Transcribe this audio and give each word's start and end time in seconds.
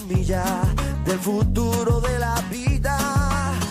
Semilla 0.00 0.44
del 1.04 1.18
futuro 1.18 2.00
de 2.00 2.18
la 2.18 2.34
vida. 2.50 2.98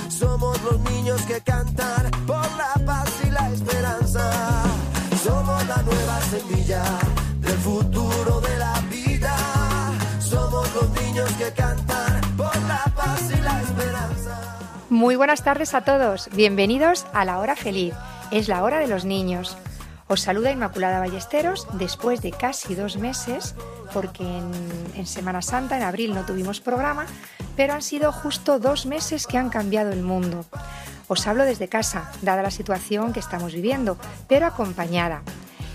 Somos 0.08 0.62
los 0.64 0.80
niños 0.92 1.22
que 1.24 1.42
cantan 1.42 2.10
por 2.26 2.48
la 2.56 2.74
paz 2.86 3.10
y 3.28 3.30
la 3.30 3.50
esperanza. 3.50 4.32
Somos 5.22 5.68
la 5.68 5.82
nueva 5.82 6.22
semilla 6.22 6.84
del 7.42 7.58
futuro 7.58 8.40
de 8.40 8.58
la 8.58 8.74
vida. 8.90 9.36
Somos 10.20 10.74
los 10.76 10.90
niños 11.02 11.30
que 11.34 11.52
cantan 11.52 12.22
por 12.38 12.56
la 12.68 12.86
paz 12.96 13.22
y 13.30 13.42
la 13.42 13.62
esperanza. 13.62 14.60
Muy 14.90 15.18
buenas 15.18 15.44
tardes 15.44 15.74
a 15.74 15.82
todos. 15.82 16.30
Bienvenidos 16.34 17.06
a 17.14 17.26
la 17.26 17.40
hora 17.40 17.58
feliz. 17.58 17.94
Es 18.32 18.48
la 18.48 18.64
hora 18.64 18.80
de 18.80 18.88
los 18.88 19.04
niños. 19.04 19.58
Os 20.14 20.22
saluda 20.22 20.52
Inmaculada 20.52 21.00
Ballesteros 21.00 21.66
después 21.74 22.22
de 22.22 22.30
casi 22.30 22.76
dos 22.76 22.98
meses, 22.98 23.56
porque 23.94 24.22
en, 24.22 24.52
en 24.94 25.08
Semana 25.08 25.42
Santa, 25.42 25.76
en 25.76 25.82
abril, 25.82 26.14
no 26.14 26.24
tuvimos 26.24 26.62
programa, 26.62 27.08
pero 27.56 27.74
han 27.74 27.82
sido 27.82 28.12
justo 28.12 28.60
dos 28.60 28.86
meses 28.86 29.26
que 29.26 29.40
han 29.40 29.50
cambiado 29.50 29.92
el 29.92 30.04
mundo. 30.04 30.46
Os 31.08 31.26
hablo 31.26 31.46
desde 31.46 31.68
casa, 31.68 32.12
dada 32.22 32.44
la 32.44 32.52
situación 32.52 33.12
que 33.12 33.20
estamos 33.20 33.56
viviendo, 33.56 33.98
pero 34.28 34.46
acompañada. 34.46 35.24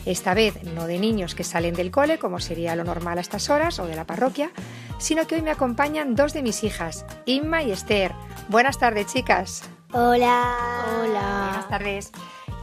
Esta 0.06 0.34
vez 0.34 0.62
no 0.62 0.86
de 0.86 1.00
niños 1.00 1.34
que 1.34 1.42
salen 1.42 1.74
del 1.74 1.90
cole, 1.90 2.20
como 2.20 2.38
sería 2.38 2.76
lo 2.76 2.84
normal 2.84 3.18
a 3.18 3.22
estas 3.22 3.50
horas, 3.50 3.80
o 3.80 3.86
de 3.86 3.96
la 3.96 4.06
parroquia, 4.06 4.52
sino 5.00 5.26
que 5.26 5.34
hoy 5.34 5.42
me 5.42 5.50
acompañan 5.50 6.14
dos 6.14 6.32
de 6.32 6.44
mis 6.44 6.62
hijas, 6.62 7.04
Inma 7.26 7.64
y 7.64 7.72
Esther. 7.72 8.12
Buenas 8.48 8.78
tardes, 8.78 9.06
chicas. 9.06 9.64
Hola. 9.92 10.54
Buenas 11.00 11.68
tardes. 11.68 12.12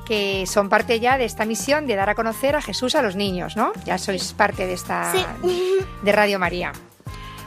Que 0.05 0.45
son 0.45 0.69
parte 0.69 0.99
ya 0.99 1.17
de 1.17 1.25
esta 1.25 1.45
misión 1.45 1.87
de 1.87 1.95
dar 1.95 2.09
a 2.09 2.15
conocer 2.15 2.55
a 2.55 2.61
Jesús 2.61 2.93
a 2.95 3.01
los 3.01 3.15
niños, 3.15 3.55
¿no? 3.57 3.73
Ya 3.85 3.97
sois 3.97 4.33
parte 4.33 4.67
de 4.67 4.73
esta 4.73 5.11
Sí. 5.11 5.25
de 6.03 6.11
Radio 6.11 6.37
María. 6.39 6.71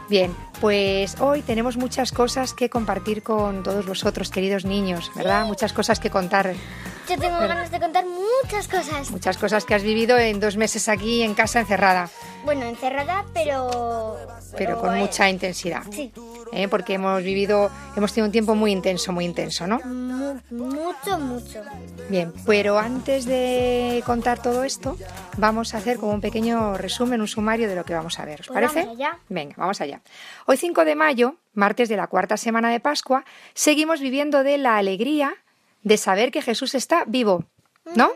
Bien, 0.08 0.34
pues 0.60 1.20
hoy 1.20 1.42
tenemos 1.42 1.76
muchas 1.76 2.12
cosas 2.12 2.54
que 2.54 2.70
compartir 2.70 3.22
con 3.22 3.62
todos 3.62 3.86
vosotros, 3.86 4.30
queridos 4.30 4.64
niños, 4.64 5.12
¿verdad? 5.14 5.44
Muchas 5.44 5.72
cosas 5.72 6.00
que 6.00 6.08
contar, 6.10 6.54
Yo 7.08 7.18
tengo 7.18 7.38
ganas 7.38 7.70
de 7.70 7.78
contar 7.78 8.04
muchas 8.06 8.68
cosas. 8.68 9.10
muchas 9.10 9.36
cosas 9.38 9.64
que 9.64 9.74
has 9.74 9.82
vivido 9.82 10.16
en 10.18 10.41
dos 10.41 10.56
meses 10.56 10.88
aquí 10.88 11.22
en 11.22 11.34
casa 11.34 11.60
encerrada, 11.60 12.08
Bueno, 12.44 12.65
encerrada, 12.65 13.25
pero. 13.34 14.16
pero 14.56 14.81
con 14.81 14.97
eh, 14.97 15.00
mucha 15.00 15.28
intensidad. 15.28 15.82
Sí. 15.91 16.12
¿eh? 16.53 16.66
Porque 16.69 16.94
hemos 16.94 17.22
vivido, 17.22 17.71
hemos 17.97 18.12
tenido 18.12 18.26
un 18.26 18.32
tiempo 18.32 18.54
muy 18.54 18.72
intenso, 18.72 19.12
muy 19.12 19.25
intenso, 19.25 19.66
¿no? 19.66 19.81
mu- 19.81 20.41
mucho, 20.50 21.19
mucho. 21.19 21.62
Bien, 22.09 22.32
pero 22.47 22.78
antes 22.78 23.27
de 23.27 24.03
contar 24.06 24.41
todo 24.41 24.65
esto, 24.65 24.97
vamos 25.37 25.75
a 25.75 25.78
hacer 25.78 25.98
como 25.98 26.12
un 26.12 26.21
pequeño 26.22 26.78
resumen, 26.78 27.21
un 27.21 27.28
sumario 27.28 27.69
de 27.69 27.77
lo 27.77 27.84
que 27.84 27.93
vamos 27.94 28.19
a 28.19 28.25
ver. 28.25 28.41
¿Os 28.41 28.47
Pues 28.47 28.54
parece? 28.56 28.81
vamos 28.87 28.97
allá. 28.97 29.19
Venga, 29.28 29.54
vamos 29.59 29.81
allá. 29.82 30.00
Hoy 30.47 30.56
5 30.56 30.84
de 30.87 30.94
mayo, 30.94 31.34
martes 31.54 31.88
de 31.91 31.97
la 31.97 32.06
cuarta 32.06 32.37
semana 32.38 32.71
de 32.71 32.81
Pascua, 32.81 33.25
seguimos 33.53 34.00
viviendo 34.00 34.43
de 34.43 34.56
la 34.59 34.78
alegría 34.78 35.34
de 35.82 35.97
saber 35.98 36.31
que 36.31 36.41
Jesús 36.41 36.75
está 36.75 37.04
vivo, 37.06 37.44
¿no? 37.94 38.10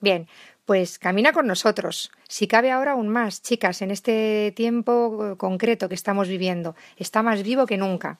Bien, 0.00 0.26
pues 0.66 0.98
camina 0.98 1.32
con 1.32 1.46
nosotros. 1.46 2.10
Si 2.28 2.46
cabe 2.46 2.70
ahora 2.70 2.92
aún 2.92 3.08
más, 3.08 3.42
chicas, 3.42 3.80
en 3.80 3.90
este 3.90 4.52
tiempo 4.54 5.32
eh, 5.32 5.36
concreto 5.36 5.88
que 5.88 5.94
estamos 5.94 6.28
viviendo, 6.28 6.76
está 6.98 7.22
más 7.22 7.42
vivo 7.42 7.66
que 7.66 7.78
nunca. 7.78 8.18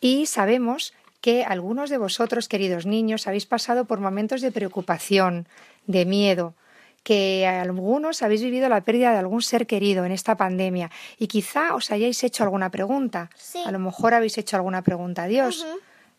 Y 0.00 0.26
sabemos 0.26 0.92
que 1.20 1.44
algunos 1.44 1.88
de 1.88 1.98
vosotros, 1.98 2.48
queridos 2.48 2.84
niños, 2.84 3.26
habéis 3.26 3.46
pasado 3.46 3.84
por 3.84 4.00
momentos 4.00 4.40
de 4.40 4.52
preocupación, 4.52 5.46
de 5.86 6.04
miedo, 6.04 6.54
que 7.02 7.46
algunos 7.46 8.22
habéis 8.22 8.42
vivido 8.42 8.68
la 8.68 8.82
pérdida 8.82 9.12
de 9.12 9.18
algún 9.18 9.40
ser 9.40 9.66
querido 9.66 10.04
en 10.04 10.12
esta 10.12 10.36
pandemia 10.36 10.90
y 11.16 11.28
quizá 11.28 11.74
os 11.74 11.90
hayáis 11.90 12.22
hecho 12.24 12.42
alguna 12.42 12.70
pregunta. 12.70 13.30
Sí. 13.36 13.62
A 13.64 13.70
lo 13.70 13.78
mejor 13.78 14.14
habéis 14.14 14.36
hecho 14.36 14.56
alguna 14.56 14.82
pregunta 14.82 15.22
a 15.22 15.26
Dios. 15.26 15.64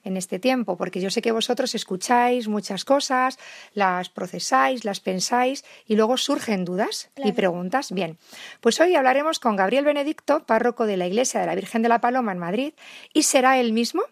En 0.03 0.15
este 0.15 0.39
tiempo, 0.39 0.77
porque 0.77 1.01
yo 1.01 1.09
sé 1.09 1.21
que 1.21 1.33
vosotros 1.33 1.75
escucháis 1.75 2.47
muchas 2.47 2.85
cosas, 2.85 3.37
las 3.73 4.07
procesáis, 4.09 4.85
las 4.85 5.01
pensáis 5.01 5.65
y 5.85 5.95
luego 5.97 6.15
surgen 6.15 6.63
dudas 6.63 7.09
y 7.17 7.33
preguntas. 7.33 7.91
Bien, 7.91 8.17
pues 8.61 8.79
hoy 8.79 8.95
hablaremos 8.95 9.39
con 9.39 9.57
Gabriel 9.57 9.83
Benedicto, 9.83 10.45
párroco 10.45 10.85
de 10.85 10.95
la 10.95 11.05
Iglesia 11.05 11.41
de 11.41 11.47
la 11.47 11.55
Virgen 11.55 11.81
de 11.81 11.89
la 11.89 11.99
Paloma 11.99 12.31
en 12.31 12.39
Madrid, 12.39 12.73
y 13.13 13.23
será 13.23 13.59
él 13.59 13.73
mismo 13.73 14.03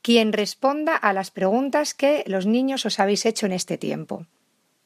quien 0.00 0.32
responda 0.32 0.94
a 0.96 1.12
las 1.12 1.32
preguntas 1.32 1.92
que 1.94 2.22
los 2.28 2.46
niños 2.46 2.86
os 2.86 3.00
habéis 3.00 3.26
hecho 3.26 3.46
en 3.46 3.52
este 3.52 3.78
tiempo. 3.78 4.26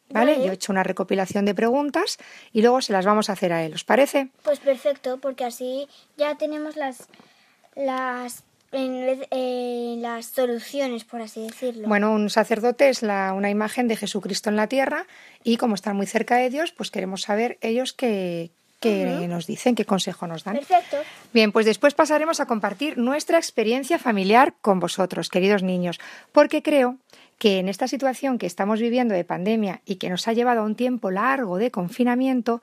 ¿Vale? 0.09 0.33
Vale. 0.33 0.45
Yo 0.47 0.53
he 0.53 0.55
hecho 0.55 0.73
una 0.73 0.85
recopilación 0.85 1.45
de 1.45 1.55
preguntas 1.55 2.17
y 2.53 2.63
luego 2.63 2.81
se 2.81 2.93
las 2.95 3.05
vamos 3.05 3.29
a 3.29 3.33
hacer 3.33 3.53
a 3.53 3.63
él. 3.65 3.75
¿Os 3.75 3.85
parece? 3.85 4.29
Pues 4.43 4.61
perfecto, 4.61 5.19
porque 5.19 5.45
así 5.45 5.87
ya 6.17 6.37
tenemos 6.39 6.77
las. 6.77 7.09
las. 7.75 8.45
en 8.73 9.07
vez- 9.07 9.27
eh, 9.31 9.56
las 10.03 10.27
soluciones, 10.27 11.05
por 11.05 11.21
así 11.21 11.43
decirlo. 11.43 11.89
Bueno, 11.89 12.13
un 12.13 12.31
sacerdote 12.31 12.89
es 12.89 13.03
la- 13.03 13.33
una 13.33 13.51
imagen 13.51 13.89
de 13.89 13.97
Jesucristo 13.97 14.51
en 14.51 14.57
la 14.57 14.67
tierra 14.67 15.07
y 15.45 15.57
como 15.57 15.75
están 15.75 15.97
muy 15.97 16.07
cerca 16.07 16.37
de 16.37 16.51
Dios, 16.51 16.73
pues 16.73 16.91
queremos 16.91 17.23
saber 17.23 17.59
ellos 17.61 17.93
qué, 17.93 18.51
qué 18.81 19.27
nos 19.29 19.47
dicen, 19.47 19.75
qué 19.75 19.85
consejo 19.85 20.27
nos 20.27 20.45
dan. 20.45 20.57
Perfecto. 20.57 20.99
Bien, 21.33 21.51
pues 21.53 21.67
después 21.67 21.95
pasaremos 21.95 22.41
a 22.41 22.47
compartir 22.47 22.99
nuestra 22.99 23.39
experiencia 23.39 23.99
familiar 23.99 24.55
con 24.61 24.79
vosotros, 24.81 25.29
queridos 25.29 25.63
niños, 25.63 25.99
porque 26.33 26.63
creo 26.63 26.99
que 27.39 27.59
en 27.59 27.69
esta 27.69 27.87
situación 27.89 28.39
que 28.39 28.47
estamos 28.47 28.81
viviendo 28.81 29.15
de 29.15 29.25
pandemia 29.25 29.83
y 29.85 29.97
que 29.97 30.09
nos 30.09 30.27
ha 30.29 30.33
llevado 30.33 30.61
a 30.61 30.65
un 30.65 30.75
tiempo 30.75 31.11
largo 31.11 31.59
de 31.59 31.71
confinamiento, 31.71 32.63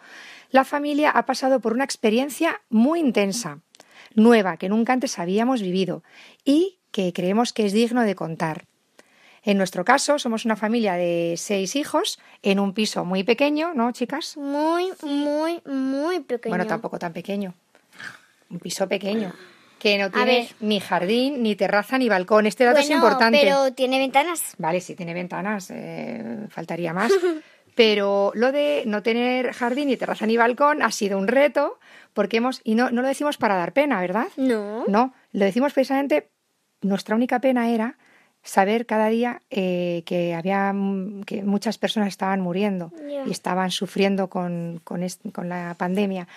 la 0.49 0.63
familia 0.65 1.11
ha 1.11 1.25
pasado 1.25 1.59
por 1.59 1.73
una 1.73 1.83
experiencia 1.83 2.61
muy 2.69 2.99
intensa, 2.99 3.59
nueva, 4.15 4.57
que 4.57 4.69
nunca 4.69 4.93
antes 4.93 5.19
habíamos 5.19 5.61
vivido 5.61 6.03
y 6.45 6.79
que 6.93 7.11
creemos 7.11 7.51
que 7.51 7.65
es 7.65 7.73
digno 7.73 8.03
de 8.03 8.15
contar. 8.15 8.65
En 9.43 9.57
nuestro 9.57 9.83
caso, 9.83 10.19
somos 10.19 10.45
una 10.45 10.55
familia 10.55 10.93
de 10.93 11.33
seis 11.37 11.75
hijos 11.75 12.19
en 12.43 12.61
un 12.61 12.73
piso 12.73 13.03
muy 13.03 13.25
pequeño, 13.25 13.73
¿no, 13.73 13.91
chicas? 13.91 14.37
Muy, 14.37 14.89
muy, 15.01 15.59
muy 15.65 16.21
pequeño. 16.21 16.51
Bueno, 16.51 16.65
tampoco 16.65 16.97
tan 16.97 17.11
pequeño. 17.11 17.53
Un 18.49 18.59
piso 18.59 18.87
pequeño. 18.87 19.33
Que 19.79 19.97
no 19.97 20.09
tiene 20.11 20.47
ni 20.61 20.79
jardín, 20.79 21.43
ni 21.43 21.57
terraza, 21.57 21.97
ni 21.97 22.07
balcón. 22.07 22.45
Este 22.45 22.63
dato 22.63 22.79
es 22.79 22.89
importante. 22.89 23.41
Pero 23.41 23.73
tiene 23.73 23.97
ventanas. 23.97 24.53
Vale, 24.57 24.79
sí 24.79 24.95
tiene 24.95 25.13
ventanas, 25.13 25.69
eh, 25.71 26.47
faltaría 26.49 26.93
más. 26.93 27.11
Pero 27.75 28.31
lo 28.35 28.51
de 28.51 28.83
no 28.85 29.01
tener 29.01 29.51
jardín, 29.51 29.87
ni 29.87 29.97
terraza, 29.97 30.25
ni 30.25 30.37
balcón 30.37 30.83
ha 30.83 30.91
sido 30.91 31.17
un 31.17 31.27
reto, 31.27 31.79
porque 32.13 32.37
hemos. 32.37 32.61
Y 32.63 32.75
no, 32.75 32.91
no 32.91 33.01
lo 33.01 33.07
decimos 33.09 33.37
para 33.37 33.55
dar 33.55 33.73
pena, 33.73 33.99
¿verdad? 33.99 34.27
No. 34.37 34.85
No, 34.87 35.13
lo 35.33 35.43
decimos 35.43 35.73
precisamente. 35.73 36.29
Nuestra 36.83 37.15
única 37.15 37.39
pena 37.39 37.69
era 37.69 37.95
saber 38.43 38.85
cada 38.85 39.07
día 39.07 39.41
eh, 39.49 40.03
que 40.05 40.33
había 40.33 40.73
que 41.25 41.43
muchas 41.43 41.77
personas 41.77 42.09
estaban 42.09 42.41
muriendo 42.41 42.91
y 43.25 43.31
estaban 43.31 43.71
sufriendo 43.71 44.27
con, 44.27 44.81
con, 44.83 45.01
la 45.49 45.75
pandemia. 45.77 46.27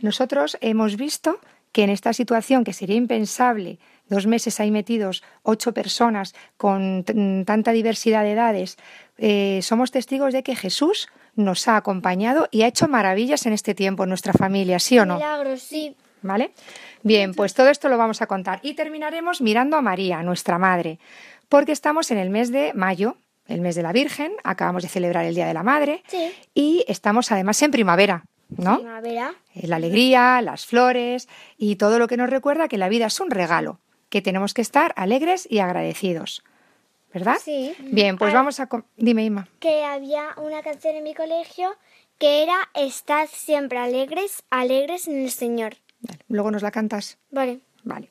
Nosotros 0.00 0.58
hemos 0.60 0.96
visto 0.96 1.40
que 1.72 1.82
en 1.82 1.90
esta 1.90 2.12
situación 2.12 2.64
que 2.64 2.74
sería 2.74 2.96
impensable, 2.96 3.78
dos 4.08 4.26
meses 4.26 4.60
ahí 4.60 4.70
metidos, 4.70 5.24
ocho 5.42 5.72
personas 5.72 6.34
con 6.56 7.04
tanta 7.46 7.72
diversidad 7.72 8.22
de 8.22 8.32
edades, 8.32 8.76
eh, 9.16 9.60
somos 9.62 9.90
testigos 9.90 10.32
de 10.32 10.42
que 10.42 10.54
Jesús 10.54 11.08
nos 11.34 11.66
ha 11.66 11.76
acompañado 11.76 12.48
y 12.50 12.62
ha 12.62 12.68
hecho 12.68 12.88
maravillas 12.88 13.46
en 13.46 13.54
este 13.54 13.74
tiempo 13.74 14.04
en 14.04 14.10
nuestra 14.10 14.34
familia, 14.34 14.78
¿sí 14.78 14.98
o 14.98 15.06
no? 15.06 15.14
Milagros, 15.14 15.62
sí. 15.62 15.96
¿Vale? 16.24 16.52
Bien, 17.02 17.34
pues 17.34 17.52
todo 17.52 17.68
esto 17.68 17.90
lo 17.90 17.98
vamos 17.98 18.22
a 18.22 18.26
contar. 18.26 18.58
Y 18.62 18.72
terminaremos 18.72 19.42
mirando 19.42 19.76
a 19.76 19.82
María, 19.82 20.22
nuestra 20.22 20.58
madre, 20.58 20.98
porque 21.50 21.72
estamos 21.72 22.10
en 22.10 22.16
el 22.16 22.30
mes 22.30 22.50
de 22.50 22.72
mayo, 22.72 23.18
el 23.46 23.60
mes 23.60 23.74
de 23.74 23.82
la 23.82 23.92
Virgen, 23.92 24.32
acabamos 24.42 24.82
de 24.82 24.88
celebrar 24.88 25.26
el 25.26 25.34
Día 25.34 25.46
de 25.46 25.52
la 25.52 25.62
Madre 25.62 26.02
Sí. 26.06 26.32
y 26.54 26.82
estamos 26.88 27.30
además 27.30 27.60
en 27.60 27.72
primavera, 27.72 28.24
¿no? 28.56 28.78
Primavera. 28.78 29.34
La 29.54 29.76
alegría, 29.76 30.40
las 30.40 30.64
flores 30.64 31.28
y 31.58 31.76
todo 31.76 31.98
lo 31.98 32.08
que 32.08 32.16
nos 32.16 32.30
recuerda 32.30 32.68
que 32.68 32.78
la 32.78 32.88
vida 32.88 33.04
es 33.06 33.20
un 33.20 33.30
regalo, 33.30 33.80
que 34.08 34.22
tenemos 34.22 34.54
que 34.54 34.62
estar 34.62 34.94
alegres 34.96 35.46
y 35.50 35.58
agradecidos. 35.58 36.42
¿Verdad? 37.12 37.36
Sí. 37.40 37.74
Bien, 37.80 38.16
pues 38.16 38.32
vamos 38.32 38.58
a... 38.60 38.68
Dime, 38.96 39.24
Inma. 39.24 39.46
Que 39.60 39.84
había 39.84 40.30
una 40.38 40.62
canción 40.62 40.96
en 40.96 41.04
mi 41.04 41.14
colegio 41.14 41.76
que 42.18 42.42
era 42.42 42.56
Estad 42.74 43.28
siempre 43.30 43.78
alegres, 43.78 44.42
alegres 44.50 45.06
en 45.06 45.22
el 45.22 45.30
Señor. 45.30 45.76
Vale, 46.06 46.20
Luego 46.28 46.50
nos 46.50 46.62
la 46.62 46.70
cantas. 46.70 47.18
Vale. 47.30 47.60
Vale. 47.84 48.10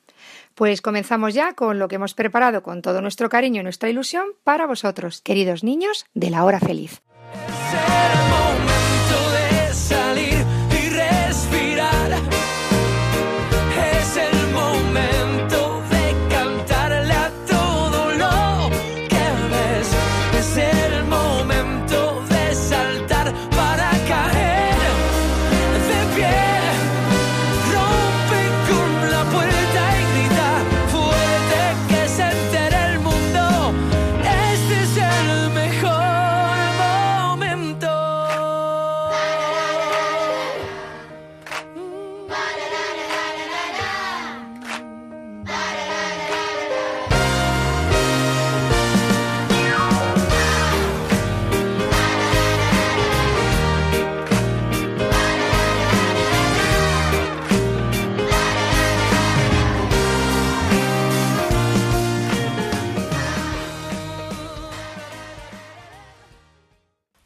Pues 0.53 0.81
comenzamos 0.81 1.33
ya 1.33 1.53
con 1.53 1.79
lo 1.79 1.87
que 1.87 1.95
hemos 1.95 2.13
preparado 2.13 2.61
con 2.61 2.81
todo 2.81 3.01
nuestro 3.01 3.27
cariño 3.29 3.61
y 3.61 3.63
nuestra 3.63 3.89
ilusión 3.89 4.27
para 4.43 4.67
vosotros, 4.67 5.21
queridos 5.21 5.63
niños 5.63 6.05
de 6.13 6.29
la 6.29 6.45
hora 6.45 6.59
feliz. 6.59 7.01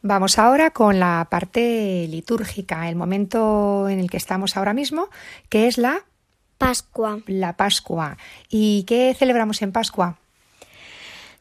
Vamos 0.07 0.39
ahora 0.39 0.71
con 0.71 1.01
la 1.01 1.27
parte 1.29 2.07
litúrgica, 2.09 2.87
el 2.87 2.95
momento 2.95 3.89
en 3.89 3.99
el 3.99 4.09
que 4.09 4.15
estamos 4.15 4.55
ahora 4.55 4.73
mismo, 4.73 5.09
que 5.49 5.67
es 5.67 5.77
la, 5.77 6.05
Pascua. 6.57 7.19
la 7.27 7.57
Pascua. 7.57 8.15
¿Y 8.49 8.83
qué 8.83 9.13
celebramos 9.19 9.61
en 9.61 9.73
Pascua? 9.73 10.15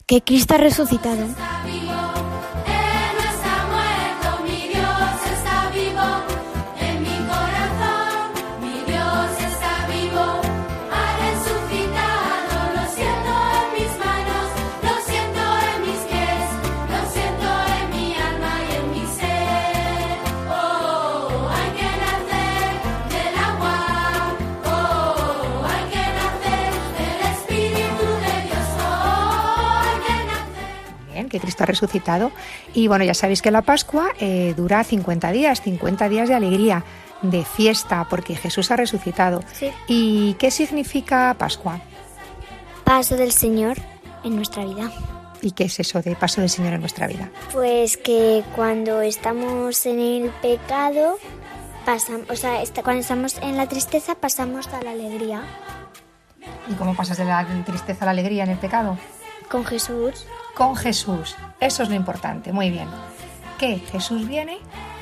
Que 0.04 0.20
Cristo 0.22 0.56
ha 0.56 0.58
resucitado. 0.58 1.28
Resucitado. 31.66 32.32
Y 32.74 32.88
bueno, 32.88 33.04
ya 33.04 33.14
sabéis 33.14 33.42
que 33.42 33.50
la 33.50 33.62
Pascua 33.62 34.08
eh, 34.20 34.54
dura 34.56 34.82
50 34.84 35.32
días, 35.32 35.60
50 35.62 36.08
días 36.08 36.28
de 36.28 36.34
alegría, 36.34 36.84
de 37.22 37.44
fiesta, 37.44 38.06
porque 38.08 38.36
Jesús 38.36 38.70
ha 38.70 38.76
resucitado. 38.76 39.42
Sí. 39.52 39.70
¿Y 39.86 40.34
qué 40.34 40.50
significa 40.50 41.34
Pascua? 41.38 41.80
Paso 42.84 43.16
del 43.16 43.32
Señor 43.32 43.76
en 44.24 44.36
nuestra 44.36 44.64
vida. 44.64 44.90
¿Y 45.42 45.52
qué 45.52 45.64
es 45.64 45.78
eso 45.80 46.00
de 46.00 46.16
paso 46.16 46.40
del 46.40 46.50
Señor 46.50 46.72
en 46.72 46.80
nuestra 46.80 47.06
vida? 47.06 47.30
Pues 47.52 47.96
que 47.96 48.42
cuando 48.54 49.02
estamos 49.02 49.84
en 49.86 50.00
el 50.00 50.30
pecado, 50.30 51.18
pasamos, 51.84 52.30
o 52.30 52.36
sea, 52.36 52.62
cuando 52.82 53.00
estamos 53.00 53.36
en 53.42 53.56
la 53.56 53.68
tristeza 53.68 54.14
pasamos 54.14 54.66
a 54.68 54.82
la 54.82 54.92
alegría 54.92 55.42
¿Y 56.68 56.74
cómo 56.74 56.94
pasas 56.94 57.18
de 57.18 57.24
la 57.24 57.46
tristeza 57.64 58.04
a 58.04 58.06
la 58.06 58.10
alegría 58.12 58.44
en 58.44 58.50
el 58.50 58.58
pecado? 58.58 58.98
con 59.48 59.64
Jesús. 59.64 60.26
Con 60.56 60.74
Jesús. 60.74 61.36
Eso 61.60 61.82
es 61.82 61.88
lo 61.90 61.94
importante. 61.94 62.52
Muy 62.52 62.70
bien. 62.70 62.88
Que 63.58 63.78
Jesús 63.78 64.26
viene 64.26 64.58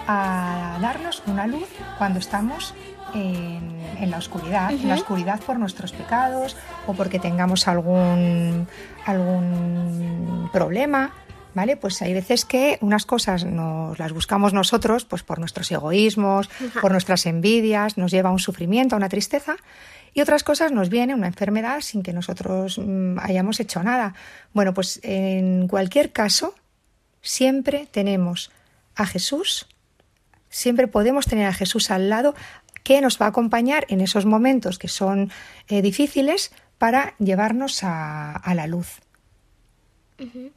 a 0.09 0.79
darnos 0.81 1.23
una 1.27 1.47
luz 1.47 1.69
cuando 1.97 2.19
estamos 2.19 2.75
en, 3.15 3.81
en 4.01 4.11
la 4.11 4.19
oscuridad, 4.19 4.73
en 4.73 4.89
la 4.89 4.97
oscuridad 4.97 5.41
por 5.41 5.59
nuestros 5.59 5.93
pecados 5.93 6.57
o 6.87 6.95
porque 6.95 7.19
tengamos 7.19 7.69
algún, 7.69 8.67
algún 9.07 10.51
problema. 10.53 11.13
¿Vale? 11.55 11.77
Pues 11.77 12.03
hay 12.03 12.13
veces 12.13 12.45
que 12.45 12.79
unas 12.81 13.07
cosas 13.07 13.45
nos 13.45 13.97
las 14.01 14.13
buscamos 14.13 14.53
nosotros, 14.53 15.05
pues 15.05 15.23
por 15.23 15.39
nuestros 15.39 15.71
egoísmos, 15.71 16.51
por 16.81 16.91
nuestras 16.91 17.27
envidias, 17.27 17.97
nos 17.97 18.11
lleva 18.11 18.31
a 18.31 18.33
un 18.33 18.41
sufrimiento, 18.41 18.97
a 18.97 18.99
una 18.99 19.09
tristeza, 19.09 19.55
y 20.15 20.21
otras 20.21 20.45
cosas 20.45 20.73
nos 20.73 20.89
viene 20.89 21.15
una 21.15 21.27
enfermedad 21.27 21.81
sin 21.81 22.03
que 22.03 22.13
nosotros 22.13 22.79
mm, 22.79 23.19
hayamos 23.19 23.59
hecho 23.61 23.83
nada. 23.83 24.15
Bueno, 24.53 24.73
pues 24.73 25.01
en 25.03 25.67
cualquier 25.69 26.13
caso, 26.13 26.55
siempre 27.21 27.89
tenemos 27.91 28.53
a 28.95 29.07
Jesús, 29.07 29.67
siempre 30.49 30.87
podemos 30.87 31.27
tener 31.27 31.47
a 31.47 31.53
Jesús 31.53 31.91
al 31.91 32.09
lado 32.09 32.35
que 32.85 33.01
nos 33.01 33.21
va 33.21 33.27
a 33.27 33.31
acompañar 33.31 33.87
en 33.89 34.01
esos 34.01 34.25
momentos 34.25 34.79
que 34.79 34.89
son 34.89 35.33
eh, 35.69 35.83
difíciles 35.83 36.53
para 36.79 37.15
llevarnos 37.19 37.83
a, 37.83 38.37
a 38.37 38.55
la 38.55 38.67
luz 38.67 39.01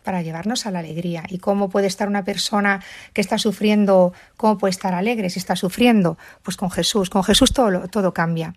para 0.04 0.22
llevarnos 0.22 0.66
a 0.66 0.72
la 0.72 0.80
alegría. 0.80 1.24
¿Y 1.28 1.40
cómo 1.40 1.68
puede 1.68 1.88
estar 1.88 2.08
una 2.08 2.24
persona 2.24 2.84
que 3.14 3.22
está 3.22 3.38
sufriendo, 3.38 4.14
cómo 4.38 4.58
puede 4.58 4.72
estar 4.72 4.94
alegre 4.94 5.30
si 5.30 5.40
está 5.40 5.56
sufriendo? 5.56 6.18
Pues 6.44 6.58
con 6.58 6.70
Jesús, 6.70 7.10
con 7.10 7.24
Jesús 7.24 7.52
todo, 7.54 7.88
todo 7.88 8.14
cambia. 8.14 8.54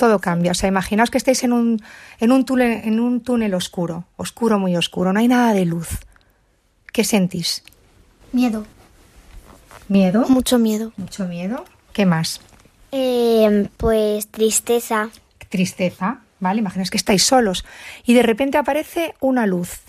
Todo 0.00 0.18
cambia. 0.18 0.52
O 0.52 0.54
sea, 0.54 0.66
imaginaos 0.66 1.10
que 1.10 1.18
estáis 1.18 1.44
en 1.44 1.52
un, 1.52 1.78
en, 2.20 2.32
un 2.32 2.46
túnel, 2.46 2.80
en 2.84 3.00
un 3.00 3.20
túnel 3.20 3.52
oscuro, 3.52 4.06
oscuro, 4.16 4.58
muy 4.58 4.74
oscuro, 4.74 5.12
no 5.12 5.20
hay 5.20 5.28
nada 5.28 5.52
de 5.52 5.66
luz. 5.66 5.88
¿Qué 6.90 7.04
sentís? 7.04 7.62
Miedo. 8.32 8.64
¿Miedo? 9.88 10.26
Mucho 10.26 10.58
miedo. 10.58 10.94
¿Mucho 10.96 11.26
miedo? 11.26 11.66
¿Qué 11.92 12.06
más? 12.06 12.40
Eh, 12.92 13.68
pues 13.76 14.28
tristeza. 14.28 15.10
Tristeza, 15.50 16.20
¿vale? 16.38 16.60
Imaginaos 16.60 16.90
que 16.90 16.96
estáis 16.96 17.22
solos 17.22 17.66
y 18.06 18.14
de 18.14 18.22
repente 18.22 18.56
aparece 18.56 19.14
una 19.20 19.44
luz. 19.44 19.80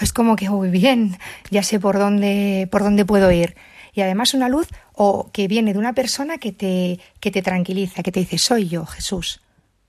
Es 0.00 0.14
como 0.14 0.36
que, 0.36 0.48
uy, 0.48 0.70
bien, 0.70 1.18
ya 1.50 1.62
sé 1.62 1.78
por 1.78 1.98
dónde, 1.98 2.66
por 2.72 2.82
dónde 2.82 3.04
puedo 3.04 3.30
ir. 3.30 3.56
Y 3.94 4.00
además 4.02 4.34
una 4.34 4.48
luz 4.48 4.68
o 4.92 5.30
que 5.32 5.48
viene 5.48 5.72
de 5.72 5.78
una 5.78 5.92
persona 5.94 6.38
que 6.38 6.52
te, 6.52 6.98
que 7.20 7.30
te 7.30 7.42
tranquiliza, 7.42 8.02
que 8.02 8.12
te 8.12 8.20
dice, 8.20 8.38
soy 8.38 8.68
yo, 8.68 8.84
Jesús. 8.86 9.40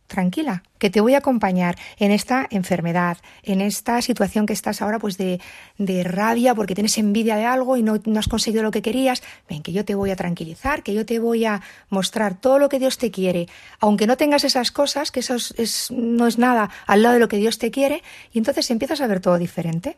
Tranquila, 0.07 0.61
que 0.77 0.91
te 0.91 1.01
voy 1.01 1.15
a 1.15 1.17
acompañar 1.17 1.75
en 1.97 2.11
esta 2.11 2.45
enfermedad, 2.51 3.17
en 3.41 3.59
esta 3.59 4.03
situación 4.03 4.45
que 4.45 4.53
estás 4.53 4.83
ahora, 4.83 4.99
pues 4.99 5.17
de, 5.17 5.41
de 5.79 6.03
rabia 6.03 6.53
porque 6.53 6.75
tienes 6.75 6.99
envidia 6.99 7.35
de 7.37 7.45
algo 7.45 7.75
y 7.75 7.81
no, 7.81 7.99
no 8.05 8.19
has 8.19 8.27
conseguido 8.27 8.61
lo 8.61 8.69
que 8.69 8.83
querías. 8.83 9.23
Ven, 9.49 9.63
que 9.63 9.73
yo 9.73 9.83
te 9.83 9.95
voy 9.95 10.11
a 10.11 10.15
tranquilizar, 10.15 10.83
que 10.83 10.93
yo 10.93 11.07
te 11.07 11.17
voy 11.17 11.45
a 11.45 11.63
mostrar 11.89 12.39
todo 12.39 12.59
lo 12.59 12.69
que 12.69 12.77
Dios 12.77 12.99
te 12.99 13.09
quiere, 13.09 13.47
aunque 13.79 14.05
no 14.05 14.15
tengas 14.15 14.43
esas 14.43 14.69
cosas, 14.71 15.09
que 15.09 15.21
eso 15.21 15.33
es- 15.37 15.89
no 15.89 16.27
es 16.27 16.37
nada 16.37 16.69
al 16.85 17.01
lado 17.01 17.15
de 17.15 17.19
lo 17.21 17.27
que 17.27 17.37
Dios 17.37 17.57
te 17.57 17.71
quiere, 17.71 18.03
y 18.31 18.37
entonces 18.37 18.69
empiezas 18.69 19.01
a 19.01 19.07
ver 19.07 19.21
todo 19.21 19.39
diferente. 19.39 19.97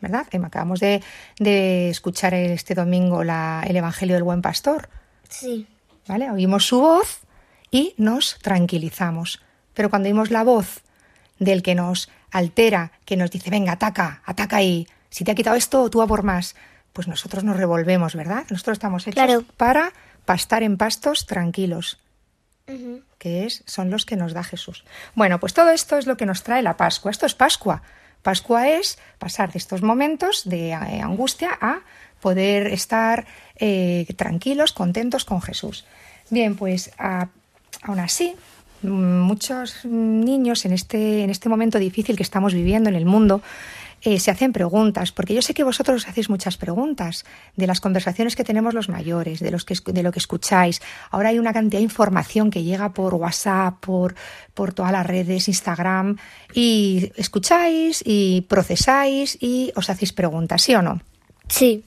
¿Verdad? 0.00 0.26
Acabamos 0.44 0.80
de, 0.80 1.02
de 1.38 1.90
escuchar 1.90 2.34
este 2.34 2.74
domingo 2.74 3.24
la- 3.24 3.64
el 3.66 3.76
Evangelio 3.76 4.14
del 4.14 4.22
Buen 4.24 4.42
Pastor. 4.42 4.88
Sí. 5.28 5.66
¿Vale? 6.06 6.30
Oímos 6.30 6.66
su 6.66 6.80
voz 6.80 7.20
y 7.70 7.94
nos 7.98 8.38
tranquilizamos. 8.40 9.42
Pero 9.74 9.90
cuando 9.90 10.08
oímos 10.08 10.30
la 10.30 10.42
voz 10.44 10.82
del 11.38 11.62
que 11.62 11.74
nos 11.74 12.08
altera, 12.30 12.92
que 13.04 13.16
nos 13.16 13.30
dice, 13.30 13.50
venga, 13.50 13.72
ataca, 13.72 14.22
ataca 14.24 14.56
ahí, 14.56 14.86
si 15.10 15.24
te 15.24 15.30
ha 15.32 15.34
quitado 15.34 15.56
esto, 15.56 15.88
tú 15.90 16.02
a 16.02 16.06
por 16.06 16.22
más, 16.22 16.54
pues 16.92 17.08
nosotros 17.08 17.44
nos 17.44 17.56
revolvemos, 17.56 18.14
¿verdad? 18.14 18.44
Nosotros 18.50 18.74
estamos 18.76 19.06
hechos 19.06 19.14
Claro. 19.14 19.44
para 19.56 19.92
pastar 20.24 20.62
en 20.62 20.76
pastos 20.76 21.26
tranquilos. 21.26 21.98
que 23.18 23.46
es, 23.46 23.62
son 23.66 23.90
los 23.90 24.04
que 24.04 24.16
nos 24.16 24.32
da 24.34 24.44
Jesús. 24.44 24.84
Bueno, 25.14 25.40
pues 25.40 25.54
todo 25.54 25.70
esto 25.70 25.96
es 25.96 26.06
lo 26.06 26.16
que 26.16 26.26
nos 26.26 26.42
trae 26.42 26.62
la 26.62 26.76
Pascua. 26.76 27.10
Esto 27.10 27.24
es 27.26 27.34
Pascua. 27.34 27.82
Pascua 28.22 28.68
es 28.68 28.98
pasar 29.18 29.52
de 29.52 29.58
estos 29.58 29.82
momentos 29.82 30.48
de 30.48 30.70
eh, 30.70 31.00
angustia 31.00 31.50
a 31.60 31.80
poder 32.20 32.66
estar 32.68 33.26
eh, 33.56 34.06
tranquilos, 34.16 34.72
contentos 34.72 35.24
con 35.24 35.40
Jesús. 35.40 35.84
Bien, 36.30 36.56
pues 36.56 36.90
aún 36.98 38.00
así, 38.00 38.34
mm, 38.82 39.20
muchos 39.20 39.84
niños 39.84 40.64
en 40.64 40.72
este, 40.72 41.22
en 41.22 41.30
este 41.30 41.48
momento 41.48 41.78
difícil 41.78 42.16
que 42.16 42.22
estamos 42.22 42.54
viviendo 42.54 42.90
en 42.90 42.96
el 42.96 43.06
mundo 43.06 43.40
eh, 44.02 44.18
se 44.20 44.30
hacen 44.30 44.52
preguntas, 44.52 45.12
porque 45.12 45.34
yo 45.34 45.42
sé 45.42 45.54
que 45.54 45.64
vosotros 45.64 46.06
hacéis 46.08 46.30
muchas 46.30 46.56
preguntas 46.56 47.24
de 47.56 47.66
las 47.66 47.80
conversaciones 47.80 48.36
que 48.36 48.44
tenemos 48.44 48.74
los 48.74 48.88
mayores, 48.88 49.40
de, 49.40 49.50
los 49.50 49.64
que, 49.64 49.74
de 49.92 50.02
lo 50.02 50.12
que 50.12 50.18
escucháis. 50.18 50.80
Ahora 51.10 51.30
hay 51.30 51.38
una 51.38 51.52
cantidad 51.52 51.78
de 51.80 51.84
información 51.84 52.50
que 52.50 52.62
llega 52.62 52.92
por 52.92 53.14
WhatsApp, 53.14 53.80
por, 53.80 54.14
por 54.54 54.72
todas 54.72 54.92
las 54.92 55.06
redes, 55.06 55.48
Instagram, 55.48 56.16
y 56.54 57.10
escucháis 57.16 58.02
y 58.04 58.42
procesáis 58.48 59.36
y 59.40 59.72
os 59.74 59.90
hacéis 59.90 60.12
preguntas, 60.12 60.62
¿sí 60.62 60.74
o 60.74 60.82
no? 60.82 61.00
Sí, 61.48 61.84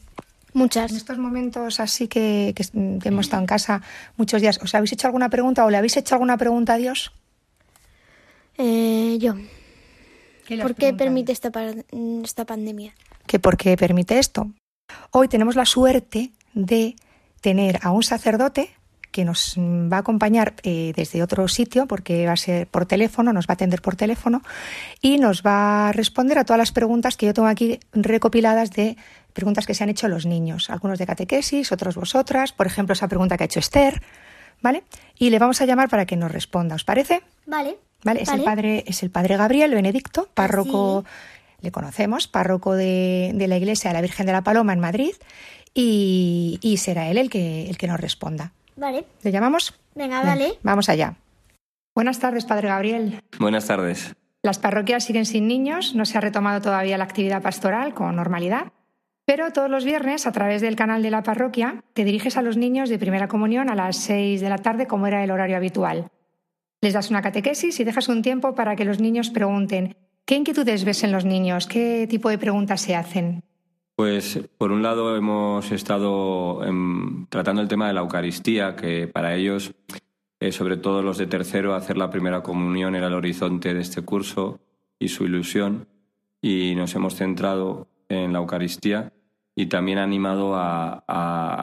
En 0.53 0.59
muchas. 0.59 0.91
estos 0.91 1.17
momentos 1.17 1.79
así 1.79 2.07
que, 2.07 2.53
que, 2.55 2.63
que 2.99 3.07
hemos 3.09 3.25
estado 3.27 3.41
en 3.41 3.47
casa 3.47 3.81
muchos 4.17 4.41
días, 4.41 4.59
¿os 4.61 4.75
habéis 4.75 4.91
hecho 4.91 5.07
alguna 5.07 5.29
pregunta 5.29 5.63
o 5.65 5.69
le 5.69 5.77
habéis 5.77 5.95
hecho 5.97 6.15
alguna 6.15 6.37
pregunta 6.37 6.73
a 6.73 6.77
Dios? 6.77 7.11
Eh, 8.57 9.17
yo. 9.19 9.35
¿Qué 10.51 10.57
le 10.57 10.63
has 10.63 10.67
¿Por 10.67 10.75
qué 10.75 10.93
permite 10.93 11.31
esta, 11.31 11.49
par- 11.49 11.85
esta 12.23 12.43
pandemia? 12.45 12.93
que 13.25 13.39
por 13.39 13.55
qué 13.55 13.77
permite 13.77 14.19
esto. 14.19 14.49
Hoy 15.11 15.29
tenemos 15.29 15.55
la 15.55 15.65
suerte 15.65 16.31
de 16.53 16.95
tener 17.39 17.79
a 17.81 17.91
un 17.91 18.03
sacerdote 18.03 18.69
que 19.11 19.23
nos 19.23 19.57
mm, 19.57 19.89
va 19.91 19.97
a 19.97 19.99
acompañar 20.01 20.55
eh, 20.63 20.91
desde 20.93 21.23
otro 21.23 21.47
sitio, 21.47 21.85
porque 21.85 22.25
va 22.25 22.33
a 22.33 22.37
ser 22.37 22.67
por 22.67 22.85
teléfono, 22.85 23.31
nos 23.31 23.45
va 23.45 23.51
a 23.51 23.53
atender 23.53 23.81
por 23.81 23.95
teléfono 23.95 24.41
y 25.01 25.17
nos 25.19 25.43
va 25.43 25.87
a 25.87 25.91
responder 25.93 26.37
a 26.37 26.43
todas 26.43 26.57
las 26.57 26.73
preguntas 26.73 27.15
que 27.15 27.27
yo 27.27 27.33
tengo 27.33 27.47
aquí 27.47 27.79
recopiladas 27.93 28.71
de 28.71 28.97
preguntas 29.31 29.65
que 29.65 29.73
se 29.73 29.83
han 29.85 29.89
hecho 29.89 30.09
los 30.09 30.25
niños, 30.25 30.69
algunos 30.69 30.99
de 30.99 31.05
catequesis, 31.05 31.71
otros 31.71 31.95
vosotras, 31.95 32.51
por 32.51 32.67
ejemplo, 32.67 32.91
esa 32.91 33.07
pregunta 33.07 33.37
que 33.37 33.43
ha 33.43 33.45
hecho 33.45 33.59
Esther, 33.59 34.01
¿vale? 34.61 34.83
Y 35.17 35.29
le 35.29 35.39
vamos 35.39 35.61
a 35.61 35.65
llamar 35.65 35.87
para 35.87 36.05
que 36.05 36.17
nos 36.17 36.31
responda, 36.31 36.75
¿os 36.75 36.83
parece? 36.83 37.21
Vale. 37.45 37.77
¿Vale? 38.03 38.23
Es, 38.23 38.29
El 38.29 38.43
padre, 38.43 38.83
es 38.87 39.03
el 39.03 39.11
padre 39.11 39.37
Gabriel 39.37 39.73
Benedicto, 39.73 40.27
párroco, 40.33 41.05
le 41.61 41.71
conocemos, 41.71 42.27
párroco 42.27 42.73
de, 42.73 43.31
de 43.33 43.47
la 43.47 43.57
Iglesia 43.57 43.91
de 43.91 43.95
la 43.95 44.01
Virgen 44.01 44.25
de 44.25 44.31
la 44.31 44.41
Paloma 44.41 44.73
en 44.73 44.79
Madrid, 44.79 45.13
y, 45.73 46.59
y 46.61 46.77
será 46.77 47.09
él 47.09 47.17
el 47.17 47.29
que, 47.29 47.69
el 47.69 47.77
que 47.77 47.87
nos 47.87 47.99
responda. 47.99 48.51
Vale. 48.75 49.05
¿Le 49.23 49.31
llamamos? 49.31 49.79
Venga, 49.95 50.19
Venga, 50.19 50.29
vale. 50.31 50.53
Vamos 50.63 50.89
allá. 50.89 51.15
Buenas 51.93 52.19
tardes, 52.19 52.45
padre 52.45 52.69
Gabriel. 52.69 53.21
Buenas 53.37 53.67
tardes. 53.67 54.13
Las 54.43 54.57
parroquias 54.57 55.03
siguen 55.03 55.25
sin 55.25 55.47
niños, 55.47 55.93
no 55.93 56.05
se 56.05 56.17
ha 56.17 56.21
retomado 56.21 56.61
todavía 56.61 56.97
la 56.97 57.03
actividad 57.03 57.43
pastoral 57.43 57.93
con 57.93 58.15
normalidad, 58.15 58.71
pero 59.25 59.53
todos 59.53 59.69
los 59.69 59.85
viernes, 59.85 60.25
a 60.25 60.31
través 60.31 60.61
del 60.61 60.75
canal 60.75 61.03
de 61.03 61.11
la 61.11 61.21
parroquia, 61.21 61.83
te 61.93 62.03
diriges 62.03 62.37
a 62.37 62.41
los 62.41 62.57
niños 62.57 62.89
de 62.89 62.97
primera 62.97 63.27
comunión 63.27 63.69
a 63.69 63.75
las 63.75 63.97
6 63.97 64.41
de 64.41 64.49
la 64.49 64.57
tarde, 64.57 64.87
como 64.87 65.05
era 65.05 65.23
el 65.23 65.29
horario 65.31 65.57
habitual. 65.57 66.09
Les 66.81 66.93
das 66.93 67.11
una 67.11 67.21
catequesis 67.21 67.79
y 67.79 67.83
dejas 67.83 68.09
un 68.09 68.23
tiempo 68.23 68.55
para 68.55 68.75
que 68.75 68.85
los 68.85 68.99
niños 68.99 69.29
pregunten 69.29 69.95
qué 70.25 70.35
inquietudes 70.35 70.83
ves 70.83 71.03
en 71.03 71.11
los 71.11 71.25
niños, 71.25 71.67
qué 71.67 72.07
tipo 72.09 72.27
de 72.29 72.39
preguntas 72.39 72.81
se 72.81 72.95
hacen. 72.95 73.43
Pues 73.95 74.39
por 74.57 74.71
un 74.71 74.81
lado 74.81 75.15
hemos 75.15 75.71
estado 75.71 76.59
tratando 77.29 77.61
el 77.61 77.67
tema 77.67 77.87
de 77.87 77.93
la 77.93 78.01
Eucaristía, 78.01 78.75
que 78.75 79.07
para 79.07 79.35
ellos, 79.35 79.75
eh, 80.39 80.51
sobre 80.51 80.77
todo 80.77 81.03
los 81.03 81.19
de 81.19 81.27
tercero, 81.27 81.75
hacer 81.75 81.97
la 81.97 82.09
primera 82.09 82.41
comunión 82.41 82.95
era 82.95 83.07
el 83.07 83.13
horizonte 83.13 83.75
de 83.75 83.81
este 83.81 84.01
curso 84.01 84.59
y 84.97 85.09
su 85.09 85.25
ilusión, 85.25 85.87
y 86.41 86.73
nos 86.73 86.95
hemos 86.95 87.13
centrado 87.13 87.89
en 88.09 88.33
la 88.33 88.39
Eucaristía 88.39 89.13
y 89.53 89.67
también 89.67 89.99
animado 89.99 90.55
a, 90.55 91.03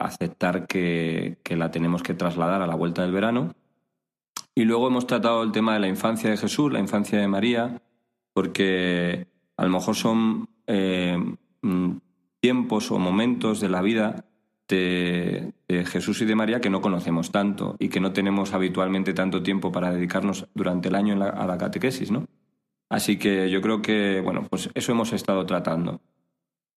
aceptar 0.05 0.65
que 0.65 1.37
la 1.49 1.71
tenemos 1.71 2.03
que 2.03 2.13
trasladar 2.13 2.61
a 2.61 2.67
la 2.67 2.75
vuelta 2.75 3.01
del 3.01 3.11
verano. 3.11 3.53
Y 4.59 4.65
luego 4.65 4.87
hemos 4.87 5.07
tratado 5.07 5.41
el 5.41 5.53
tema 5.53 5.75
de 5.75 5.79
la 5.79 5.87
infancia 5.87 6.29
de 6.29 6.35
Jesús, 6.35 6.69
la 6.69 6.79
infancia 6.79 7.17
de 7.17 7.29
María, 7.29 7.81
porque 8.33 9.25
a 9.55 9.63
lo 9.63 9.69
mejor 9.69 9.95
son 9.95 10.49
eh, 10.67 11.17
mm, 11.61 11.91
tiempos 12.41 12.91
o 12.91 12.99
momentos 12.99 13.61
de 13.61 13.69
la 13.69 13.81
vida 13.81 14.25
de, 14.67 15.53
Jesús 15.85 16.21
y 16.21 16.25
de 16.25 16.35
María 16.35 16.59
que 16.59 16.69
no 16.69 16.81
conocemos 16.81 17.31
tanto 17.31 17.77
y 17.79 17.87
que 17.87 18.01
no 18.01 18.11
tenemos 18.11 18.53
habitualmente 18.53 19.13
tanto 19.13 19.41
tiempo 19.43 19.71
para 19.71 19.93
dedicarnos 19.93 20.49
durante 20.53 20.89
el 20.89 20.95
año 20.95 21.23
a 21.23 21.47
la 21.47 21.57
catequesis, 21.57 22.11
¿no? 22.11 22.27
Así 22.89 23.17
que 23.17 23.49
yo 23.49 23.61
creo 23.61 23.81
que, 23.81 24.19
bueno, 24.19 24.45
pues 24.49 24.69
eso 24.73 24.91
hemos 24.91 25.13
estado 25.13 25.45
tratando. 25.45 26.01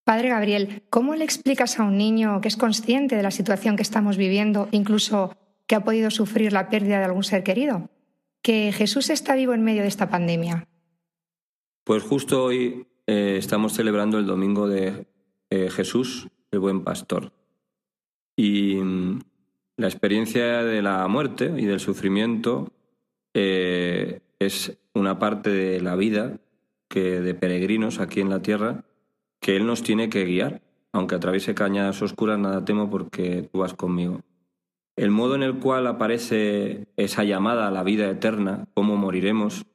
Padre 0.05 0.29
Gabriel, 0.29 0.83
¿cómo 0.89 1.15
le 1.15 1.25
explicas 1.25 1.81
a 1.81 1.83
un 1.83 1.97
niño 1.97 2.39
que 2.39 2.47
es 2.47 2.55
consciente 2.55 3.17
de 3.17 3.23
la 3.23 3.31
situación 3.31 3.75
que 3.75 3.83
estamos 3.83 4.15
viviendo, 4.15 4.69
incluso 4.71 5.35
que 5.73 5.77
ha 5.77 5.83
podido 5.83 6.11
sufrir 6.11 6.53
la 6.53 6.69
pérdida 6.69 6.99
de 6.99 7.05
algún 7.05 7.23
ser 7.23 7.43
querido, 7.43 7.89
que 8.43 8.71
Jesús 8.71 9.09
está 9.09 9.33
vivo 9.33 9.55
en 9.55 9.63
medio 9.63 9.81
de 9.81 9.87
esta 9.87 10.07
pandemia? 10.07 10.67
Pues 11.83 12.03
justo 12.03 12.43
hoy 12.43 12.85
eh, 13.07 13.37
estamos 13.39 13.73
celebrando 13.73 14.19
el 14.19 14.27
domingo 14.27 14.67
de 14.67 15.07
eh, 15.49 15.71
Jesús, 15.71 16.27
el 16.51 16.59
buen 16.59 16.83
pastor. 16.83 17.31
Y 18.35 18.75
mm, 18.75 19.21
la 19.77 19.87
experiencia 19.87 20.63
de 20.63 20.83
la 20.83 21.07
muerte 21.07 21.51
y 21.57 21.65
del 21.65 21.79
sufrimiento 21.79 22.71
eh, 23.33 24.19
es 24.37 24.77
una 24.93 25.17
parte 25.17 25.49
de 25.49 25.81
la 25.81 25.95
vida 25.95 26.37
que 26.87 27.19
de 27.19 27.33
peregrinos 27.33 27.99
aquí 27.99 28.21
en 28.21 28.29
la 28.29 28.43
tierra 28.43 28.83
que 29.39 29.55
Él 29.55 29.65
nos 29.65 29.81
tiene 29.81 30.07
que 30.09 30.23
guiar. 30.25 30.61
Aunque 30.91 31.15
atraviese 31.15 31.55
cañadas 31.55 31.99
oscuras, 32.03 32.37
nada 32.37 32.63
temo 32.63 32.91
porque 32.91 33.49
tú 33.51 33.57
vas 33.57 33.73
conmigo. 33.73 34.21
El 34.95 35.09
modo 35.11 35.35
en 35.35 35.43
el 35.43 35.59
cual 35.59 35.87
aparece 35.87 36.87
esa 36.97 37.23
llamada 37.23 37.67
a 37.67 37.71
la 37.71 37.83
vida 37.83 38.09
eterna, 38.09 38.67
cómo 38.73 38.95
moriremos, 38.95 39.65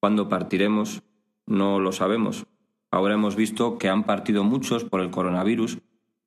cuándo 0.00 0.28
partiremos, 0.28 1.02
no 1.46 1.78
lo 1.78 1.92
sabemos. 1.92 2.46
Ahora 2.90 3.14
hemos 3.14 3.36
visto 3.36 3.78
que 3.78 3.88
han 3.88 4.04
partido 4.04 4.44
muchos 4.44 4.84
por 4.84 5.00
el 5.00 5.10
coronavirus, 5.10 5.78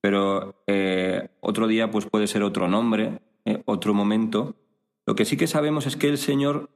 pero 0.01 0.63
eh, 0.68 1.30
otro 1.42 1.68
día 1.68 1.92
pues 1.92 2.06
puede 2.06 2.27
ser 2.27 2.44
otro 2.44 2.68
nombre, 2.68 3.22
eh, 3.46 3.62
otro 3.66 3.94
momento. 3.94 4.56
Lo 5.06 5.16
que 5.16 5.25
sí 5.25 5.38
que 5.38 5.48
sabemos 5.48 5.86
es 5.86 5.98
que 5.98 6.08
el 6.10 6.18
Señor 6.18 6.70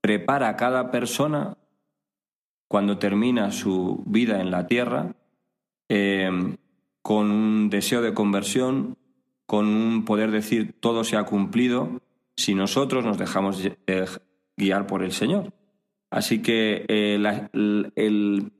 prepara 0.00 0.48
a 0.48 0.56
cada 0.56 0.90
persona 0.90 1.58
cuando 2.68 2.98
termina 2.98 3.52
su 3.52 4.02
vida 4.06 4.40
en 4.40 4.50
la 4.50 4.66
tierra 4.66 5.14
eh, 5.88 6.56
con 7.02 7.30
un 7.30 7.68
deseo 7.68 8.00
de 8.00 8.14
conversión, 8.14 8.96
con 9.52 9.66
un 9.66 10.06
poder 10.06 10.30
decir 10.30 10.72
todo 10.80 11.04
se 11.04 11.18
ha 11.18 11.24
cumplido 11.24 12.00
si 12.36 12.54
nosotros 12.54 13.04
nos 13.04 13.18
dejamos 13.18 13.62
eh, 13.86 14.06
guiar 14.56 14.86
por 14.86 15.02
el 15.02 15.12
Señor. 15.12 15.52
Así 16.10 16.40
que 16.40 16.86
eh, 16.88 17.16
el- 17.94 18.52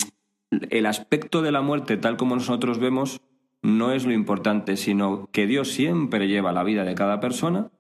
el 0.69 0.85
aspecto 0.87 1.41
de 1.41 1.51
la 1.51 1.63
muerte 1.63 1.97
tal 1.97 2.19
como 2.19 2.35
nosotros 2.35 2.79
vemos 2.79 3.23
no 3.63 3.93
es 3.93 4.05
lo 4.05 4.13
importante, 4.13 4.77
sino 4.77 5.31
que 5.33 5.47
Dios 5.47 5.73
siempre 5.73 6.29
lleva 6.29 6.53
la 6.53 6.63
vida 6.63 6.85
de 6.85 6.95
cada 6.95 7.21
persona, 7.21 7.71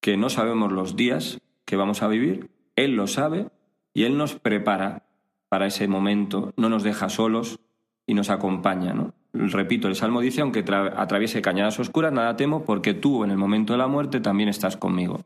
que 0.00 0.16
no 0.16 0.28
sabemos 0.30 0.70
los 0.70 0.94
días 0.94 1.40
que 1.64 1.74
vamos 1.74 2.04
a 2.04 2.06
vivir, 2.06 2.50
Él 2.76 2.94
lo 2.94 3.08
sabe 3.08 3.48
y 3.92 4.04
Él 4.04 4.16
nos 4.16 4.36
prepara 4.36 5.08
para 5.48 5.66
ese 5.66 5.88
momento, 5.88 6.52
no 6.56 6.68
nos 6.68 6.84
deja 6.84 7.08
solos 7.08 7.58
y 8.06 8.14
nos 8.14 8.30
acompaña. 8.30 8.94
¿no? 8.94 9.14
Repito, 9.52 9.88
el 9.88 9.96
Salmo 9.96 10.20
dice, 10.20 10.40
aunque 10.40 10.64
tra- 10.64 10.92
atraviese 10.96 11.42
cañadas 11.42 11.78
oscuras, 11.78 12.12
nada 12.12 12.36
temo, 12.36 12.64
porque 12.64 12.94
tú 12.94 13.24
en 13.24 13.30
el 13.30 13.36
momento 13.36 13.72
de 13.72 13.78
la 13.78 13.86
muerte 13.86 14.20
también 14.20 14.48
estás 14.48 14.76
conmigo. 14.76 15.22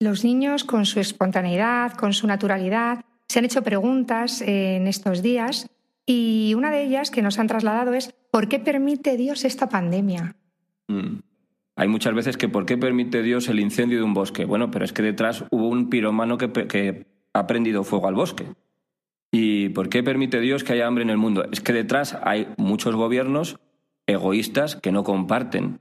Los 0.00 0.24
niños, 0.24 0.64
con 0.64 0.86
su 0.86 1.00
espontaneidad, 1.00 1.92
con 1.92 2.12
su 2.12 2.26
naturalidad, 2.26 3.04
se 3.28 3.38
han 3.40 3.44
hecho 3.44 3.62
preguntas 3.62 4.40
en 4.40 4.86
estos 4.86 5.22
días 5.22 5.68
y 6.06 6.54
una 6.56 6.70
de 6.70 6.84
ellas 6.84 7.10
que 7.10 7.20
nos 7.20 7.38
han 7.38 7.48
trasladado 7.48 7.92
es 7.94 8.14
¿por 8.30 8.48
qué 8.48 8.58
permite 8.58 9.16
Dios 9.16 9.44
esta 9.44 9.68
pandemia? 9.68 10.36
Mm. 10.86 11.18
Hay 11.76 11.88
muchas 11.88 12.14
veces 12.14 12.36
que 12.36 12.48
¿por 12.48 12.64
qué 12.64 12.76
permite 12.78 13.22
Dios 13.22 13.48
el 13.48 13.60
incendio 13.60 13.98
de 13.98 14.04
un 14.04 14.14
bosque? 14.14 14.44
Bueno, 14.44 14.70
pero 14.70 14.84
es 14.84 14.92
que 14.92 15.02
detrás 15.02 15.44
hubo 15.50 15.68
un 15.68 15.90
piromano 15.90 16.38
que, 16.38 16.50
que 16.50 17.06
ha 17.32 17.46
prendido 17.46 17.84
fuego 17.84 18.08
al 18.08 18.14
bosque. 18.14 18.46
¿Y 19.30 19.68
por 19.70 19.88
qué 19.88 20.02
permite 20.02 20.40
Dios 20.40 20.64
que 20.64 20.72
haya 20.72 20.86
hambre 20.86 21.04
en 21.04 21.10
el 21.10 21.18
mundo? 21.18 21.44
Es 21.52 21.60
que 21.60 21.72
detrás 21.72 22.16
hay 22.22 22.48
muchos 22.56 22.94
gobiernos 22.94 23.58
egoístas 24.06 24.76
que 24.76 24.92
no 24.92 25.04
comparten. 25.04 25.80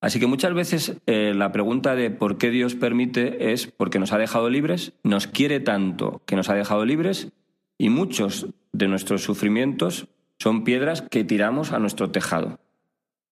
Así 0.00 0.18
que 0.18 0.26
muchas 0.26 0.52
veces 0.52 1.00
eh, 1.06 1.32
la 1.32 1.52
pregunta 1.52 1.94
de 1.94 2.10
por 2.10 2.36
qué 2.36 2.50
Dios 2.50 2.74
permite 2.74 3.52
es 3.52 3.68
porque 3.68 4.00
nos 4.00 4.12
ha 4.12 4.18
dejado 4.18 4.50
libres, 4.50 4.94
nos 5.04 5.28
quiere 5.28 5.60
tanto 5.60 6.22
que 6.26 6.34
nos 6.34 6.48
ha 6.48 6.54
dejado 6.54 6.84
libres 6.84 7.32
y 7.78 7.88
muchos 7.88 8.48
de 8.72 8.88
nuestros 8.88 9.22
sufrimientos 9.22 10.08
son 10.40 10.64
piedras 10.64 11.02
que 11.02 11.22
tiramos 11.22 11.70
a 11.70 11.78
nuestro 11.78 12.10
tejado. 12.10 12.58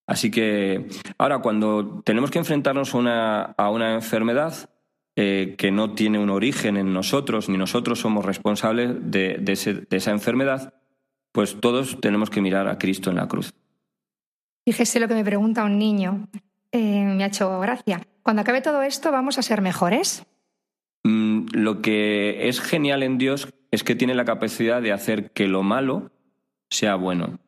Así 0.07 0.31
que 0.31 0.87
ahora 1.19 1.39
cuando 1.39 2.03
tenemos 2.05 2.31
que 2.31 2.39
enfrentarnos 2.39 2.95
una, 2.95 3.43
a 3.43 3.71
una 3.71 3.95
enfermedad, 3.95 4.71
eh, 5.23 5.55
que 5.59 5.71
no 5.71 5.93
tiene 5.95 6.19
un 6.19 6.31
origen 6.31 6.77
en 6.79 6.95
nosotros, 6.95 7.49
ni 7.51 7.59
nosotros 7.59 8.01
somos 8.01 8.25
responsables 8.25 8.91
de, 9.11 9.37
de 9.39 9.53
ese- 9.53 9.75
de 9.75 9.97
esa 9.99 10.13
enfermedad, 10.13 10.73
pues 11.33 11.61
todos 11.61 12.01
tenemos 12.01 12.31
que 12.31 12.41
mirar 12.41 12.69
a 12.69 12.79
Cristo 12.79 13.11
en 13.11 13.17
la 13.17 13.29
cruz. 13.29 13.53
Fíjese 14.67 14.99
lo 15.01 15.09
que 15.09 15.15
me 15.15 15.25
pregunta 15.25 15.65
un 15.65 15.79
niño. 15.79 16.29
Eh, 16.73 17.05
me 17.05 17.25
ha 17.25 17.27
hecho 17.27 17.61
gracia. 17.61 18.01
Cuando 18.23 18.43
acabe 18.43 18.61
todo 18.63 18.83
esto, 18.83 19.11
¿vamos 19.13 19.39
a 19.39 19.43
ser 19.43 19.61
mejores? 19.61 20.25
Mm, 21.05 21.47
Lo 21.53 21.83
que 21.83 22.49
es 22.49 22.61
genial 22.61 23.03
en 23.03 23.19
Dios 23.19 23.49
es 23.71 23.85
que 23.85 23.95
tiene 23.95 24.15
la 24.15 24.25
capacidad 24.25 24.81
de 24.83 24.93
hacer 24.93 25.31
que 25.33 25.49
lo 25.49 25.63
malo 25.63 26.11
sea 26.71 26.95
bueno. 26.97 27.39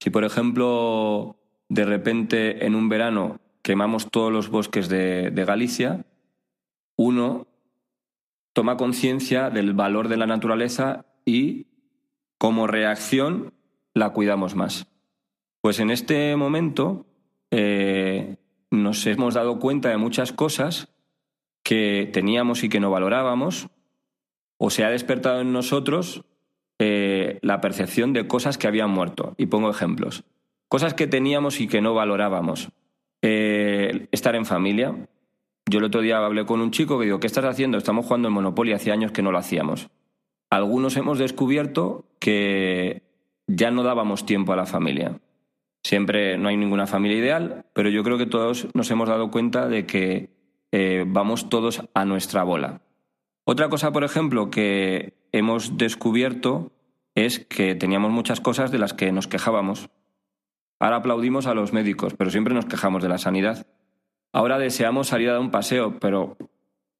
Si, 0.00 0.10
por 0.10 0.24
ejemplo, 0.24 1.36
de 1.68 1.84
repente 1.84 2.64
en 2.66 2.74
un 2.74 2.88
verano 2.88 3.38
quemamos 3.62 4.10
todos 4.10 4.32
los 4.32 4.48
bosques 4.48 4.88
de, 4.88 5.30
de 5.30 5.44
Galicia, 5.44 6.04
uno 7.00 7.46
toma 8.52 8.76
conciencia 8.76 9.48
del 9.48 9.72
valor 9.72 10.08
de 10.08 10.18
la 10.18 10.26
naturaleza 10.26 11.06
y, 11.24 11.68
como 12.36 12.66
reacción, 12.66 13.54
la 13.94 14.10
cuidamos 14.10 14.54
más. 14.54 14.86
Pues 15.62 15.80
en 15.80 15.90
este 15.90 16.36
momento 16.36 17.06
eh, 17.50 18.36
nos 18.70 19.06
hemos 19.06 19.32
dado 19.32 19.58
cuenta 19.58 19.88
de 19.88 19.96
muchas 19.96 20.32
cosas 20.32 20.92
que 21.62 22.10
teníamos 22.12 22.64
y 22.64 22.68
que 22.68 22.80
no 22.80 22.90
valorábamos, 22.90 23.68
o 24.58 24.68
se 24.68 24.84
ha 24.84 24.90
despertado 24.90 25.40
en 25.40 25.54
nosotros 25.54 26.26
eh, 26.78 27.38
la 27.40 27.62
percepción 27.62 28.12
de 28.12 28.26
cosas 28.26 28.58
que 28.58 28.66
habían 28.66 28.90
muerto. 28.90 29.34
Y 29.38 29.46
pongo 29.46 29.70
ejemplos. 29.70 30.24
Cosas 30.68 30.92
que 30.92 31.06
teníamos 31.06 31.62
y 31.62 31.66
que 31.66 31.80
no 31.80 31.94
valorábamos. 31.94 32.68
Eh, 33.22 34.08
estar 34.12 34.34
en 34.34 34.44
familia. 34.44 35.08
Yo 35.70 35.78
el 35.78 35.84
otro 35.84 36.00
día 36.00 36.18
hablé 36.18 36.44
con 36.46 36.60
un 36.60 36.72
chico 36.72 36.98
que 36.98 37.04
digo, 37.04 37.20
¿qué 37.20 37.28
estás 37.28 37.44
haciendo? 37.44 37.78
Estamos 37.78 38.04
jugando 38.04 38.26
en 38.26 38.34
Monopoly, 38.34 38.72
hace 38.72 38.90
años 38.90 39.12
que 39.12 39.22
no 39.22 39.30
lo 39.30 39.38
hacíamos. 39.38 39.88
Algunos 40.50 40.96
hemos 40.96 41.20
descubierto 41.20 42.06
que 42.18 43.04
ya 43.46 43.70
no 43.70 43.84
dábamos 43.84 44.26
tiempo 44.26 44.52
a 44.52 44.56
la 44.56 44.66
familia. 44.66 45.20
Siempre 45.84 46.36
no 46.38 46.48
hay 46.48 46.56
ninguna 46.56 46.88
familia 46.88 47.18
ideal, 47.18 47.66
pero 47.72 47.88
yo 47.88 48.02
creo 48.02 48.18
que 48.18 48.26
todos 48.26 48.66
nos 48.74 48.90
hemos 48.90 49.08
dado 49.08 49.30
cuenta 49.30 49.68
de 49.68 49.86
que 49.86 50.30
eh, 50.72 51.04
vamos 51.06 51.48
todos 51.48 51.82
a 51.94 52.04
nuestra 52.04 52.42
bola. 52.42 52.80
Otra 53.44 53.68
cosa, 53.68 53.92
por 53.92 54.02
ejemplo, 54.02 54.50
que 54.50 55.14
hemos 55.30 55.78
descubierto 55.78 56.72
es 57.14 57.38
que 57.38 57.76
teníamos 57.76 58.10
muchas 58.10 58.40
cosas 58.40 58.72
de 58.72 58.78
las 58.78 58.92
que 58.92 59.12
nos 59.12 59.28
quejábamos. 59.28 59.88
Ahora 60.80 60.96
aplaudimos 60.96 61.46
a 61.46 61.54
los 61.54 61.72
médicos, 61.72 62.14
pero 62.14 62.30
siempre 62.30 62.54
nos 62.54 62.66
quejamos 62.66 63.04
de 63.04 63.08
la 63.08 63.18
sanidad. 63.18 63.68
Ahora 64.32 64.58
deseamos 64.58 65.08
salir 65.08 65.28
a 65.28 65.32
dar 65.32 65.40
un 65.40 65.50
paseo, 65.50 65.98
pero 65.98 66.36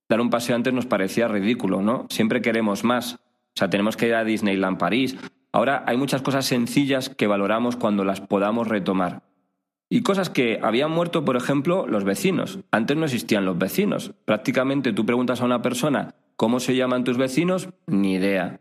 dar 0.08 0.20
un 0.20 0.30
paseo 0.30 0.56
antes 0.56 0.72
nos 0.72 0.86
parecía 0.86 1.28
ridículo, 1.28 1.82
¿no? 1.82 2.06
Siempre 2.10 2.42
queremos 2.42 2.84
más. 2.84 3.14
O 3.14 3.56
sea, 3.56 3.70
tenemos 3.70 3.96
que 3.96 4.08
ir 4.08 4.14
a 4.14 4.24
Disneyland 4.24 4.78
París. 4.78 5.16
Ahora 5.52 5.84
hay 5.86 5.96
muchas 5.96 6.22
cosas 6.22 6.46
sencillas 6.46 7.08
que 7.08 7.26
valoramos 7.26 7.76
cuando 7.76 8.04
las 8.04 8.20
podamos 8.20 8.68
retomar. 8.68 9.22
Y 9.88 10.02
cosas 10.02 10.30
que 10.30 10.60
habían 10.62 10.92
muerto, 10.92 11.24
por 11.24 11.36
ejemplo, 11.36 11.86
los 11.86 12.04
vecinos. 12.04 12.60
Antes 12.70 12.96
no 12.96 13.06
existían 13.06 13.44
los 13.44 13.58
vecinos. 13.58 14.12
Prácticamente 14.24 14.92
tú 14.92 15.04
preguntas 15.04 15.40
a 15.40 15.44
una 15.44 15.62
persona 15.62 16.14
cómo 16.36 16.58
se 16.58 16.74
llaman 16.74 17.04
tus 17.04 17.18
vecinos, 17.18 17.68
ni 17.86 18.14
idea. 18.14 18.60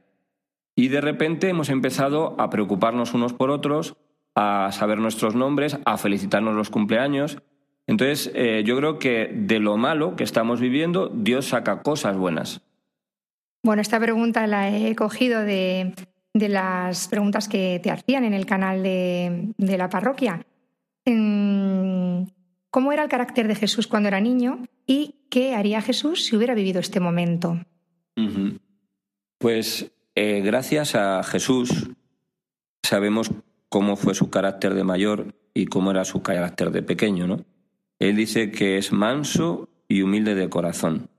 Y 0.75 0.88
de 0.88 1.01
repente 1.01 1.47
hemos 1.49 1.69
empezado 1.69 2.35
a 2.39 2.49
preocuparnos 2.49 3.13
unos 3.13 3.33
por 3.33 3.51
otros, 3.51 3.95
a 4.35 4.71
saber 4.71 4.97
nuestros 4.97 5.35
nombres, 5.35 5.77
a 5.85 5.97
felicitarnos 5.97 6.55
los 6.55 6.69
cumpleaños. 6.69 7.41
Entonces, 7.89 8.31
eh, 8.36 8.62
yo 8.63 8.77
creo 8.77 9.00
que 9.00 9.31
de 9.34 9.58
lo 9.58 9.75
malo 9.75 10.15
que 10.15 10.24
estamos 10.24 10.62
viviendo, 10.62 11.10
Dios 11.12 11.48
saca 11.48 11.81
cosas 11.81 12.15
buenas. 12.15 12.62
Bueno, 13.63 13.81
esta 13.81 14.00
pregunta 14.00 14.46
la 14.46 14.70
he 14.70 14.96
cogido 14.96 15.42
de, 15.42 15.96
de 16.35 16.50
las 16.50 17.07
preguntas 17.07 17.50
que 17.50 17.79
te 17.81 17.90
hacían 17.90 18.25
en 18.25 18.35
el 18.35 18.46
canal 18.46 18.83
de, 18.83 19.53
de 19.57 19.77
la 19.79 19.90
parroquia. 19.90 20.46
¿Cómo 21.03 22.92
era 22.92 23.01
el 23.01 23.09
carácter 23.09 23.48
de 23.48 23.55
Jesús 23.55 23.87
cuando 23.87 24.09
era 24.09 24.22
niño 24.22 24.61
y 24.85 25.16
qué 25.31 25.55
haría 25.55 25.81
Jesús 25.81 26.25
si 26.25 26.35
hubiera 26.35 26.53
vivido 26.53 26.79
este 26.79 27.00
momento? 27.00 27.57
Pues 29.40 29.92
eh, 30.13 30.42
gracias 30.42 30.94
a 30.94 31.24
Jesús 31.24 31.90
sabemos 32.83 33.31
cómo 33.68 33.96
fue 33.96 34.13
su 34.13 34.29
carácter 34.29 34.75
de 34.75 34.83
mayor 34.83 35.33
y 35.55 35.66
cómo 35.66 35.90
era 35.90 36.05
su 36.05 36.22
carácter 36.22 36.70
de 36.70 36.83
pequeño, 36.83 37.25
¿no? 37.25 37.46
Él 38.00 38.16
dice 38.16 38.51
que 38.51 38.77
es 38.77 38.92
manso 38.92 39.70
y 39.88 40.01
humilde 40.01 40.35
de 40.35 40.50
corazón. 40.50 41.09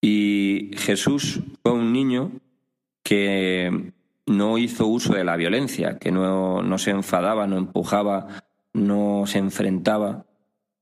Y 0.00 0.70
Jesús 0.76 1.40
fue 1.62 1.72
un 1.72 1.92
niño 1.92 2.32
que 3.02 3.92
no 4.26 4.58
hizo 4.58 4.86
uso 4.86 5.14
de 5.14 5.24
la 5.24 5.36
violencia, 5.36 5.98
que 5.98 6.10
no, 6.10 6.62
no 6.62 6.78
se 6.78 6.90
enfadaba, 6.90 7.46
no 7.46 7.58
empujaba, 7.58 8.42
no 8.72 9.24
se 9.26 9.38
enfrentaba. 9.38 10.26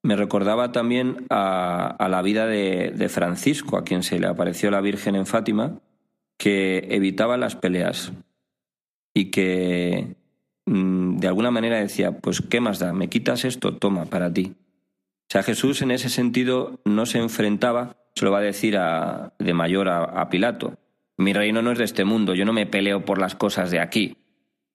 Me 0.02 0.16
recordaba 0.16 0.72
también 0.72 1.26
a, 1.30 1.86
a 1.86 2.08
la 2.08 2.22
vida 2.22 2.46
de, 2.46 2.92
de 2.94 3.08
Francisco, 3.08 3.76
a 3.76 3.84
quien 3.84 4.02
se 4.02 4.18
le 4.18 4.26
apareció 4.26 4.70
la 4.70 4.80
Virgen 4.80 5.16
en 5.16 5.26
Fátima, 5.26 5.80
que 6.38 6.88
evitaba 6.90 7.36
las 7.36 7.54
peleas 7.54 8.12
y 9.14 9.30
que 9.30 10.16
mm, 10.66 11.18
de 11.18 11.28
alguna 11.28 11.50
manera 11.50 11.78
decía, 11.78 12.18
pues 12.18 12.40
¿qué 12.40 12.60
más 12.60 12.78
da? 12.78 12.92
¿Me 12.92 13.08
quitas 13.08 13.44
esto? 13.44 13.76
Toma, 13.76 14.06
para 14.06 14.32
ti. 14.32 14.54
Sea, 15.32 15.42
Jesús 15.42 15.80
en 15.80 15.92
ese 15.92 16.10
sentido 16.10 16.82
no 16.84 17.06
se 17.06 17.16
enfrentaba, 17.16 17.96
se 18.14 18.26
lo 18.26 18.30
va 18.32 18.40
a 18.40 18.42
decir 18.42 18.76
a- 18.76 19.32
de 19.38 19.54
mayor 19.54 19.88
a, 19.88 20.04
a 20.04 20.28
Pilato. 20.28 20.76
Mi 21.16 21.32
reino 21.32 21.62
no 21.62 21.72
es 21.72 21.78
de 21.78 21.84
este 21.84 22.04
mundo, 22.04 22.34
yo 22.34 22.44
no 22.44 22.52
me 22.52 22.66
peleo 22.66 23.06
por 23.06 23.18
las 23.18 23.34
cosas 23.34 23.70
de 23.70 23.80
aquí. 23.80 24.18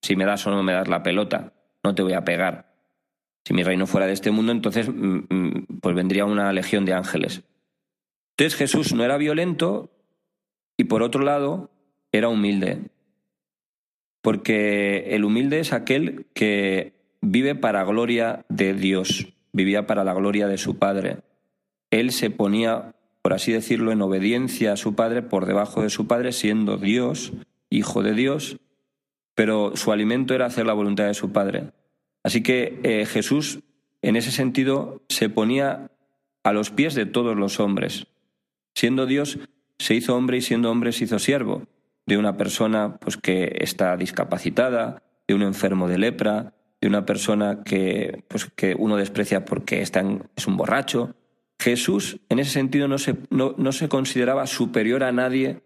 Si 0.02 0.16
me 0.16 0.26
das 0.26 0.48
o 0.48 0.50
no 0.50 0.64
me 0.64 0.74
das 0.74 0.88
la 0.88 1.04
pelota, 1.04 1.54
no 1.84 1.94
te 1.94 2.02
voy 2.02 2.14
a 2.14 2.26
pegar. 2.26 2.74
Si 3.46 3.54
mi 3.54 3.62
reino 3.62 3.86
fuera 3.86 4.08
de 4.08 4.14
este 4.14 4.32
mundo, 4.32 4.52
entonces 4.52 4.90
mm, 4.90 5.26
mm, 5.30 5.66
pues 5.80 5.96
vendría 5.96 6.26
una 6.26 6.52
legión 6.52 6.86
de 6.86 6.94
ángeles. 6.94 7.44
Entonces 8.36 8.58
Jesús 8.58 8.96
no 8.96 9.04
era 9.04 9.18
violento 9.18 9.92
y 10.76 10.86
por 10.86 11.04
otro 11.04 11.22
lado 11.22 11.70
era 12.12 12.30
humilde. 12.30 12.90
Porque 14.24 15.14
el 15.16 15.24
humilde 15.24 15.60
es 15.60 15.72
aquel 15.72 16.26
que 16.34 16.94
vive 17.22 17.54
para 17.54 17.84
gloria 17.84 18.44
de 18.50 18.74
Dios, 18.74 19.37
vivía 19.58 19.88
para 19.88 20.06
la 20.06 20.14
gloria 20.14 20.48
de 20.48 20.58
su 20.58 20.78
Padre. 20.78 21.18
Él 21.92 22.12
se 22.12 22.30
ponía, 22.30 22.96
por 23.22 23.34
así 23.34 23.52
decirlo, 23.52 23.92
en 23.92 24.02
obediencia 24.02 24.74
a 24.74 24.78
su 24.78 24.96
Padre 24.96 25.22
por 25.22 25.46
debajo 25.46 25.82
de 25.82 25.90
su 25.90 26.08
Padre, 26.08 26.32
siendo 26.32 26.78
Dios, 26.78 27.34
hijo 27.70 28.04
de 28.04 28.14
Dios, 28.14 28.58
pero 29.36 29.76
su 29.76 29.92
alimento 29.92 30.34
era 30.34 30.46
hacer 30.46 30.66
la 30.66 30.74
voluntad 30.74 31.06
de 31.06 31.14
su 31.14 31.32
Padre. 31.32 31.72
Así 32.24 32.42
que 32.42 32.80
eh, 32.84 33.06
Jesús, 33.06 33.60
en 34.02 34.16
ese 34.16 34.32
sentido, 34.32 35.02
se 35.10 35.30
ponía 35.30 35.92
a 36.44 36.54
los 36.54 36.70
pies 36.72 36.96
de 36.96 37.06
todos 37.06 37.36
los 37.36 37.60
hombres. 37.60 38.08
Siendo 38.76 39.06
Dios, 39.06 39.40
se 39.80 39.96
hizo 39.96 40.16
hombre 40.16 40.38
y 40.38 40.42
siendo 40.42 40.72
hombre 40.72 40.92
se 40.92 41.06
hizo 41.06 41.20
siervo 41.20 41.64
de 42.06 42.18
una 42.18 42.38
persona 42.38 42.98
pues, 43.00 43.18
que 43.18 43.58
está 43.60 43.98
discapacitada, 43.98 45.04
de 45.28 45.36
un 45.36 45.42
enfermo 45.42 45.88
de 45.88 45.98
lepra, 45.98 46.54
de 46.82 46.88
una 46.88 47.06
persona 47.06 47.64
que, 47.64 48.24
pues, 48.28 48.46
que 48.46 48.76
uno 48.78 48.98
desprecia 48.98 49.46
porque 49.46 49.82
está 49.82 50.04
es 50.36 50.48
un 50.48 50.58
borracho. 50.58 51.16
Jesús, 51.60 52.20
en 52.30 52.40
ese 52.40 52.52
sentido, 52.52 52.88
no 52.88 52.98
se, 52.98 53.16
no, 53.30 53.56
no 53.58 53.72
se 53.72 53.90
consideraba 53.90 54.46
superior 54.46 55.04
a 55.04 55.12
nadie 55.12 55.64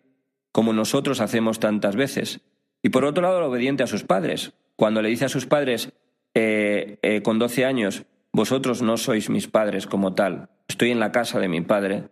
como 0.51 0.73
nosotros 0.73 1.21
hacemos 1.21 1.59
tantas 1.59 1.95
veces. 1.95 2.41
Y 2.81 2.89
por 2.89 3.05
otro 3.05 3.23
lado, 3.23 3.45
obediente 3.45 3.83
a 3.83 3.87
sus 3.87 4.03
padres. 4.03 4.53
Cuando 4.75 5.01
le 5.01 5.09
dice 5.09 5.25
a 5.25 5.29
sus 5.29 5.45
padres, 5.45 5.93
eh, 6.33 6.97
eh, 7.01 7.21
con 7.21 7.39
12 7.39 7.65
años, 7.65 8.03
vosotros 8.33 8.81
no 8.81 8.97
sois 8.97 9.29
mis 9.29 9.47
padres 9.47 9.85
como 9.85 10.13
tal, 10.13 10.49
estoy 10.67 10.91
en 10.91 10.99
la 10.99 11.11
casa 11.11 11.39
de 11.39 11.49
mi 11.49 11.61
padre, 11.61 12.05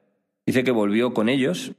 dice 0.46 0.64
que 0.64 0.72
volvió 0.72 1.14
con 1.14 1.30
ellos, 1.30 1.74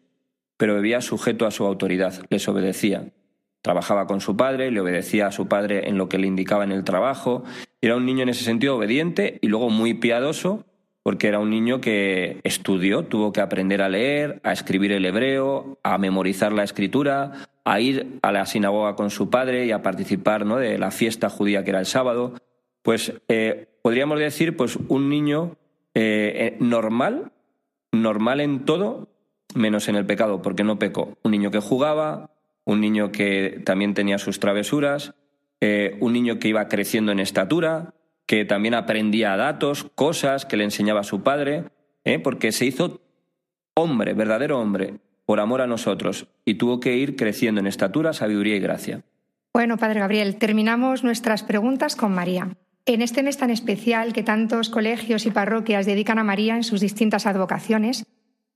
pero 0.56 0.76
vivía 0.76 1.00
sujeto 1.02 1.46
a 1.46 1.50
su 1.50 1.64
autoridad, 1.66 2.24
les 2.30 2.48
obedecía. 2.48 3.12
Trabajaba 3.62 4.06
con 4.06 4.20
su 4.20 4.36
padre, 4.36 4.70
le 4.70 4.80
obedecía 4.80 5.26
a 5.26 5.32
su 5.32 5.46
padre 5.46 5.88
en 5.88 5.98
lo 5.98 6.08
que 6.08 6.18
le 6.18 6.26
indicaba 6.26 6.64
en 6.64 6.72
el 6.72 6.84
trabajo. 6.84 7.44
Era 7.80 7.96
un 7.96 8.06
niño 8.06 8.22
en 8.22 8.30
ese 8.30 8.44
sentido 8.44 8.76
obediente 8.76 9.38
y 9.42 9.48
luego 9.48 9.68
muy 9.68 9.94
piadoso, 9.94 10.64
porque 11.02 11.28
era 11.28 11.38
un 11.38 11.50
niño 11.50 11.80
que 11.80 12.40
estudió, 12.42 13.04
tuvo 13.04 13.32
que 13.32 13.40
aprender 13.40 13.82
a 13.82 13.88
leer, 13.88 14.40
a 14.44 14.52
escribir 14.52 14.92
el 14.92 15.04
hebreo, 15.04 15.78
a 15.82 15.98
memorizar 15.98 16.52
la 16.52 16.64
escritura, 16.64 17.48
a 17.64 17.80
ir 17.80 18.18
a 18.22 18.32
la 18.32 18.46
sinagoga 18.46 18.96
con 18.96 19.10
su 19.10 19.30
padre 19.30 19.66
y 19.66 19.72
a 19.72 19.82
participar 19.82 20.46
¿no? 20.46 20.56
de 20.56 20.78
la 20.78 20.90
fiesta 20.90 21.30
judía 21.30 21.64
que 21.64 21.70
era 21.70 21.80
el 21.80 21.86
sábado. 21.86 22.34
Pues 22.82 23.12
eh, 23.28 23.68
podríamos 23.82 24.18
decir, 24.18 24.56
pues 24.56 24.78
un 24.88 25.08
niño 25.08 25.56
eh, 25.94 26.32
eh, 26.36 26.56
normal, 26.60 27.32
normal 27.92 28.40
en 28.40 28.64
todo, 28.64 29.08
menos 29.54 29.88
en 29.88 29.96
el 29.96 30.06
pecado, 30.06 30.42
porque 30.42 30.64
no 30.64 30.78
pecó. 30.78 31.18
Un 31.22 31.32
niño 31.32 31.50
que 31.50 31.60
jugaba, 31.60 32.30
un 32.64 32.80
niño 32.80 33.12
que 33.12 33.62
también 33.64 33.94
tenía 33.94 34.18
sus 34.18 34.40
travesuras, 34.40 35.14
eh, 35.60 35.96
un 36.00 36.12
niño 36.12 36.38
que 36.38 36.48
iba 36.48 36.68
creciendo 36.68 37.12
en 37.12 37.20
estatura, 37.20 37.94
que 38.26 38.44
también 38.44 38.74
aprendía 38.74 39.36
datos, 39.36 39.90
cosas 39.94 40.46
que 40.46 40.56
le 40.56 40.64
enseñaba 40.64 41.02
su 41.02 41.22
padre, 41.22 41.64
¿eh? 42.04 42.18
porque 42.18 42.52
se 42.52 42.66
hizo 42.66 43.00
hombre, 43.74 44.14
verdadero 44.14 44.60
hombre, 44.60 45.00
por 45.26 45.40
amor 45.40 45.60
a 45.60 45.66
nosotros, 45.66 46.28
y 46.44 46.54
tuvo 46.54 46.80
que 46.80 46.96
ir 46.96 47.16
creciendo 47.16 47.60
en 47.60 47.66
estatura, 47.66 48.12
sabiduría 48.12 48.56
y 48.56 48.60
gracia. 48.60 49.02
Bueno, 49.52 49.78
Padre 49.78 50.00
Gabriel, 50.00 50.36
terminamos 50.36 51.02
nuestras 51.02 51.42
preguntas 51.42 51.96
con 51.96 52.12
María. 52.12 52.56
En 52.86 53.02
este 53.02 53.22
mes 53.22 53.36
tan 53.36 53.50
especial 53.50 54.12
que 54.12 54.22
tantos 54.22 54.70
colegios 54.70 55.26
y 55.26 55.30
parroquias 55.30 55.86
dedican 55.86 56.18
a 56.18 56.24
María 56.24 56.56
en 56.56 56.64
sus 56.64 56.80
distintas 56.80 57.26
advocaciones, 57.26 58.04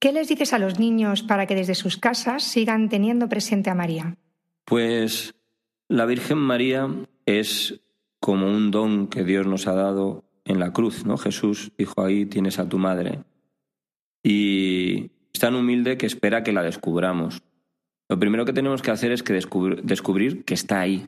¿qué 0.04 0.12
les 0.12 0.28
dices 0.28 0.52
a 0.52 0.58
los 0.58 0.78
niños 0.78 1.22
para 1.22 1.46
que 1.46 1.54
desde 1.54 1.74
sus 1.74 1.96
casas 1.96 2.42
sigan 2.42 2.90
teniendo 2.90 3.26
presente 3.26 3.70
a 3.70 3.74
María? 3.74 4.18
Pues 4.66 5.34
la 5.88 6.04
Virgen 6.04 6.36
María 6.36 6.90
es 7.24 7.80
como 8.20 8.50
un 8.50 8.70
don 8.70 9.06
que 9.06 9.24
Dios 9.24 9.46
nos 9.46 9.66
ha 9.66 9.72
dado 9.72 10.28
en 10.44 10.60
la 10.60 10.74
cruz, 10.74 11.06
¿no? 11.06 11.16
Jesús 11.16 11.72
dijo 11.78 12.02
ahí 12.02 12.26
tienes 12.26 12.58
a 12.58 12.68
tu 12.68 12.76
madre. 12.76 13.24
Y 14.22 15.10
es 15.32 15.40
tan 15.40 15.54
humilde 15.54 15.96
que 15.96 16.04
espera 16.04 16.42
que 16.42 16.52
la 16.52 16.62
descubramos. 16.62 17.42
Lo 18.06 18.18
primero 18.18 18.44
que 18.44 18.52
tenemos 18.52 18.82
que 18.82 18.90
hacer 18.90 19.10
es 19.10 19.22
que 19.22 19.32
descubrir, 19.32 20.44
que 20.44 20.52
está 20.52 20.80
ahí. 20.80 21.06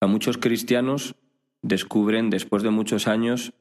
A 0.00 0.08
muchos 0.08 0.38
cristianos 0.38 1.14
descubren 1.62 2.30
después 2.30 2.64
de 2.64 2.70
muchos 2.70 3.06
años 3.06 3.52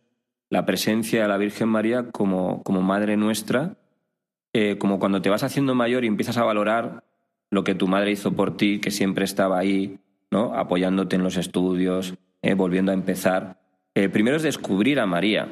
la 0.49 0.65
presencia 0.65 1.21
de 1.21 1.27
la 1.27 1.37
Virgen 1.37 1.69
María 1.69 2.09
como, 2.09 2.63
como 2.63 2.81
Madre 2.81 3.17
nuestra, 3.17 3.77
eh, 4.53 4.77
como 4.77 4.99
cuando 4.99 5.21
te 5.21 5.29
vas 5.29 5.43
haciendo 5.43 5.73
mayor 5.73 6.03
y 6.03 6.07
empiezas 6.07 6.37
a 6.37 6.43
valorar 6.43 7.03
lo 7.49 7.63
que 7.63 7.73
tu 7.73 7.87
madre 7.87 8.11
hizo 8.11 8.33
por 8.33 8.55
ti, 8.55 8.79
que 8.79 8.91
siempre 8.91 9.25
estaba 9.25 9.57
ahí, 9.57 9.97
¿no? 10.29 10.53
apoyándote 10.53 11.15
en 11.15 11.23
los 11.23 11.37
estudios, 11.37 12.13
eh, 12.43 12.53
volviendo 12.53 12.91
a 12.91 12.95
empezar. 12.95 13.59
Eh, 13.95 14.09
primero 14.09 14.37
es 14.37 14.43
descubrir 14.43 14.99
a 14.99 15.07
María. 15.07 15.49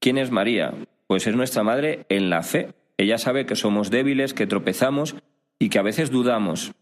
¿Quién 0.00 0.18
es 0.18 0.30
María? 0.30 0.74
Pues 1.06 1.26
es 1.26 1.36
nuestra 1.36 1.62
madre 1.62 2.06
en 2.08 2.28
la 2.28 2.42
fe. 2.42 2.74
Ella 2.98 3.18
sabe 3.18 3.46
que 3.46 3.56
somos 3.56 3.90
débiles, 3.90 4.34
que 4.34 4.46
tropezamos 4.46 5.14
y 5.58 5.68
que 5.68 5.78
a 5.78 5.82
veces 5.82 6.10
dudamos. 6.10 6.72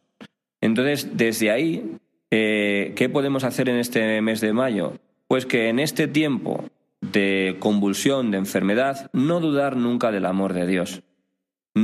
Entonces, 0.60 1.16
desde 1.16 1.50
ahí, 1.50 1.98
¿qué 2.30 3.10
podemos 3.12 3.44
hacer 3.44 3.68
en 3.68 3.76
este 3.76 4.20
mes 4.20 4.40
de 4.40 4.52
mayo? 4.52 4.94
Pues 5.28 5.46
que 5.46 5.68
en 5.68 5.78
este 5.78 6.08
tiempo 6.08 6.64
de 7.00 7.56
convulsión, 7.58 8.30
de 8.30 8.38
enfermedad, 8.38 9.10
no 9.12 9.40
dudar 9.40 9.76
nunca 9.76 10.10
del 10.10 10.26
amor 10.26 10.52
de 10.52 10.66
Dios. 10.66 11.02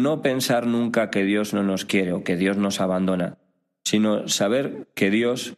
No 0.02 0.22
pensar 0.22 0.66
nunca 0.66 1.10
que 1.10 1.22
Dios 1.22 1.54
no 1.54 1.62
nos 1.62 1.84
quiere 1.84 2.12
o 2.12 2.24
que 2.24 2.36
Dios 2.36 2.56
nos 2.56 2.80
abandona, 2.80 3.38
sino 3.84 4.26
saber 4.26 4.88
que 4.96 5.08
Dios 5.08 5.56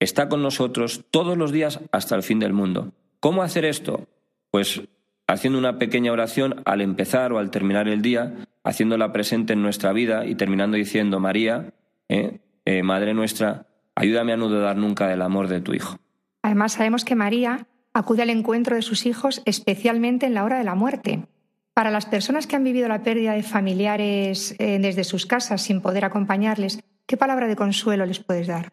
está 0.00 0.28
con 0.28 0.42
nosotros 0.42 1.06
todos 1.10 1.38
los 1.38 1.50
días 1.50 1.80
hasta 1.90 2.14
el 2.14 2.22
fin 2.22 2.38
del 2.40 2.52
mundo. 2.52 2.92
¿Cómo 3.20 3.42
hacer 3.42 3.64
esto? 3.64 4.06
Pues 4.50 4.82
haciendo 5.26 5.58
una 5.58 5.78
pequeña 5.78 6.12
oración 6.12 6.62
al 6.66 6.82
empezar 6.82 7.32
o 7.32 7.38
al 7.38 7.50
terminar 7.50 7.88
el 7.88 8.02
día, 8.02 8.34
haciéndola 8.64 9.12
presente 9.12 9.54
en 9.54 9.62
nuestra 9.62 9.92
vida 9.94 10.26
y 10.26 10.34
terminando 10.34 10.76
diciendo, 10.76 11.18
María, 11.18 11.72
eh, 12.08 12.40
eh, 12.66 12.82
Madre 12.82 13.14
nuestra, 13.14 13.66
ayúdame 13.94 14.34
a 14.34 14.36
no 14.36 14.48
dudar 14.48 14.76
nunca 14.76 15.08
del 15.08 15.22
amor 15.22 15.48
de 15.48 15.62
tu 15.62 15.72
Hijo. 15.72 15.98
Además, 16.42 16.72
sabemos 16.72 17.04
que 17.04 17.14
María 17.14 17.66
acude 17.94 18.22
al 18.22 18.30
encuentro 18.30 18.76
de 18.76 18.82
sus 18.82 19.06
hijos 19.06 19.40
especialmente 19.46 20.26
en 20.26 20.34
la 20.34 20.44
hora 20.44 20.58
de 20.58 20.64
la 20.64 20.74
muerte. 20.74 21.26
Para 21.74 21.90
las 21.90 22.06
personas 22.06 22.46
que 22.46 22.56
han 22.56 22.64
vivido 22.64 22.88
la 22.88 23.02
pérdida 23.02 23.32
de 23.32 23.42
familiares 23.42 24.54
eh, 24.58 24.78
desde 24.80 25.04
sus 25.04 25.26
casas 25.26 25.62
sin 25.62 25.80
poder 25.80 26.04
acompañarles, 26.04 26.80
¿qué 27.06 27.16
palabra 27.16 27.46
de 27.46 27.56
consuelo 27.56 28.06
les 28.06 28.18
puedes 28.18 28.48
dar? 28.48 28.72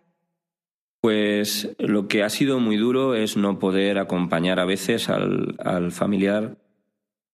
Pues 1.00 1.76
lo 1.78 2.08
que 2.08 2.24
ha 2.24 2.30
sido 2.30 2.60
muy 2.60 2.76
duro 2.76 3.16
es 3.16 3.38
no 3.38 3.60
poder 3.60 4.00
acompañar 4.00 4.60
a 4.60 4.66
veces 4.66 5.10
al, 5.10 5.92
familiar, 5.92 6.58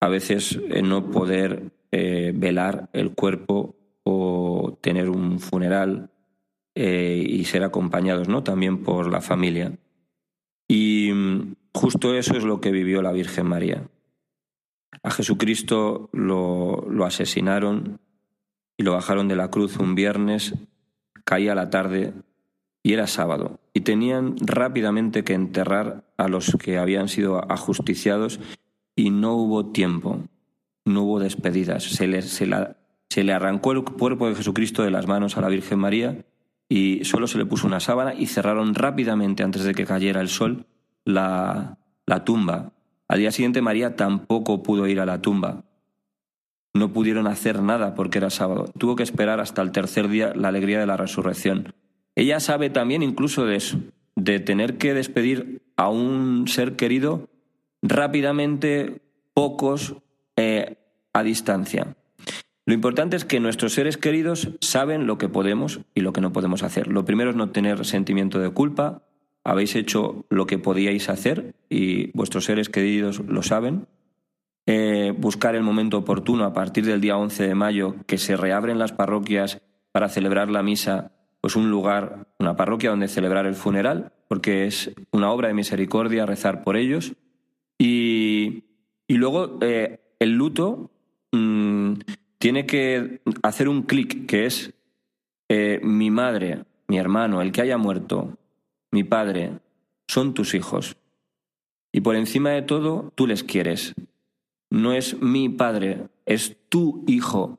a 0.01 0.09
veces 0.09 0.59
eh, 0.69 0.81
no 0.81 1.09
poder 1.11 1.71
eh, 1.91 2.33
velar 2.35 2.89
el 2.93 3.13
cuerpo 3.13 3.75
o 4.03 4.77
tener 4.81 5.09
un 5.09 5.39
funeral 5.39 6.09
y 6.75 7.45
ser 7.45 7.63
acompañados 7.63 8.27
¿no? 8.27 8.43
también 8.43 8.81
por 8.81 9.11
la 9.11 9.21
familia. 9.21 9.77
Y 10.67 11.11
mm, 11.13 11.55
justo 11.73 12.15
eso 12.15 12.35
es 12.35 12.43
lo 12.43 12.61
que 12.61 12.71
vivió 12.71 13.01
la 13.01 13.11
Virgen 13.11 13.45
María. 13.45 13.83
A 15.01 15.11
Jesucristo 15.11 16.09
lo, 16.13 17.05
asesinaron 17.05 17.99
y 18.77 18.83
lo 18.83 18.93
bajaron 18.93 19.27
de 19.27 19.35
la 19.35 19.49
cruz 19.49 19.77
un 19.77 19.95
viernes, 19.95 20.53
caía 21.23 21.55
la 21.55 21.69
tarde 21.69 22.13
y 22.83 22.93
era 22.93 23.07
sábado. 23.07 23.59
Y 23.73 23.81
tenían 23.81 24.35
rápidamente 24.39 25.23
que 25.23 25.33
enterrar 25.33 26.03
a 26.17 26.27
los 26.27 26.55
que 26.59 26.77
habían 26.77 27.07
sido 27.07 27.51
ajusticiados 27.51 28.39
y 28.95 29.09
no 29.09 29.33
hubo 29.33 29.71
tiempo, 29.71 30.23
no 30.85 31.03
hubo 31.03 31.19
despedidas. 31.19 31.83
Se 31.83 32.07
le, 32.07 32.21
se 32.21 33.23
le 33.23 33.33
arrancó 33.33 33.71
el 33.71 33.83
cuerpo 33.83 34.27
de 34.27 34.35
Jesucristo 34.35 34.83
de 34.83 34.91
las 34.91 35.07
manos 35.07 35.37
a 35.37 35.41
la 35.41 35.49
Virgen 35.49 35.79
María 35.79 36.25
y 36.69 37.03
solo 37.05 37.27
se 37.27 37.37
le 37.37 37.45
puso 37.45 37.67
una 37.67 37.79
sábana 37.79 38.13
y 38.13 38.27
cerraron 38.27 38.73
rápidamente 38.75 39.43
antes 39.43 39.63
de 39.63 39.73
que 39.73 39.85
cayera 39.85 40.21
el 40.21 40.29
sol 40.29 40.65
la, 41.05 41.77
la 42.05 42.23
tumba. 42.23 42.73
Al 43.07 43.19
día 43.19 43.31
siguiente 43.31 43.61
María 43.61 43.95
tampoco 43.95 44.63
pudo 44.63 44.87
ir 44.87 44.99
a 44.99 45.05
la 45.05 45.21
tumba. 45.21 45.63
No 46.73 46.91
pudieron 46.91 47.27
hacer 47.27 47.61
nada 47.61 47.93
porque 47.93 48.17
era 48.17 48.29
sábado. 48.29 48.65
Tuvo 48.77 48.95
que 48.95 49.03
esperar 49.03 49.39
hasta 49.39 49.61
el 49.61 49.71
tercer 49.71 50.07
día 50.07 50.33
la 50.35 50.47
alegría 50.47 50.79
de 50.79 50.87
la 50.87 50.97
resurrección. 50.97 51.73
Ella 52.15 52.39
sabe 52.39 52.69
también 52.69 53.03
incluso 53.03 53.45
de 53.45 53.55
eso, 53.55 53.79
de 54.15 54.39
tener 54.39 54.77
que 54.77 54.93
despedir 54.93 55.61
a 55.77 55.89
un 55.89 56.47
ser 56.47 56.75
querido 56.75 57.29
rápidamente, 57.81 59.01
pocos, 59.33 59.95
eh, 60.35 60.77
a 61.13 61.23
distancia. 61.23 61.95
Lo 62.65 62.73
importante 62.73 63.17
es 63.17 63.25
que 63.25 63.39
nuestros 63.39 63.73
seres 63.73 63.97
queridos 63.97 64.49
saben 64.61 65.05
lo 65.05 65.17
que 65.17 65.27
podemos 65.27 65.81
y 65.93 66.01
lo 66.01 66.13
que 66.13 66.21
no 66.21 66.31
podemos 66.31 66.63
hacer. 66.63 66.87
Lo 66.87 67.03
primero 67.03 67.29
es 67.29 67.35
no 67.35 67.49
tener 67.49 67.85
sentimiento 67.85 68.39
de 68.39 68.51
culpa. 68.51 69.03
Habéis 69.43 69.75
hecho 69.75 70.25
lo 70.29 70.45
que 70.45 70.57
podíais 70.57 71.09
hacer 71.09 71.55
y 71.69 72.11
vuestros 72.11 72.45
seres 72.45 72.69
queridos 72.69 73.19
lo 73.19 73.43
saben. 73.43 73.87
Eh, 74.65 75.13
buscar 75.17 75.55
el 75.55 75.63
momento 75.63 75.97
oportuno 75.97 76.45
a 76.45 76.53
partir 76.53 76.85
del 76.85 77.01
día 77.01 77.17
11 77.17 77.47
de 77.47 77.55
mayo, 77.55 77.95
que 78.07 78.17
se 78.17 78.37
reabren 78.37 78.79
las 78.79 78.93
parroquias 78.93 79.61
para 79.91 80.07
celebrar 80.07 80.49
la 80.49 80.63
misa, 80.63 81.11
pues 81.41 81.55
un 81.55 81.69
lugar, 81.69 82.27
una 82.39 82.55
parroquia 82.55 82.91
donde 82.91 83.09
celebrar 83.09 83.45
el 83.45 83.55
funeral, 83.55 84.13
porque 84.29 84.65
es 84.65 84.93
una 85.11 85.31
obra 85.31 85.49
de 85.49 85.53
misericordia 85.53 86.25
rezar 86.25 86.63
por 86.63 86.77
ellos. 86.77 87.13
Y, 87.77 88.63
luego 89.09 89.59
eh, 89.61 89.99
el 90.19 90.31
luto. 90.31 90.89
Mm, 91.31 91.95
tiene 92.43 92.65
que 92.65 93.21
hacer 93.41 93.69
un 93.69 93.83
clic 93.83 94.25
que 94.25 94.45
es 94.45 94.73
eh, 95.47 95.79
mi 95.81 96.11
madre, 96.11 96.65
mi 96.89 96.97
hermano, 96.97 97.41
el 97.41 97.53
que 97.53 97.61
haya 97.61 97.77
muerto, 97.77 98.37
mi 98.93 99.03
padre, 99.03 99.59
son 100.07 100.33
tus 100.33 100.53
hijos. 100.53 100.97
Y 101.91 102.01
por 102.01 102.15
encima 102.15 102.51
de 102.51 102.61
todo, 102.61 103.11
tú 103.15 103.25
les 103.25 103.43
quieres. 103.43 103.95
No 104.69 104.93
es 104.93 105.19
mi 105.19 105.49
padre, 105.49 106.07
es 106.25 106.57
tu 106.69 107.03
hijo. 107.07 107.57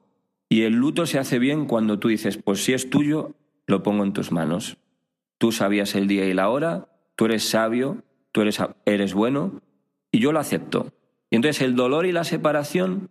Y 0.49 0.63
el 0.63 0.75
luto 0.75 1.07
se 1.07 1.19
hace 1.19 1.41
bien 1.41 1.67
cuando 1.67 1.99
tú 1.99 2.09
dices, 2.09 2.37
pues 2.37 2.63
si 2.63 2.73
es 2.73 2.89
tuyo, 2.89 3.35
lo 3.67 3.83
pongo 3.83 4.05
en 4.05 4.13
tus 4.13 4.31
manos. 4.31 4.77
Tú 5.39 5.51
sabías 5.51 5.97
el 5.97 6.07
día 6.07 6.25
y 6.27 6.35
la 6.35 6.49
hora, 6.49 6.89
tú 7.17 7.25
eres 7.25 7.49
sabio, 7.49 8.05
tú 8.31 8.43
eres, 8.85 9.15
bueno, 9.15 9.61
y 10.13 10.21
yo 10.21 10.31
lo 10.31 10.39
acepto. 10.39 10.93
Y 11.31 11.37
entonces 11.37 11.63
el 11.63 11.75
dolor 11.75 12.07
y 12.07 12.13
la 12.13 12.23
separación 12.23 13.11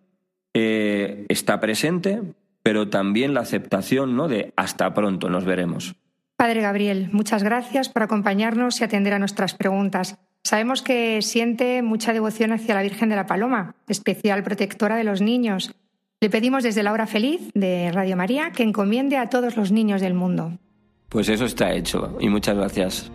eh, 0.54 1.26
está 1.28 1.60
presente, 1.60 2.22
pero 2.62 2.88
también 2.88 3.34
la 3.34 3.42
aceptación 3.42 4.16
¿no? 4.16 4.30
de 4.30 4.54
hasta 4.56 4.94
pronto, 4.94 5.30
nos 5.30 5.44
veremos. 5.44 5.96
Padre 6.36 6.62
Gabriel, 6.62 7.10
muchas 7.12 7.44
gracias 7.44 7.90
por 7.90 8.04
acompañarnos 8.04 8.82
y 8.82 8.84
atender 8.84 9.14
a 9.14 9.20
nuestras 9.20 9.54
preguntas. 9.54 10.18
Sabemos 10.44 10.82
que 10.82 11.22
siente 11.22 11.82
mucha 11.82 12.12
devoción 12.12 12.52
hacia 12.52 12.76
la 12.76 12.82
Virgen 12.82 13.10
de 13.10 13.16
la 13.16 13.28
Paloma, 13.28 13.76
especial 13.88 14.44
protectora 14.44 14.98
de 14.98 15.06
los 15.06 15.22
niños. 15.22 15.74
Le 16.20 16.30
pedimos 16.30 16.64
desde 16.64 16.84
la 16.84 16.92
hora 16.92 17.08
feliz 17.08 17.50
de 17.54 17.92
Radio 17.92 18.18
María 18.18 18.52
que 18.52 18.64
encomiende 18.64 19.18
a 19.18 19.30
todos 19.30 19.56
los 19.56 19.72
niños 19.72 20.02
del 20.02 20.14
mundo. 20.14 20.58
Pues 21.10 21.30
eso 21.30 21.46
está 21.46 21.74
hecho 21.74 22.18
y 22.20 22.28
muchas 22.28 22.58
gracias. 22.58 23.12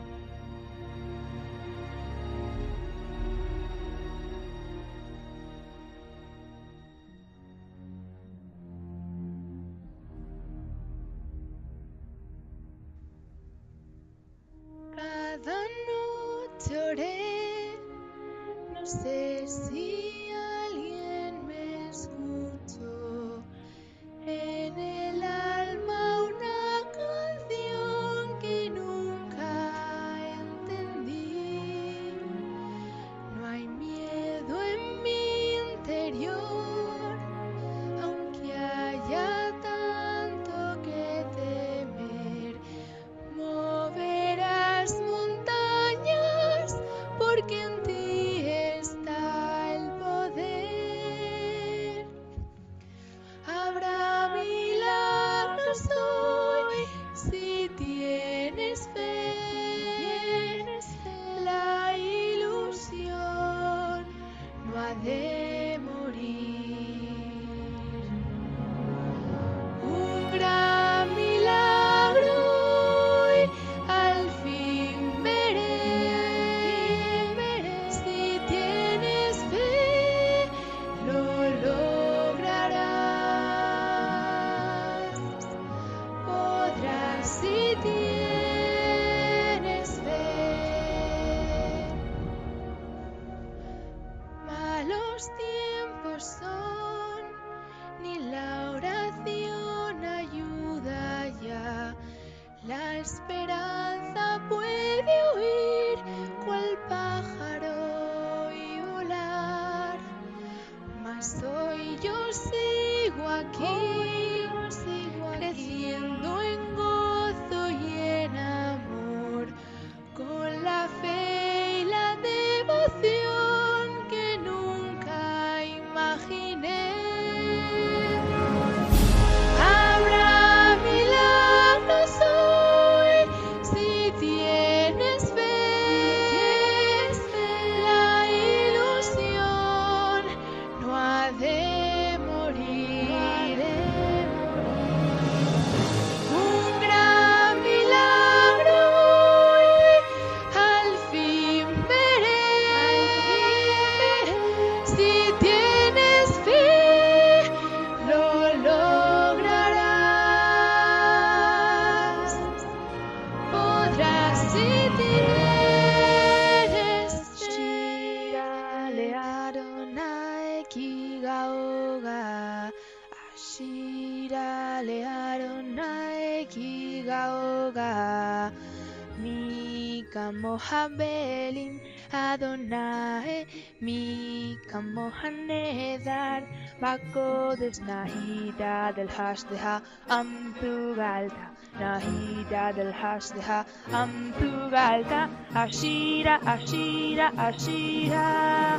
Mika 180.68 180.88
Mohabelim 180.90 181.81
Adonai 182.12 183.46
Mika 183.81 184.83
Mohanedar 184.83 186.42
Bakodes 186.81 187.81
Nahida 187.81 188.94
del 188.94 189.09
Hasdeha 189.09 189.81
Amtugalta 190.09 191.48
Nahida 191.81 192.74
del 192.74 192.92
Hasdeha 192.92 193.64
Amtugalta 193.90 195.31
Ashira 195.54 196.38
Ashira 196.42 197.33
Ashira 197.33 198.78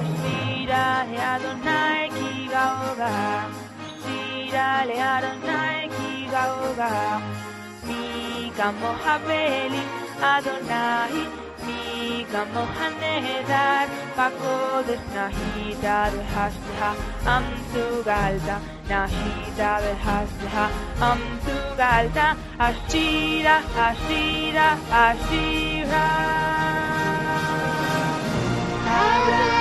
Ashira 0.00 1.06
le 1.08 1.18
Adonai 1.34 2.10
Kigaoga 2.18 3.12
Ashira 3.86 4.86
le 4.88 4.96
Adonai 5.14 5.88
Kigaoga 5.88 7.22
Mika 7.86 8.72
Mohabelim 8.80 10.07
Adonai 10.20 11.28
Mika 11.66 12.44
Mohanedar 12.54 13.88
Bakodes 14.16 15.00
Nahida 15.14 16.10
del 16.10 16.26
Hasdeha 16.34 16.90
Amtugalta 17.24 18.56
Nahida 18.88 19.80
del 19.82 19.96
Hasdeha 20.06 20.66
Amtugalta 21.00 22.36
Ashira 22.58 23.62
Ashira 23.86 24.78
Ashira. 24.90 26.04
Podrás 28.84 29.57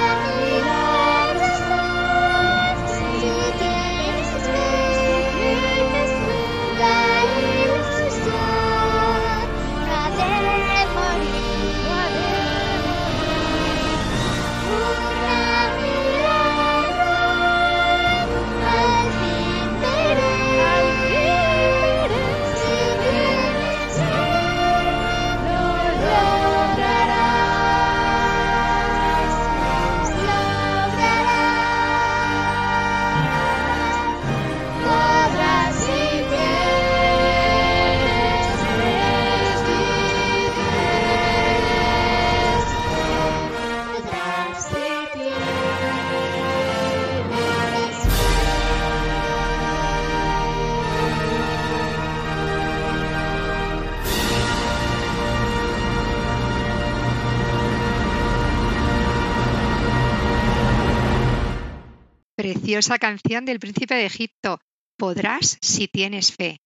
Preciosa 62.67 62.99
canción 62.99 63.45
del 63.45 63.62
príncipe 63.62 63.95
de 63.95 64.06
Egipto. 64.06 64.60
Podrás 64.97 65.58
si 65.62 65.88
tienes 65.88 66.34
fe. 66.36 66.58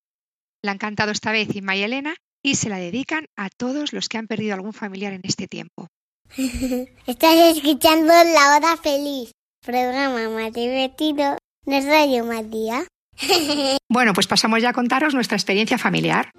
La 0.63 0.71
han 0.71 0.79
cantado 0.79 1.11
esta 1.11 1.31
vez 1.31 1.55
Inma 1.55 1.75
y 1.75 1.83
Elena 1.83 2.15
y 2.43 2.55
se 2.55 2.69
la 2.69 2.77
dedican 2.77 3.27
a 3.37 3.49
todos 3.55 3.93
los 3.93 4.09
que 4.09 4.17
han 4.17 4.25
perdido 4.25 4.55
algún 4.55 4.73
familiar 4.73 5.13
en 5.13 5.21
este 5.23 5.45
tiempo. 5.45 5.89
Estás 7.05 7.55
escuchando 7.55 8.07
La 8.07 8.55
Hora 8.57 8.77
Feliz, 8.81 9.29
programa 9.63 10.27
más 10.29 10.51
divertido 10.51 11.37
de 11.67 11.81
Radio 11.81 12.25
Matías. 12.25 12.87
Bueno, 13.87 14.13
pues 14.13 14.25
pasamos 14.25 14.59
ya 14.59 14.69
a 14.69 14.73
contaros 14.73 15.13
nuestra 15.13 15.35
experiencia 15.35 15.77
familiar. 15.77 16.31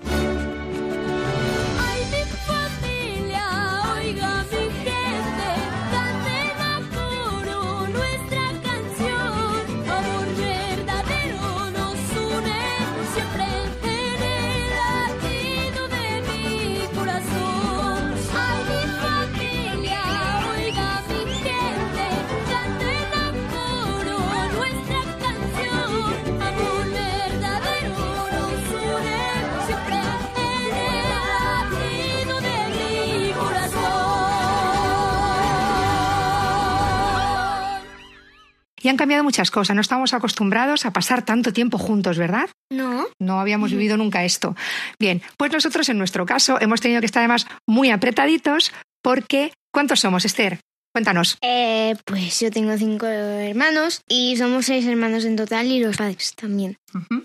Y 38.82 38.88
han 38.88 38.96
cambiado 38.96 39.24
muchas 39.24 39.50
cosas. 39.50 39.74
No 39.74 39.80
estamos 39.80 40.12
acostumbrados 40.12 40.84
a 40.84 40.92
pasar 40.92 41.24
tanto 41.24 41.52
tiempo 41.52 41.78
juntos, 41.78 42.18
¿verdad? 42.18 42.48
No, 42.70 43.06
No 43.18 43.40
habíamos 43.40 43.70
vivido 43.70 43.96
nunca 43.96 44.24
esto. 44.24 44.56
Bien, 44.98 45.22
pues 45.36 45.52
nosotros 45.52 45.88
en 45.88 45.98
nuestro 45.98 46.26
caso 46.26 46.60
hemos 46.60 46.80
tenido 46.80 47.00
que 47.00 47.06
estar 47.06 47.20
además 47.20 47.46
muy 47.66 47.90
apretaditos 47.90 48.72
porque 49.02 49.52
¿cuántos 49.72 50.00
somos, 50.00 50.24
Esther? 50.24 50.60
Cuéntanos. 50.92 51.38
Eh, 51.40 51.96
pues 52.04 52.38
yo 52.40 52.50
tengo 52.50 52.76
cinco 52.76 53.06
hermanos 53.06 54.02
y 54.08 54.36
somos 54.36 54.66
seis 54.66 54.86
hermanos 54.86 55.24
en 55.24 55.36
total 55.36 55.66
y 55.66 55.80
los 55.80 55.96
padres 55.96 56.34
también. 56.36 56.76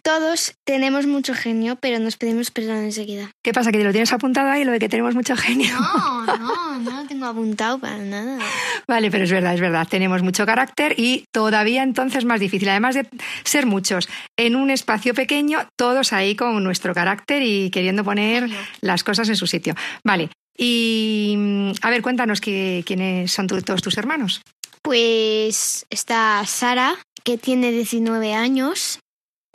Todos 0.04 0.56
tenemos 0.66 1.06
mucho 1.06 1.34
genio, 1.34 1.76
pero 1.82 2.00
nos 2.00 2.16
pedimos 2.16 2.52
perdón 2.52 2.78
enseguida. 2.78 3.32
¿Qué 3.44 3.52
pasa? 3.52 3.72
¿Que 3.72 3.80
te 3.80 3.84
lo 3.84 3.92
tienes 3.92 4.14
apuntado 4.14 4.50
ahí 4.50 4.64
lo 4.64 4.72
de 4.72 4.80
que 4.80 4.88
tenemos 4.88 5.16
mucho 5.16 5.36
genio? 5.36 5.76
No, 5.78 6.26
no, 6.38 6.80
no 6.80 7.02
lo 7.02 7.08
tengo 7.08 7.26
apuntado 7.26 7.78
para 7.78 7.98
nada. 7.98 8.40
Vale, 8.88 9.12
pero 9.12 9.26
es 9.26 9.32
verdad, 9.32 9.54
es 9.54 9.60
verdad. 9.60 9.86
Tenemos 9.90 10.24
mucho 10.24 10.46
carácter 10.46 10.94
y 10.98 11.26
todavía 11.34 11.84
entonces 11.84 12.24
más 12.24 12.40
difícil. 12.40 12.70
Además 12.70 12.96
de 12.96 13.08
ser 13.44 13.66
muchos 13.66 14.08
en 14.38 14.56
un 14.56 14.70
espacio 14.70 15.14
pequeño, 15.14 15.68
todos 15.78 16.14
ahí 16.14 16.36
con 16.38 16.64
nuestro 16.64 16.94
carácter 16.94 17.42
y 17.42 17.70
queriendo 17.70 18.06
poner 18.06 18.50
las 18.80 19.04
cosas 19.04 19.28
en 19.28 19.36
su 19.36 19.48
sitio. 19.48 19.76
Vale. 20.06 20.30
Y 20.58 21.36
mm, 21.38 21.72
a 21.82 21.90
ver, 21.90 22.02
cuéntanos 22.02 22.42
que- 22.42 22.84
quiénes 22.86 23.32
son 23.32 23.48
tu- 23.48 23.62
todos 23.62 23.82
tus 23.82 23.98
hermanos. 23.98 24.42
Pues 24.82 25.86
está 25.90 26.44
Sara, 26.46 26.96
que 27.24 27.38
tiene 27.38 27.72
19 27.72 28.34
años. 28.34 29.00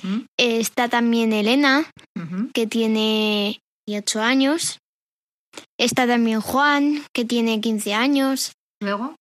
¿Mm? 0.02 0.22
Está 0.36 0.88
también 0.88 1.32
Elena, 1.32 1.88
que 2.52 2.66
tiene 2.66 3.60
18 3.86 4.20
años. 4.20 4.78
Está 5.78 6.06
también 6.06 6.40
Juan, 6.40 7.04
que 7.14 7.24
tiene 7.24 7.60
15 7.60 7.94
años. 7.94 8.52
Luego, 8.80 9.14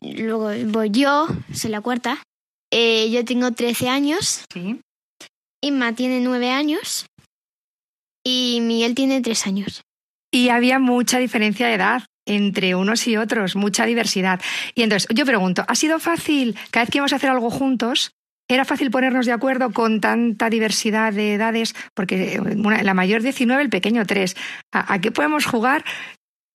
Luego 0.00 0.50
voy 0.70 0.90
yo, 0.90 1.28
soy 1.52 1.70
la 1.70 1.80
cuarta. 1.82 2.22
Eh, 2.72 3.10
yo 3.10 3.24
tengo 3.24 3.50
13 3.52 3.88
años. 3.88 4.44
sí. 4.52 4.80
Inma 5.62 5.92
tiene 5.94 6.20
9 6.20 6.50
años. 6.50 7.06
Y 8.24 8.58
Miguel 8.62 8.94
tiene 8.94 9.20
3 9.20 9.46
años. 9.46 9.82
Y 10.36 10.48
había 10.50 10.78
mucha 10.78 11.18
diferencia 11.18 11.66
de 11.68 11.74
edad 11.74 12.02
entre 12.26 12.74
unos 12.74 13.06
y 13.06 13.16
otros, 13.16 13.54
mucha 13.56 13.86
diversidad. 13.86 14.40
Y 14.74 14.82
entonces, 14.82 15.08
yo 15.14 15.24
pregunto, 15.24 15.64
¿ha 15.66 15.74
sido 15.74 15.98
fácil, 16.00 16.56
cada 16.70 16.84
vez 16.84 16.90
que 16.90 16.98
íbamos 16.98 17.12
a 17.12 17.16
hacer 17.16 17.30
algo 17.30 17.50
juntos, 17.50 18.10
era 18.48 18.64
fácil 18.64 18.90
ponernos 18.90 19.26
de 19.26 19.32
acuerdo 19.32 19.72
con 19.72 20.00
tanta 20.00 20.50
diversidad 20.50 21.12
de 21.12 21.34
edades? 21.34 21.74
Porque 21.94 22.40
una- 22.40 22.82
la 22.82 22.94
mayor 22.94 23.22
19, 23.22 23.62
el 23.62 23.70
pequeño 23.70 24.04
3. 24.04 24.36
¿A, 24.72 24.92
a 24.94 25.00
qué 25.00 25.10
podemos 25.12 25.46
jugar 25.46 25.84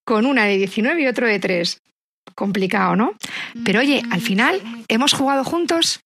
con 0.05 0.25
una 0.25 0.43
de 0.45 0.57
19 0.57 1.01
y 1.01 1.07
otro 1.07 1.25
de 1.27 1.39
3? 1.39 1.77
Complicado, 2.35 2.95
¿no? 2.95 3.13
Pero 3.65 3.79
oye, 3.79 4.03
al 4.11 4.21
final, 4.21 4.61
¿hemos 4.89 5.13
jugado 5.13 5.43
juntos? 5.43 6.01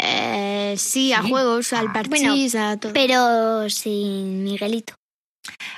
Eh, 0.00 0.74
sí, 0.78 1.12
a 1.12 1.22
Sí. 1.22 1.28
juegos, 1.30 1.72
al 1.72 1.88
Ah, 1.88 1.92
parchís, 1.92 2.54
a 2.54 2.76
todo. 2.78 2.92
Pero 2.94 3.68
sin 3.70 4.42
Miguelito. 4.44 4.94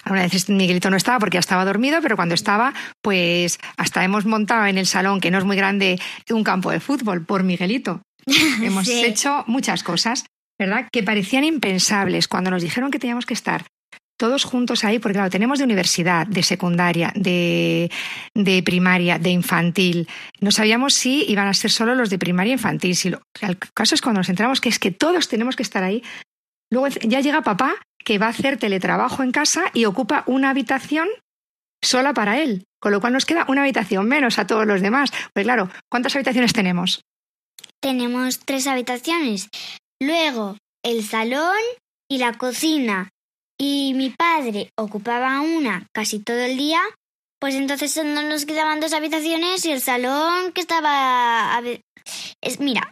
Alguna 0.04 0.22
vez 0.22 0.48
Miguelito 0.48 0.90
no 0.90 0.96
estaba 0.96 1.18
porque 1.18 1.36
ya 1.36 1.40
estaba 1.40 1.64
dormido, 1.64 2.00
pero 2.02 2.16
cuando 2.16 2.34
estaba, 2.34 2.74
pues 3.02 3.58
hasta 3.76 4.04
hemos 4.04 4.26
montado 4.26 4.66
en 4.66 4.78
el 4.78 4.86
salón, 4.86 5.20
que 5.20 5.30
no 5.30 5.38
es 5.38 5.44
muy 5.44 5.56
grande, 5.56 5.98
un 6.30 6.44
campo 6.44 6.70
de 6.70 6.80
fútbol 6.80 7.24
por 7.24 7.42
Miguelito. 7.42 8.02
Hemos 8.62 8.86
Sí. 8.86 9.04
hecho 9.04 9.44
muchas 9.46 9.82
cosas, 9.82 10.24
¿verdad? 10.58 10.88
Que 10.92 11.02
parecían 11.02 11.44
impensables 11.44 12.28
cuando 12.28 12.50
nos 12.50 12.62
dijeron 12.62 12.90
que 12.90 12.98
teníamos 12.98 13.26
que 13.26 13.34
estar 13.34 13.64
todos 14.16 14.44
juntos 14.44 14.84
ahí, 14.84 15.00
porque 15.00 15.14
claro, 15.14 15.28
tenemos 15.28 15.58
de 15.58 15.64
universidad, 15.64 16.24
de 16.28 16.44
secundaria, 16.44 17.12
de, 17.16 17.90
de 18.32 18.62
primaria, 18.62 19.18
de 19.18 19.30
infantil. 19.30 20.08
No 20.40 20.52
sabíamos 20.52 20.94
si 20.94 21.24
iban 21.28 21.48
a 21.48 21.54
ser 21.54 21.72
solo 21.72 21.96
los 21.96 22.10
de 22.10 22.18
primaria 22.18 22.52
e 22.52 22.54
infantil. 22.54 22.94
Si 22.94 23.10
lo- 23.10 23.22
el 23.40 23.58
caso 23.74 23.96
es 23.96 24.00
cuando 24.00 24.20
nos 24.20 24.28
enteramos 24.28 24.60
que 24.60 24.68
es 24.68 24.78
que 24.78 24.92
todos 24.92 25.28
tenemos 25.28 25.56
que 25.56 25.64
estar 25.64 25.82
ahí. 25.82 26.02
Luego 26.74 26.88
ya 26.88 27.20
llega 27.20 27.42
papá 27.42 27.76
que 28.04 28.18
va 28.18 28.26
a 28.26 28.30
hacer 28.30 28.58
teletrabajo 28.58 29.22
en 29.22 29.30
casa 29.30 29.70
y 29.74 29.84
ocupa 29.84 30.24
una 30.26 30.50
habitación 30.50 31.06
sola 31.80 32.12
para 32.12 32.40
él, 32.40 32.64
con 32.80 32.90
lo 32.90 33.00
cual 33.00 33.12
nos 33.12 33.26
queda 33.26 33.46
una 33.48 33.62
habitación 33.62 34.08
menos 34.08 34.40
a 34.40 34.46
todos 34.48 34.66
los 34.66 34.80
demás. 34.80 35.12
Pues 35.32 35.44
claro, 35.44 35.70
¿cuántas 35.88 36.16
habitaciones 36.16 36.52
tenemos? 36.52 37.02
Tenemos 37.80 38.40
tres 38.40 38.66
habitaciones. 38.66 39.48
Luego 40.00 40.56
el 40.82 41.04
salón 41.04 41.60
y 42.10 42.18
la 42.18 42.32
cocina. 42.32 43.08
Y 43.56 43.94
mi 43.94 44.10
padre 44.10 44.70
ocupaba 44.76 45.40
una 45.42 45.86
casi 45.94 46.18
todo 46.18 46.40
el 46.40 46.56
día. 46.56 46.80
Pues 47.38 47.54
entonces 47.54 47.96
no 48.04 48.22
nos 48.22 48.46
quedaban 48.46 48.80
dos 48.80 48.94
habitaciones 48.94 49.64
y 49.64 49.70
el 49.70 49.80
salón 49.80 50.50
que 50.50 50.60
estaba... 50.60 51.62
Es, 52.42 52.58
mira, 52.58 52.90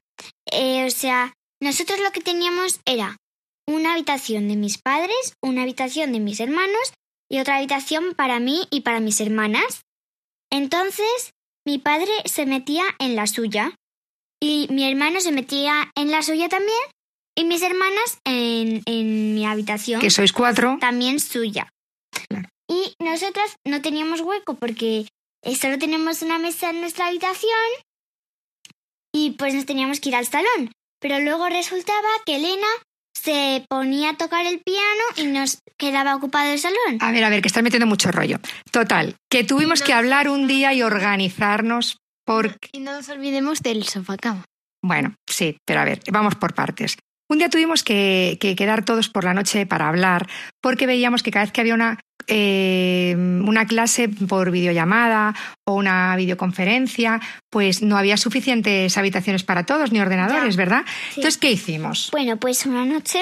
eh, 0.53 0.87
o 0.87 0.91
sea, 0.91 1.33
nosotros 1.61 1.99
lo 1.99 2.13
que 2.13 2.21
teníamos 2.21 2.79
era 2.87 3.17
una 3.67 3.93
habitación 3.95 4.49
de 4.49 4.57
mis 4.57 4.79
padres, 4.79 5.35
una 5.43 5.63
habitación 5.63 6.13
de 6.13 6.21
mis 6.21 6.41
hermanos 6.41 6.93
y 7.31 7.39
otra 7.39 7.57
habitación 7.57 8.15
para 8.15 8.41
mí 8.41 8.67
y 8.71 8.81
para 8.83 9.01
mis 9.01 9.21
hermanas. 9.21 9.83
Entonces, 10.51 11.33
mi 11.67 11.79
padre 11.79 12.11
se 12.25 12.45
metía 12.47 12.85
en 12.99 13.17
la 13.17 13.27
suya 13.27 13.75
y 14.41 14.67
mi 14.71 14.89
hermano 14.89 15.21
se 15.21 15.33
metía 15.33 15.91
en 15.97 16.11
la 16.11 16.23
suya 16.23 16.49
también 16.49 16.79
y 17.37 17.45
mis 17.45 17.63
hermanas 17.63 18.19
en, 18.25 18.83
en 18.87 19.35
mi 19.35 19.47
habitación 19.47 20.01
Que 20.01 20.11
sois 20.11 20.33
cuatro. 20.33 20.77
también 20.81 21.21
suya. 21.21 21.69
Claro. 22.29 22.49
Y 22.69 22.95
nosotras 23.03 23.57
no 23.67 23.81
teníamos 23.81 24.21
hueco 24.21 24.55
porque 24.55 25.07
eh, 25.45 25.57
solo 25.57 25.79
tenemos 25.79 26.23
una 26.23 26.39
mesa 26.39 26.71
en 26.71 26.81
nuestra 26.81 27.07
habitación 27.07 27.51
y 29.15 29.33
pues 29.33 29.55
nos 29.55 29.67
teníamos 29.67 30.01
que 30.01 30.11
ir 30.11 30.17
al 30.17 30.27
salón. 30.27 30.73
Pero 31.01 31.19
luego 31.21 31.49
resultaba 31.49 32.09
que 32.27 32.37
Elena 32.37 32.67
se 33.15 33.65
ponía 33.69 34.11
a 34.11 34.17
tocar 34.17 34.47
el 34.47 34.61
piano 34.61 35.03
y 35.17 35.27
nos 35.27 35.59
quedaba 35.77 36.17
ocupado 36.17 36.53
el 36.53 36.59
salón. 36.59 36.99
A 37.01 37.13
ver, 37.13 37.25
a 37.25 37.29
ver, 37.29 37.43
que 37.43 37.49
estás 37.49 37.63
metiendo 37.63 37.87
mucho 37.87 38.11
rollo. 38.11 38.39
Total, 38.71 39.17
que 39.31 39.45
tuvimos 39.45 39.83
que 39.83 39.93
hablar 39.93 40.29
un 40.29 40.47
día 40.47 40.73
y 40.73 40.83
organizarnos 40.83 41.99
porque... 42.25 42.69
Y 42.73 42.81
no 42.81 42.93
nos 42.93 43.09
olvidemos 43.09 43.63
del 43.63 43.85
sofá 43.85 44.17
cama. 44.17 44.45
Bueno, 44.83 45.15
sí, 45.29 45.59
pero 45.65 45.81
a 45.81 45.85
ver, 45.85 46.01
vamos 46.11 46.35
por 46.35 46.55
partes. 46.55 46.97
Un 47.29 47.39
día 47.39 47.49
tuvimos 47.49 47.83
que, 47.83 48.37
que 48.41 48.57
quedar 48.57 48.85
todos 48.85 49.09
por 49.09 49.25
la 49.25 49.33
noche 49.33 49.65
para 49.65 49.89
hablar 49.89 50.29
porque 50.61 50.87
veíamos 50.87 51.23
que 51.23 51.31
cada 51.31 51.45
vez 51.45 51.53
que 51.53 51.61
había 51.61 51.75
una, 51.75 51.99
eh, 52.27 53.15
una 53.17 53.67
clase 53.67 54.09
por 54.09 54.51
videollamada 54.51 55.35
o 55.67 55.75
una 55.75 56.15
videoconferencia, 56.17 57.21
pues 57.51 57.83
no 57.83 57.97
había 57.97 58.17
suficientes 58.17 58.97
habitaciones 58.99 59.45
para 59.45 59.65
todos 59.67 59.93
ni 59.93 60.01
ordenadores, 60.01 60.55
Ya. 60.57 60.59
¿verdad? 60.59 60.85
Sí. 61.11 61.21
Entonces, 61.21 61.39
¿qué 61.39 61.51
hicimos? 61.53 62.09
Bueno, 62.13 62.37
pues 62.39 62.67
una 62.67 62.85
noche 62.85 63.21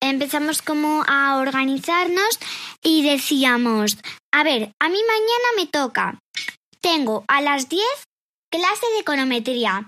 empezamos 0.00 0.62
como 0.62 1.04
a 1.06 1.36
organizarnos 1.36 2.38
y 2.82 3.02
decíamos, 3.08 3.98
a 4.32 4.42
ver, 4.42 4.72
a 4.80 4.88
mí 4.88 4.98
mañana 5.06 5.48
me 5.56 5.66
toca. 5.66 6.18
Tengo 6.80 7.24
a 7.28 7.40
las 7.40 7.68
10 7.68 7.82
clase 8.50 8.86
de 8.94 9.00
econometría, 9.00 9.86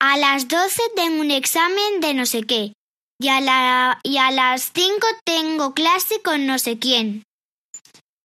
a 0.00 0.16
las 0.16 0.48
12 0.48 0.80
tengo 0.96 1.20
un 1.20 1.30
examen 1.30 2.00
de 2.00 2.14
no 2.14 2.24
sé 2.26 2.42
qué 2.44 2.72
y 3.20 3.28
a, 3.28 3.40
la, 3.42 4.00
y 4.02 4.16
a 4.16 4.30
las 4.30 4.72
5 4.72 5.06
tengo 5.26 5.74
clase 5.74 6.22
con 6.24 6.46
no 6.46 6.58
sé 6.58 6.78
quién. 6.78 7.22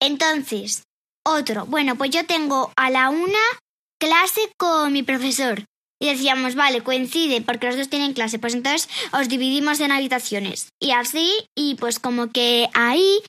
Entonces, 0.05 0.83
otro, 1.25 1.65
bueno, 1.65 1.95
pues 1.95 2.11
yo 2.11 2.25
tengo 2.25 2.71
a 2.77 2.89
la 2.89 3.09
una 3.09 3.39
clase 3.99 4.41
con 4.57 4.93
mi 4.93 5.03
profesor. 5.03 5.63
Y 6.01 6.07
decíamos, 6.09 6.55
vale, 6.55 6.81
coincide 6.81 7.41
porque 7.41 7.67
los 7.67 7.77
dos 7.77 7.89
tienen 7.89 8.13
clase, 8.13 8.37
pues 8.37 8.53
entonces 8.53 8.89
os 9.13 9.29
dividimos 9.29 9.79
en 9.79 9.91
habitaciones. 9.91 10.69
Y 10.81 10.91
así, 10.91 11.31
y 11.57 11.75
pues 11.75 11.99
como 11.99 12.29
que 12.31 12.67
ahí 12.73 13.19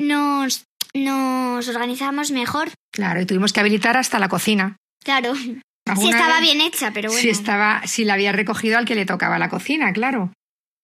nos, 0.00 0.64
nos 0.94 1.68
organizamos 1.68 2.30
mejor. 2.30 2.70
Claro, 2.92 3.20
y 3.20 3.26
tuvimos 3.26 3.52
que 3.52 3.60
habilitar 3.60 3.96
hasta 3.96 4.18
la 4.20 4.28
cocina. 4.28 4.76
Claro, 5.04 5.34
si 5.34 5.60
Alguna 5.86 6.10
estaba 6.16 6.34
vez- 6.34 6.42
bien 6.42 6.60
hecha, 6.60 6.92
pero 6.92 7.08
bueno. 7.08 7.20
Si 7.20 7.28
estaba, 7.28 7.82
si 7.86 8.04
la 8.04 8.14
había 8.14 8.30
recogido 8.32 8.78
al 8.78 8.84
que 8.86 8.94
le 8.94 9.04
tocaba 9.04 9.38
la 9.38 9.48
cocina, 9.50 9.92
claro. 9.92 10.32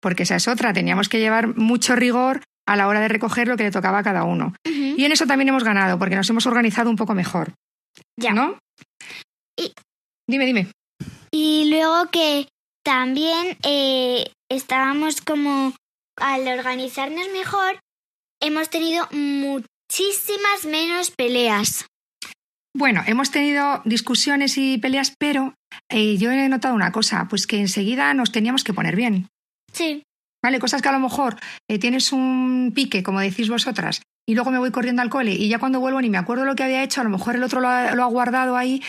Porque 0.01 0.25
esa 0.25 0.37
es 0.37 0.49
otra, 0.49 0.73
teníamos 0.73 1.09
que 1.09 1.21
llevar 1.21 1.57
mucho 1.57 1.95
rigor 1.95 2.43
a 2.69 2.77
la 2.77 2.87
hora 2.87 3.01
de 3.01 3.09
recoger 3.09 3.49
lo 3.49 3.57
que 3.57 3.65
le 3.65 3.71
tocaba 3.71 3.99
a 3.99 4.03
cada 4.03 4.25
uno. 4.25 4.55
Y 4.65 5.05
en 5.05 5.13
eso 5.13 5.27
también 5.27 5.49
hemos 5.49 5.65
ganado, 5.65 5.99
porque 5.99 6.17
nos 6.17 6.29
hemos 6.31 6.47
organizado 6.47 6.91
un 6.91 6.97
poco 6.97 7.15
mejor. 7.15 7.53
Ya. 8.19 8.33
¿No? 8.33 8.59
Y- 9.59 9.73
Dime, 10.29 10.45
dime. 10.47 10.69
Y 11.31 11.71
luego 11.71 12.11
que 12.11 12.49
también 12.85 13.57
eh, 13.65 14.31
estábamos 14.51 15.21
como 15.21 15.75
al 16.17 16.47
organizarnos 16.49 17.27
mejor, 17.33 17.79
hemos 18.43 18.71
tenido 18.71 19.09
muchísimas 19.13 20.67
menos 20.67 21.11
peleas. 21.11 21.87
Bueno, 22.77 23.03
hemos 23.07 23.31
tenido 23.31 23.83
discusiones 23.85 24.59
y 24.59 24.79
peleas, 24.79 25.15
pero 25.19 25.55
eh, 25.91 26.17
yo 26.19 26.31
he 26.31 26.49
notado 26.49 26.75
una 26.75 26.93
cosa, 26.93 27.27
pues 27.29 27.47
que 27.47 27.59
enseguida 27.61 28.13
nos 28.15 28.31
teníamos 28.31 28.63
que 28.63 28.75
poner 28.75 28.95
bien. 28.97 29.29
Sí. 29.73 30.03
¿Vale? 30.43 30.59
Cosas 30.61 30.83
que 30.83 30.89
a 30.89 30.93
lo 30.93 31.01
mejor 31.01 31.37
eh, 31.69 31.79
tienes 31.79 32.13
un 32.13 32.73
pique, 32.75 33.03
como 33.03 33.21
decís 33.21 33.49
vosotras, 33.51 34.03
y 34.29 34.35
luego 34.35 34.51
me 34.51 34.59
voy 34.59 34.71
corriendo 34.71 35.03
al 35.03 35.11
cole 35.11 35.33
y 35.33 35.49
ya 35.49 35.59
cuando 35.59 35.81
vuelvo 35.81 36.01
ni 36.01 36.11
me 36.11 36.19
acuerdo 36.19 36.45
lo 36.45 36.55
que 36.55 36.63
había 36.63 36.83
hecho, 36.83 37.01
a 37.01 37.05
lo 37.05 37.11
mejor 37.11 37.35
el 37.35 37.43
otro 37.43 37.61
lo 37.61 37.69
ha, 37.69 37.95
lo 37.95 38.05
ha 38.05 38.07
guardado 38.07 38.57
ahí. 38.57 38.83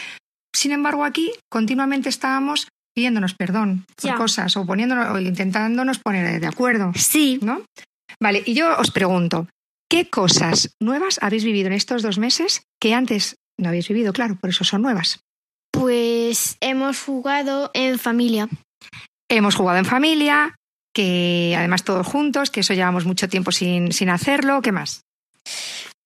Sin 0.56 0.72
embargo, 0.72 1.06
aquí 1.06 1.32
continuamente 1.50 2.10
estábamos 2.10 2.68
pidiéndonos 2.96 3.34
perdón 3.36 3.86
por 3.96 4.12
Ya. 4.12 4.16
cosas 4.18 4.58
o 4.58 4.66
poniéndonos 4.66 5.08
o 5.16 5.20
intentándonos 5.20 6.00
poner 6.00 6.40
de 6.42 6.48
acuerdo, 6.48 6.92
Sí. 6.96 7.40
¿no? 7.42 7.62
Vale, 8.22 8.44
y 8.46 8.54
yo 8.54 8.78
os 8.78 8.92
pregunto, 8.92 9.48
¿qué 9.90 10.10
cosas 10.10 10.74
nuevas 10.82 11.20
habéis 11.22 11.46
vivido 11.46 11.68
en 11.68 11.74
estos 11.74 12.02
dos 12.04 12.18
meses 12.20 12.62
que 12.82 12.94
antes 12.94 13.38
no 13.58 13.70
habéis 13.70 13.88
vivido? 13.88 14.12
Claro, 14.12 14.36
por 14.36 14.50
eso 14.50 14.64
son 14.66 14.82
nuevas. 14.82 15.22
Pues 15.72 16.58
hemos 16.60 17.02
jugado 17.02 17.72
en 17.74 17.98
familia. 18.00 18.50
Hemos 19.30 19.56
jugado 19.56 19.78
en 19.80 19.86
familia, 19.86 20.56
que 20.94 21.56
además 21.58 21.84
todos 21.84 22.06
juntos, 22.08 22.52
que 22.52 22.62
eso 22.62 22.74
llevamos 22.74 23.06
mucho 23.06 23.30
tiempo 23.30 23.52
sin, 23.52 23.92
sin 23.92 24.10
hacerlo. 24.10 24.62
¿Qué 24.62 24.72
más? 24.72 25.02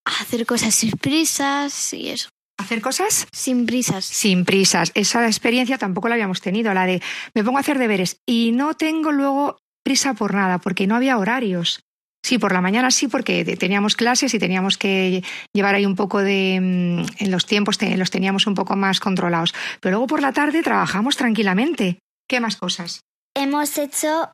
Hacer 0.06 0.46
cosas 0.46 0.76
sin 0.76 0.92
prisas 0.92 1.94
y 1.94 2.10
eso. 2.10 2.30
¿Hacer 2.60 2.82
cosas? 2.82 3.28
Sin 3.32 3.66
prisas. 3.66 4.06
Sin 4.06 4.46
prisas. 4.46 4.92
Esa 4.96 5.26
experiencia 5.26 5.78
tampoco 5.78 6.08
la 6.08 6.16
habíamos 6.16 6.42
tenido, 6.42 6.74
la 6.74 6.86
de 6.86 7.02
me 7.34 7.44
pongo 7.44 7.58
a 7.58 7.62
hacer 7.62 7.78
deberes 7.80 8.18
y 8.28 8.52
no 8.52 8.74
tengo 8.76 9.12
luego 9.12 9.58
prisa 9.84 10.14
por 10.14 10.34
nada, 10.34 10.60
porque 10.60 10.88
no 10.88 10.96
había 10.96 11.18
horarios. 11.18 11.82
Sí, 12.26 12.38
por 12.38 12.54
la 12.54 12.62
mañana 12.62 12.90
sí, 12.92 13.08
porque 13.10 13.44
te- 13.44 13.58
teníamos 13.58 13.96
clases 13.98 14.34
y 14.34 14.40
teníamos 14.40 14.78
que 14.78 15.24
llevar 15.54 15.76
ahí 15.76 15.86
un 15.86 15.96
poco 15.96 16.20
de... 16.22 16.60
mm, 16.62 17.06
En 17.24 17.32
los 17.32 17.46
tiempos 17.46 17.78
los 17.82 18.12
teníamos 18.12 18.48
un 18.48 18.56
poco 18.56 18.76
más 18.78 19.00
controlados. 19.02 19.54
Pero 19.82 19.94
luego 19.94 20.08
por 20.08 20.22
la 20.22 20.32
tarde 20.32 20.64
trabajamos 20.64 21.18
tranquilamente. 21.18 22.00
¿Qué 22.30 22.40
más 22.40 22.56
cosas? 22.56 23.02
Hemos 23.36 23.78
hecho 23.78 24.32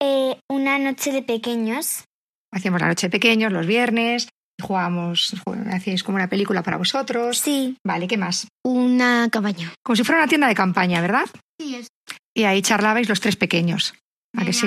eh, 0.00 0.38
una 0.50 0.78
noche 0.78 1.12
de 1.12 1.22
pequeños. 1.22 2.04
Hacíamos 2.52 2.80
la 2.80 2.88
noche 2.88 3.08
de 3.08 3.10
pequeños, 3.10 3.52
los 3.52 3.66
viernes, 3.66 4.28
Jugábamos, 4.60 5.34
hacíais 5.70 6.02
como 6.02 6.16
una 6.16 6.28
película 6.28 6.62
para 6.62 6.78
vosotros. 6.78 7.38
Sí. 7.38 7.76
Vale, 7.84 8.08
¿qué 8.08 8.16
más? 8.16 8.48
Una 8.64 9.28
cabaña. 9.30 9.72
Como 9.84 9.96
si 9.96 10.04
fuera 10.04 10.22
una 10.22 10.28
tienda 10.28 10.48
de 10.48 10.54
campaña, 10.54 11.00
¿verdad? 11.00 11.26
Sí, 11.60 11.74
es. 11.74 11.88
Y 12.34 12.44
ahí 12.44 12.62
charlabais 12.62 13.08
los 13.08 13.20
tres 13.20 13.36
pequeños. 13.36 13.94
¿A 14.36 14.44
que 14.44 14.52
sí? 14.52 14.66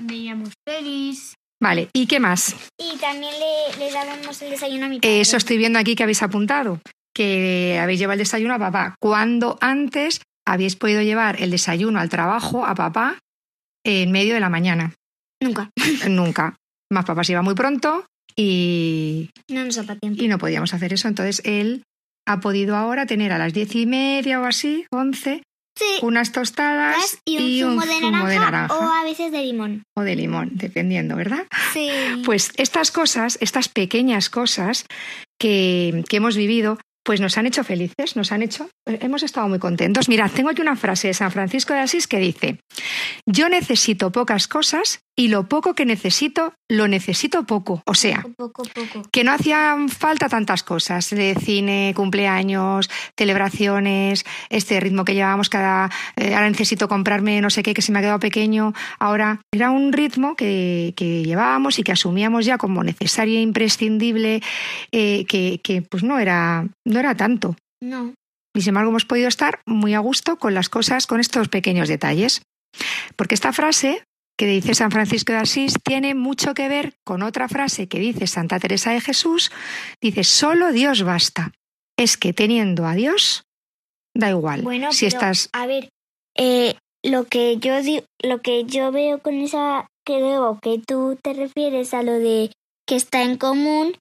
Veíamos 0.00 0.50
pelis. 0.64 1.34
Vale, 1.62 1.88
¿y 1.94 2.06
qué 2.06 2.20
más? 2.20 2.54
Y 2.78 2.98
también 2.98 3.32
le, 3.38 3.78
le 3.78 3.92
dábamos 3.92 4.40
el 4.42 4.50
desayuno 4.50 4.86
a 4.86 4.88
mi 4.88 5.00
padre. 5.00 5.20
Eso 5.20 5.36
estoy 5.36 5.56
viendo 5.56 5.78
aquí 5.78 5.94
que 5.94 6.02
habéis 6.02 6.22
apuntado, 6.22 6.80
que 7.14 7.78
habéis 7.80 8.00
llevado 8.00 8.14
el 8.14 8.18
desayuno 8.20 8.54
a 8.54 8.58
papá. 8.58 8.96
¿Cuándo 9.00 9.56
antes 9.60 10.20
habéis 10.46 10.76
podido 10.76 11.00
llevar 11.00 11.40
el 11.40 11.50
desayuno 11.50 12.00
al 12.00 12.10
trabajo 12.10 12.66
a 12.66 12.74
papá 12.74 13.18
en 13.84 14.10
medio 14.12 14.34
de 14.34 14.40
la 14.40 14.48
mañana? 14.48 14.94
Nunca. 15.42 15.70
Nunca. 16.08 16.56
Más 16.92 17.04
papá 17.04 17.24
se 17.24 17.32
iba 17.32 17.42
muy 17.42 17.54
pronto 17.54 18.06
y, 18.36 19.30
No 19.48 19.64
nos 19.64 19.84
da 19.86 19.96
tiempo. 19.96 20.22
y 20.22 20.28
no 20.28 20.38
podíamos 20.38 20.74
hacer 20.74 20.92
eso. 20.92 21.08
Entonces 21.08 21.42
él 21.44 21.82
ha 22.26 22.40
podido 22.40 22.76
ahora 22.76 23.06
tener 23.06 23.32
a 23.32 23.38
las 23.38 23.52
diez 23.52 23.74
y 23.74 23.86
media 23.86 24.40
o 24.40 24.44
así, 24.44 24.86
once, 24.90 25.42
Sí. 25.76 25.84
unas 26.02 26.30
tostadas 26.30 27.18
Y 27.26 27.62
un, 27.64 27.72
zumo, 27.80 27.84
de, 27.84 28.00
naranja, 28.00 28.28
de 28.28 28.38
naranja 28.38 28.74
o 28.78 28.82
a 28.92 29.02
veces 29.02 29.32
de 29.32 29.42
limón. 29.42 29.82
o 29.96 30.02
de 30.02 30.14
limón, 30.14 30.50
dependiendo, 30.52 31.16
¿verdad? 31.16 31.46
Sí. 31.72 31.88
Pues 32.24 32.52
estas 32.56 32.92
cosas, 32.92 33.38
estas 33.40 33.68
pequeñas 33.68 34.30
cosas 34.30 34.86
que, 35.40 36.04
que 36.08 36.16
hemos 36.18 36.36
vivido, 36.36 36.78
pues 37.04 37.20
nos 37.20 37.36
han 37.38 37.46
hecho 37.46 37.62
felices, 37.62 38.16
nos 38.16 38.32
han 38.32 38.42
hecho, 38.42 38.68
eh, 38.86 38.98
hemos 39.02 39.22
estado 39.22 39.48
muy 39.48 39.58
contentos. 39.58 40.08
Mirad, 40.08 40.30
tengo 40.30 40.50
aquí 40.50 40.62
una 40.62 40.74
frase 40.74 41.08
de 41.08 41.14
San 41.14 41.30
Francisco 41.30 41.74
de 41.74 41.80
Asís 41.80 42.08
que 42.08 42.18
dice, 42.18 42.58
yo 43.26 43.48
necesito 43.48 44.10
pocas 44.10 44.48
cosas 44.48 45.03
y 45.16 45.28
lo 45.28 45.48
poco 45.48 45.74
que 45.74 45.86
necesito, 45.86 46.54
lo 46.68 46.88
necesito 46.88 47.44
poco. 47.44 47.82
O 47.86 47.94
sea, 47.94 48.24
poco, 48.36 48.64
poco. 48.64 49.02
que 49.12 49.22
no 49.22 49.32
hacían 49.32 49.88
falta 49.88 50.28
tantas 50.28 50.62
cosas 50.62 51.10
de 51.10 51.36
cine, 51.40 51.92
cumpleaños, 51.94 52.90
celebraciones, 53.16 54.24
este 54.50 54.80
ritmo 54.80 55.04
que 55.04 55.14
llevábamos 55.14 55.48
cada... 55.48 55.90
eh, 56.16 56.34
ahora 56.34 56.50
necesito 56.50 56.88
comprarme 56.88 57.40
no 57.40 57.50
sé 57.50 57.62
qué 57.62 57.74
que 57.74 57.82
se 57.82 57.92
me 57.92 58.00
ha 58.00 58.02
quedado 58.02 58.18
pequeño. 58.18 58.72
Ahora 58.98 59.40
era 59.52 59.70
un 59.70 59.92
ritmo 59.92 60.34
que, 60.34 60.94
que 60.96 61.22
llevábamos 61.22 61.78
y 61.78 61.84
que 61.84 61.92
asumíamos 61.92 62.44
ya 62.44 62.58
como 62.58 62.82
necesario 62.82 63.38
e 63.38 63.42
imprescindible, 63.42 64.42
eh, 64.90 65.24
que, 65.26 65.60
que, 65.62 65.82
pues 65.82 66.02
no 66.02 66.18
era, 66.18 66.66
no 66.84 66.98
era 66.98 67.14
tanto. 67.14 67.56
No. 67.80 68.14
Y 68.56 68.62
sin 68.62 68.70
embargo 68.70 68.90
hemos 68.90 69.04
podido 69.04 69.28
estar 69.28 69.60
muy 69.66 69.94
a 69.94 69.98
gusto 70.00 70.38
con 70.38 70.54
las 70.54 70.68
cosas, 70.68 71.06
con 71.06 71.20
estos 71.20 71.48
pequeños 71.48 71.88
detalles. 71.88 72.42
Porque 73.16 73.34
esta 73.34 73.52
frase 73.52 74.02
que 74.36 74.46
dice 74.46 74.74
San 74.74 74.90
Francisco 74.90 75.32
de 75.32 75.38
Asís 75.38 75.74
tiene 75.82 76.14
mucho 76.14 76.54
que 76.54 76.68
ver 76.68 76.94
con 77.04 77.22
otra 77.22 77.48
frase 77.48 77.88
que 77.88 77.98
dice 77.98 78.26
Santa 78.26 78.58
Teresa 78.58 78.90
de 78.90 79.00
Jesús. 79.00 79.50
Dice, 80.00 80.24
solo 80.24 80.72
Dios 80.72 81.02
basta. 81.02 81.52
Es 81.96 82.16
que 82.16 82.32
teniendo 82.32 82.86
a 82.86 82.94
Dios, 82.94 83.44
da 84.14 84.30
igual. 84.30 84.62
Bueno, 84.62 84.92
si 84.92 85.06
pero, 85.06 85.16
estás... 85.16 85.48
a 85.52 85.66
ver, 85.66 85.90
eh, 86.36 86.74
lo 87.04 87.26
que 87.26 87.58
yo 87.58 87.74
lo 88.22 88.40
que 88.40 88.64
yo 88.64 88.90
veo 88.90 89.20
con 89.20 89.34
esa 89.34 89.86
creo 90.04 90.58
que 90.60 90.80
tú 90.84 91.18
te 91.22 91.32
refieres 91.32 91.94
a 91.94 92.02
lo 92.02 92.12
de 92.12 92.50
que 92.86 92.96
está 92.96 93.22
en 93.22 93.38
común, 93.38 93.96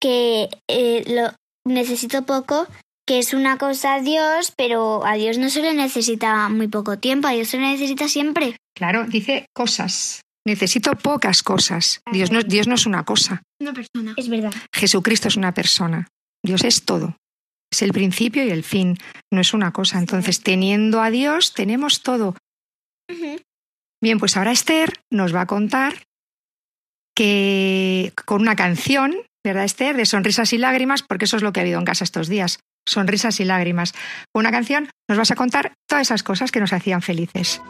que 0.00 0.48
eh, 0.68 1.04
lo 1.06 1.30
necesito 1.64 2.22
poco, 2.22 2.66
que 3.06 3.18
es 3.18 3.34
una 3.34 3.58
cosa 3.58 3.94
a 3.94 4.00
Dios, 4.00 4.52
pero 4.56 5.04
a 5.04 5.14
Dios 5.14 5.38
no 5.38 5.50
se 5.50 5.62
le 5.62 5.74
necesita 5.74 6.48
muy 6.48 6.68
poco 6.68 6.98
tiempo, 6.98 7.28
a 7.28 7.32
Dios 7.32 7.48
se 7.48 7.58
le 7.58 7.70
necesita 7.70 8.08
siempre. 8.08 8.56
Claro, 8.76 9.04
dice 9.06 9.46
cosas. 9.54 10.22
Necesito 10.46 10.94
pocas 10.96 11.42
cosas. 11.42 12.00
Dios 12.12 12.30
no, 12.30 12.42
Dios 12.42 12.66
no 12.66 12.74
es 12.74 12.86
una 12.86 13.04
cosa. 13.04 13.42
Una 13.60 13.72
persona. 13.72 14.14
Es 14.16 14.28
verdad. 14.28 14.52
Jesucristo 14.74 15.28
es 15.28 15.36
una 15.36 15.54
persona. 15.54 16.06
Dios 16.44 16.64
es 16.64 16.84
todo. 16.84 17.16
Es 17.72 17.82
el 17.82 17.92
principio 17.92 18.44
y 18.44 18.50
el 18.50 18.62
fin. 18.62 18.98
No 19.32 19.40
es 19.40 19.54
una 19.54 19.72
cosa. 19.72 19.98
Entonces, 19.98 20.42
teniendo 20.42 21.00
a 21.00 21.10
Dios, 21.10 21.54
tenemos 21.54 22.02
todo. 22.02 22.36
Bien, 24.02 24.18
pues 24.18 24.36
ahora 24.36 24.52
Esther 24.52 24.92
nos 25.10 25.34
va 25.34 25.42
a 25.42 25.46
contar 25.46 26.04
que 27.16 28.12
con 28.26 28.42
una 28.42 28.56
canción, 28.56 29.14
¿verdad, 29.42 29.64
Esther? 29.64 29.96
De 29.96 30.04
sonrisas 30.04 30.52
y 30.52 30.58
lágrimas, 30.58 31.02
porque 31.02 31.24
eso 31.24 31.36
es 31.36 31.42
lo 31.42 31.52
que 31.52 31.60
ha 31.60 31.62
habido 31.62 31.78
en 31.78 31.84
casa 31.86 32.04
estos 32.04 32.28
días. 32.28 32.58
Sonrisas 32.86 33.40
y 33.40 33.44
lágrimas. 33.44 33.94
Con 34.32 34.40
una 34.40 34.50
canción 34.50 34.90
nos 35.08 35.16
vas 35.16 35.30
a 35.30 35.36
contar 35.36 35.72
todas 35.88 36.08
esas 36.08 36.22
cosas 36.22 36.52
que 36.52 36.60
nos 36.60 36.74
hacían 36.74 37.00
felices. 37.00 37.62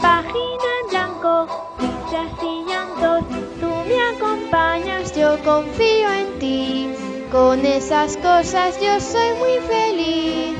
Página 0.00 0.68
en 0.82 0.90
blanco, 0.90 1.46
risas 1.78 2.32
y 2.42 2.64
llantos. 2.68 3.24
Tú 3.60 3.70
me 3.88 3.98
acompañas, 4.16 5.14
yo 5.16 5.38
confío 5.44 6.12
en 6.12 6.38
ti. 6.38 6.94
Con 7.30 7.64
esas 7.64 8.16
cosas 8.18 8.78
yo 8.80 9.00
soy 9.00 9.32
muy 9.38 9.58
feliz. 9.66 10.56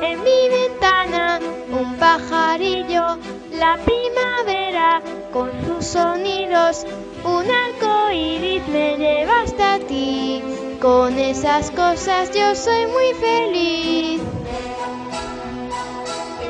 En 0.00 0.18
mi 0.24 0.48
ventana, 0.48 1.38
un 1.70 1.96
pajarillo, 1.96 3.18
la 3.52 3.78
primavera 3.84 5.00
con 5.32 5.50
sus 5.64 5.86
sonidos, 5.86 6.84
un 7.24 7.46
arco 7.50 8.10
iris 8.10 8.66
me 8.68 8.96
lleva 8.96 9.42
hasta 9.42 9.78
ti. 9.86 10.42
Con 10.80 11.16
esas 11.18 11.70
cosas 11.70 12.32
yo 12.34 12.54
soy 12.56 12.86
muy 12.88 13.14
feliz. 13.20 14.20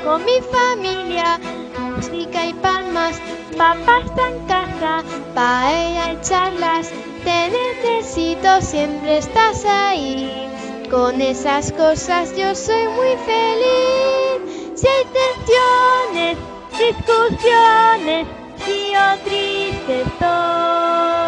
Con 0.05 0.25
mi 0.25 0.41
familia, 0.41 1.39
música 1.79 2.47
y 2.47 2.55
palmas, 2.55 3.21
papá 3.57 4.01
está 4.05 4.29
en 4.29 4.47
casa, 4.47 5.05
paella 5.33 6.13
y 6.13 6.21
charlas. 6.23 6.91
Te 7.23 7.51
necesito, 7.51 8.61
siempre 8.61 9.19
estás 9.19 9.65
ahí. 9.65 10.49
Con 10.91 11.21
esas 11.21 11.71
cosas 11.73 12.37
yo 12.37 12.55
soy 12.55 12.85
muy 12.89 13.17
feliz. 13.25 14.73
Si 14.75 14.89
hay 14.89 15.05
tensiones, 15.21 16.39
discusiones, 16.79 18.27
si 18.65 18.93
yo 18.93 19.25
triste 19.25 20.03
estoy. 20.03 21.22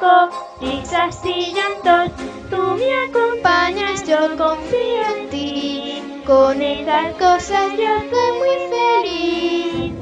Blanco, 0.00 0.30
risas 0.60 1.20
y 1.24 1.52
llantos. 1.52 2.10
Tú 2.50 2.56
me 2.76 2.92
acompañas, 3.08 4.06
yo 4.06 4.36
confío 4.36 5.16
en 5.16 5.30
ti. 5.30 6.22
Con 6.26 6.60
esas 6.62 7.14
cosas 7.16 7.72
yo 7.72 7.98
soy 8.10 8.32
muy 8.38 8.56
feliz. 8.74 9.92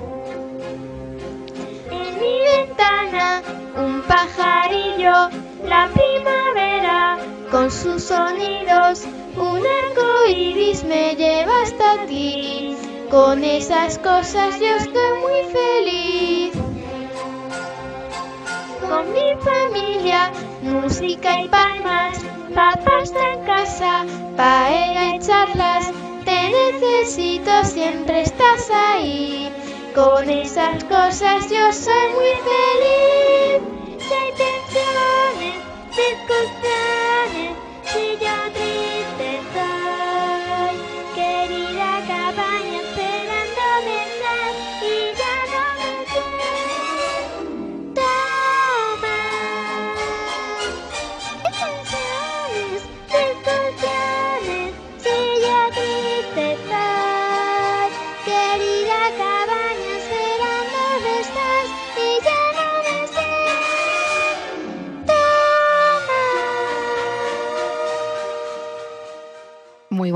En 1.90 2.20
mi 2.20 2.38
ventana, 2.56 3.42
un 3.76 4.02
pajarillo, 4.02 5.30
la 5.64 5.88
primavera, 5.88 7.18
con 7.50 7.70
sus 7.70 8.04
sonidos, 8.04 9.04
un 9.36 9.58
arco 9.58 10.28
iris 10.28 10.84
me 10.84 11.14
lleva 11.14 11.62
hasta 11.62 12.06
ti. 12.06 12.76
Con 13.10 13.42
esas 13.42 13.98
cosas 13.98 14.60
yo 14.60 14.76
estoy 14.76 15.18
muy 15.20 15.52
feliz. 15.52 16.17
Mi 19.04 19.32
familia, 19.40 20.32
música 20.60 21.40
y 21.40 21.48
palmas, 21.48 22.18
papá 22.52 23.02
está 23.02 23.32
en 23.32 23.44
casa, 23.44 24.04
paella 24.36 25.14
y 25.14 25.18
charlas. 25.20 25.92
Te 26.24 26.50
necesito, 26.50 27.64
siempre 27.64 28.22
estás 28.22 28.68
ahí. 28.70 29.52
Con 29.94 30.28
esas 30.28 30.82
cosas 30.84 31.48
yo 31.48 31.72
soy 31.72 32.08
muy 32.16 32.34
feliz. 32.48 33.62
Si 34.00 34.14
hay 34.14 34.32
tensiones, 34.32 35.54
discusiones, 35.94 37.56
si 37.84 38.24
yo 38.24 38.87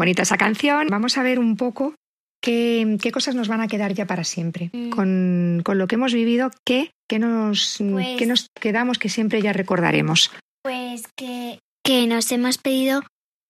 bonita 0.03 0.23
esa 0.23 0.37
canción. 0.37 0.89
Vamos 0.91 1.17
a 1.17 1.23
ver 1.23 1.39
un 1.39 1.57
poco 1.57 1.95
qué, 2.43 2.99
qué 3.01 3.13
cosas 3.13 3.35
nos 3.35 3.49
van 3.49 3.61
a 3.61 3.69
quedar 3.69 3.95
ya 3.95 4.07
para 4.07 4.25
siempre. 4.25 4.71
Mm. 4.73 4.91
Con, 4.91 5.63
con 5.65 5.79
lo 5.79 5.87
que 5.87 5.95
hemos 5.95 6.13
vivido, 6.13 6.51
¿qué, 6.67 6.91
qué 7.09 7.19
nos, 7.19 7.77
Pues- 7.79 8.19
qué 8.19 8.27
nos 8.27 8.49
quedamos 8.61 8.99
que 8.99 9.09
siempre 9.09 9.41
ya 9.41 9.53
recordaremos? 9.53 10.31
Pues 10.65 11.05
que, 11.17 11.59
que 11.85 12.07
nos 12.07 12.31
hemos 12.33 12.59
pedido 12.59 13.03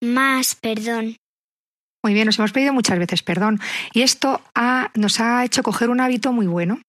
más 0.03 0.55
perdón. 0.55 1.17
Muy 2.05 2.15
bien, 2.15 2.27
nos 2.27 2.39
hemos 2.39 2.53
pedido 2.53 2.73
muchas 2.73 2.99
veces 2.99 3.23
perdón. 3.23 3.61
Y 3.95 4.03
esto 4.03 4.41
ha- 4.55 4.91
nos 4.95 5.21
ha 5.21 5.45
hecho 5.45 5.63
coger 5.63 5.89
un 5.91 6.01
hábito 6.01 6.33
muy 6.33 6.47
bueno. 6.47 6.81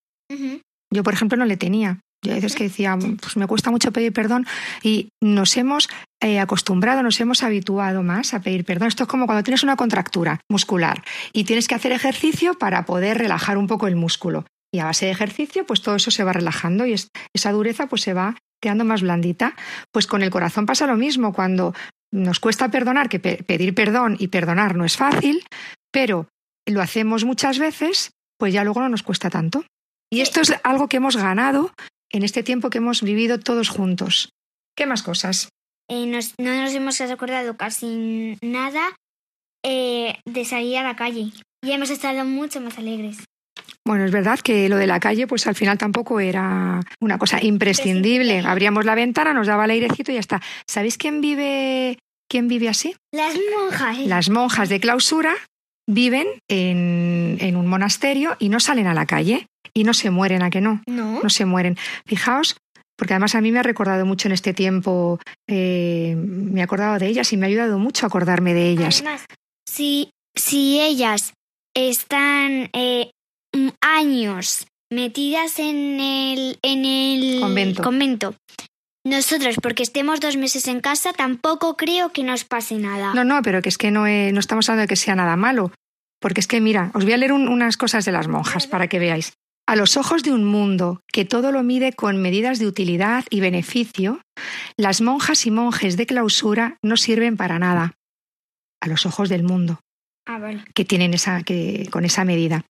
Yo, 0.91 1.03
por 1.03 1.13
ejemplo, 1.13 1.37
no 1.37 1.45
le 1.45 1.57
tenía. 1.57 1.99
Yo 2.23 2.31
a 2.31 2.35
veces 2.35 2.55
que 2.55 2.63
decía, 2.65 2.97
pues 2.97 3.37
me 3.37 3.47
cuesta 3.47 3.69
mucho 3.69 3.91
pedir 3.91 4.13
perdón 4.13 4.45
y 4.81 5.09
nos 5.21 5.55
hemos 5.57 5.89
eh, 6.21 6.39
acostumbrado, 6.39 7.03
nos 7.03 7.19
hemos 7.19 7.43
habituado 7.43 8.01
más 8.01 8.33
a 8.33 8.41
pedir 8.41 8.63
perdón. 8.65 8.87
Esto 8.87 9.03
es 9.03 9.09
como 9.09 9.25
cuando 9.25 9.43
tienes 9.43 9.63
una 9.63 9.75
contractura 9.75 10.39
muscular 10.49 11.03
y 11.33 11.43
tienes 11.43 11.67
que 11.67 11.75
hacer 11.75 11.91
ejercicio 11.91 12.53
para 12.55 12.85
poder 12.85 13.17
relajar 13.17 13.57
un 13.57 13.67
poco 13.67 13.87
el 13.87 13.95
músculo. 13.95 14.45
Y 14.73 14.79
a 14.79 14.85
base 14.85 15.05
de 15.05 15.11
ejercicio, 15.11 15.65
pues 15.65 15.81
todo 15.81 15.95
eso 15.95 16.09
se 16.11 16.23
va 16.23 16.33
relajando 16.33 16.85
y 16.85 16.93
es- 16.93 17.09
esa 17.35 17.51
dureza 17.51 17.87
pues 17.87 18.01
se 18.01 18.13
va 18.13 18.35
quedando 18.61 18.85
más 18.85 19.01
blandita. 19.01 19.55
Pues 19.91 20.07
con 20.07 20.23
el 20.23 20.29
corazón 20.31 20.65
pasa 20.65 20.87
lo 20.87 20.95
mismo. 20.95 21.33
Cuando 21.33 21.75
nos 22.11 22.39
cuesta 22.39 22.69
perdonar, 22.69 23.09
que 23.09 23.19
pe- 23.19 23.43
pedir 23.43 23.75
perdón 23.75 24.15
y 24.17 24.29
perdonar 24.29 24.75
no 24.75 24.85
es 24.85 24.95
fácil, 24.97 25.43
pero 25.91 26.27
lo 26.65 26.81
hacemos 26.81 27.25
muchas 27.25 27.59
veces, 27.59 28.11
pues 28.39 28.53
ya 28.53 28.63
luego 28.63 28.79
no 28.79 28.89
nos 28.89 29.03
cuesta 29.03 29.29
tanto. 29.29 29.65
Y 30.11 30.21
esto 30.21 30.41
es 30.41 30.53
algo 30.63 30.87
que 30.87 30.97
hemos 30.97 31.17
ganado 31.17 31.71
en 32.13 32.23
este 32.23 32.43
tiempo 32.43 32.69
que 32.69 32.77
hemos 32.77 33.01
vivido 33.01 33.39
todos 33.39 33.69
juntos. 33.69 34.29
¿Qué 34.77 34.85
más 34.85 35.03
cosas? 35.03 35.49
Eh, 35.89 36.05
nos- 36.05 36.33
no 36.39 36.55
nos 36.61 36.73
hemos 36.73 36.97
recordado 36.99 37.57
casi 37.57 38.37
nada 38.41 38.95
eh, 39.65 40.15
de 40.25 40.45
salir 40.45 40.77
a 40.77 40.83
la 40.83 40.95
calle. 40.95 41.31
Y 41.63 41.71
hemos 41.71 41.89
estado 41.89 42.25
mucho 42.25 42.59
más 42.61 42.77
alegres. 42.77 43.17
Bueno, 43.85 44.05
es 44.05 44.11
verdad 44.11 44.39
que 44.39 44.67
lo 44.69 44.77
de 44.77 44.87
la 44.87 44.99
calle, 44.99 45.27
pues 45.27 45.45
al 45.47 45.55
final 45.55 45.77
tampoco 45.77 46.19
era 46.19 46.79
una 47.01 47.17
cosa 47.17 47.43
imprescindible. 47.43 48.39
Abríamos 48.39 48.85
la 48.85 48.95
ventana, 48.95 49.33
nos 49.33 49.47
daba 49.47 49.65
el 49.65 49.71
airecito 49.71 50.11
y 50.11 50.15
ya 50.15 50.19
está. 50.19 50.41
¿Sabéis 50.67 50.97
quién 50.97 51.21
vive, 51.21 51.97
quién 52.29 52.47
vive 52.47 52.69
así? 52.69 52.95
Las 53.13 53.35
monjas. 53.57 53.97
Las 53.99 54.29
monjas 54.29 54.69
de 54.69 54.79
clausura 54.79 55.35
viven 55.87 56.27
en, 56.49 57.37
en 57.39 57.55
un 57.55 57.67
monasterio 57.67 58.35
y 58.39 58.49
no 58.49 58.59
salen 58.59 58.87
a 58.87 58.93
la 58.93 59.05
calle 59.05 59.47
y 59.73 59.83
no 59.83 59.93
se 59.93 60.09
mueren, 60.09 60.43
¿a 60.43 60.49
que 60.49 60.61
no? 60.61 60.81
No. 60.87 61.21
no 61.21 61.29
se 61.29 61.45
mueren. 61.45 61.77
Fijaos, 62.05 62.55
porque 62.97 63.13
además 63.13 63.35
a 63.35 63.41
mí 63.41 63.51
me 63.51 63.59
ha 63.59 63.63
recordado 63.63 64.05
mucho 64.05 64.27
en 64.27 64.33
este 64.33 64.53
tiempo, 64.53 65.19
eh, 65.49 66.15
me 66.17 66.61
he 66.61 66.63
acordado 66.63 66.99
de 66.99 67.07
ellas 67.07 67.31
y 67.33 67.37
me 67.37 67.45
ha 67.45 67.49
ayudado 67.49 67.79
mucho 67.79 68.05
a 68.05 68.07
acordarme 68.07 68.53
de 68.53 68.69
ellas. 68.69 69.01
Además, 69.01 69.25
si, 69.67 70.09
si 70.35 70.79
ellas 70.79 71.33
están 71.75 72.69
eh, 72.73 73.11
años 73.81 74.67
metidas 74.91 75.57
en 75.59 75.99
el, 75.99 76.59
en 76.61 76.85
el 76.85 77.39
Convento. 77.41 77.83
convento, 77.83 78.35
nosotros, 79.05 79.57
porque 79.61 79.83
estemos 79.83 80.19
dos 80.19 80.37
meses 80.37 80.67
en 80.67 80.79
casa, 80.79 81.11
tampoco 81.13 81.75
creo 81.75 82.11
que 82.11 82.23
nos 82.23 82.45
pase 82.45 82.75
nada. 82.75 83.13
No, 83.13 83.23
no, 83.23 83.41
pero 83.41 83.61
que 83.61 83.69
es 83.69 83.77
que 83.77 83.91
no, 83.91 84.07
eh, 84.07 84.31
no 84.31 84.39
estamos 84.39 84.69
hablando 84.69 84.83
de 84.83 84.87
que 84.87 84.95
sea 84.95 85.15
nada 85.15 85.35
malo. 85.35 85.71
Porque 86.21 86.39
es 86.39 86.47
que, 86.47 86.61
mira, 86.61 86.89
os 86.93 87.03
voy 87.03 87.11
a 87.13 87.17
leer 87.17 87.33
un- 87.33 87.49
unas 87.49 87.75
cosas 87.75 88.05
de 88.05 88.13
las 88.13 88.29
monjas 88.29 88.65
para 88.65 88.87
que 88.87 88.99
veáis. 88.99 89.33
A 89.67 89.75
los 89.75 89.97
ojos 89.97 90.23
de 90.23 90.31
un 90.31 90.45
mundo 90.45 91.01
que 91.11 91.25
todo 91.25 91.51
lo 91.51 91.63
mide 91.63 91.91
con 91.93 92.21
medidas 92.21 92.59
de 92.59 92.67
utilidad 92.67 93.25
y 93.29 93.41
beneficio, 93.41 94.21
las 94.77 95.01
monjas 95.01 95.45
y 95.45 95.51
monjes 95.51 95.97
de 95.97 96.05
clausura 96.05 96.77
no 96.81 96.95
sirven 96.97 97.35
para 97.35 97.59
nada. 97.59 97.93
A 98.81 98.87
los 98.87 99.05
ojos 99.05 99.27
del 99.29 99.43
mundo. 99.43 99.79
Ah, 100.25 100.39
vale. 100.39 100.63
que 100.73 100.85
tienen 100.85 101.13
esa, 101.13 101.43
que, 101.43 101.87
con 101.91 102.05
esa 102.05 102.23
medida. 102.23 102.65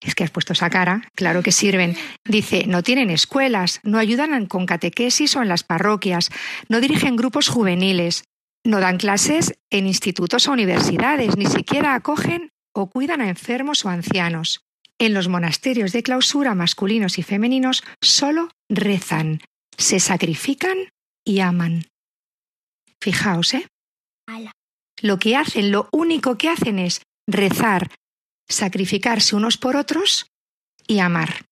Es 0.00 0.14
que 0.14 0.24
has 0.24 0.30
puesto 0.30 0.54
esa 0.54 0.70
cara, 0.70 1.02
claro 1.14 1.42
que 1.42 1.52
sirven. 1.52 1.96
Dice, 2.24 2.66
no 2.66 2.82
tienen 2.82 3.10
escuelas, 3.10 3.80
no 3.82 3.98
ayudan 3.98 4.46
con 4.46 4.64
catequesis 4.64 5.36
o 5.36 5.42
en 5.42 5.48
las 5.48 5.64
parroquias, 5.64 6.30
no 6.68 6.80
dirigen 6.80 7.16
grupos 7.16 7.48
juveniles, 7.48 8.24
no 8.64 8.80
dan 8.80 8.96
clases 8.96 9.54
en 9.70 9.86
institutos 9.86 10.48
o 10.48 10.52
universidades, 10.52 11.36
ni 11.36 11.46
siquiera 11.46 11.94
acogen 11.94 12.52
o 12.72 12.88
cuidan 12.88 13.20
a 13.20 13.28
enfermos 13.28 13.84
o 13.84 13.88
ancianos. 13.88 14.60
En 14.98 15.14
los 15.14 15.28
monasterios 15.28 15.92
de 15.92 16.02
clausura 16.02 16.54
masculinos 16.54 17.18
y 17.18 17.22
femeninos 17.22 17.84
solo 18.00 18.48
rezan, 18.68 19.40
se 19.76 20.00
sacrifican 20.00 20.76
y 21.24 21.40
aman. 21.40 21.86
Fijaos, 23.00 23.54
¿eh? 23.54 23.66
Ala. 24.26 24.57
Lo 25.02 25.18
que 25.18 25.36
hacen, 25.36 25.70
lo 25.70 25.88
único 25.92 26.36
que 26.36 26.48
hacen 26.48 26.78
es 26.78 27.02
rezar, 27.26 27.90
sacrificarse 28.48 29.36
unos 29.36 29.56
por 29.56 29.76
otros 29.76 30.26
y 30.86 30.98
amar. 31.00 31.46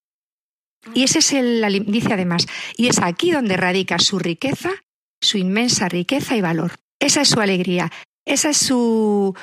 Y 0.94 1.03
ese 1.03 1.18
es 1.18 1.32
el, 1.32 1.84
dice 1.86 2.12
además, 2.12 2.47
y 2.76 2.88
es 2.88 2.99
aquí 3.01 3.30
donde 3.30 3.57
radica 3.57 3.99
su 3.99 4.18
riqueza, 4.18 4.70
su 5.20 5.38
inmensa 5.38 5.88
riqueza 5.88 6.36
y 6.36 6.40
valor. 6.40 6.72
Esa 7.01 7.22
es 7.22 7.28
su 7.28 7.40
alegría, 7.40 7.90
esa 8.24 8.51
es 8.51 8.57
su, 8.57 9.34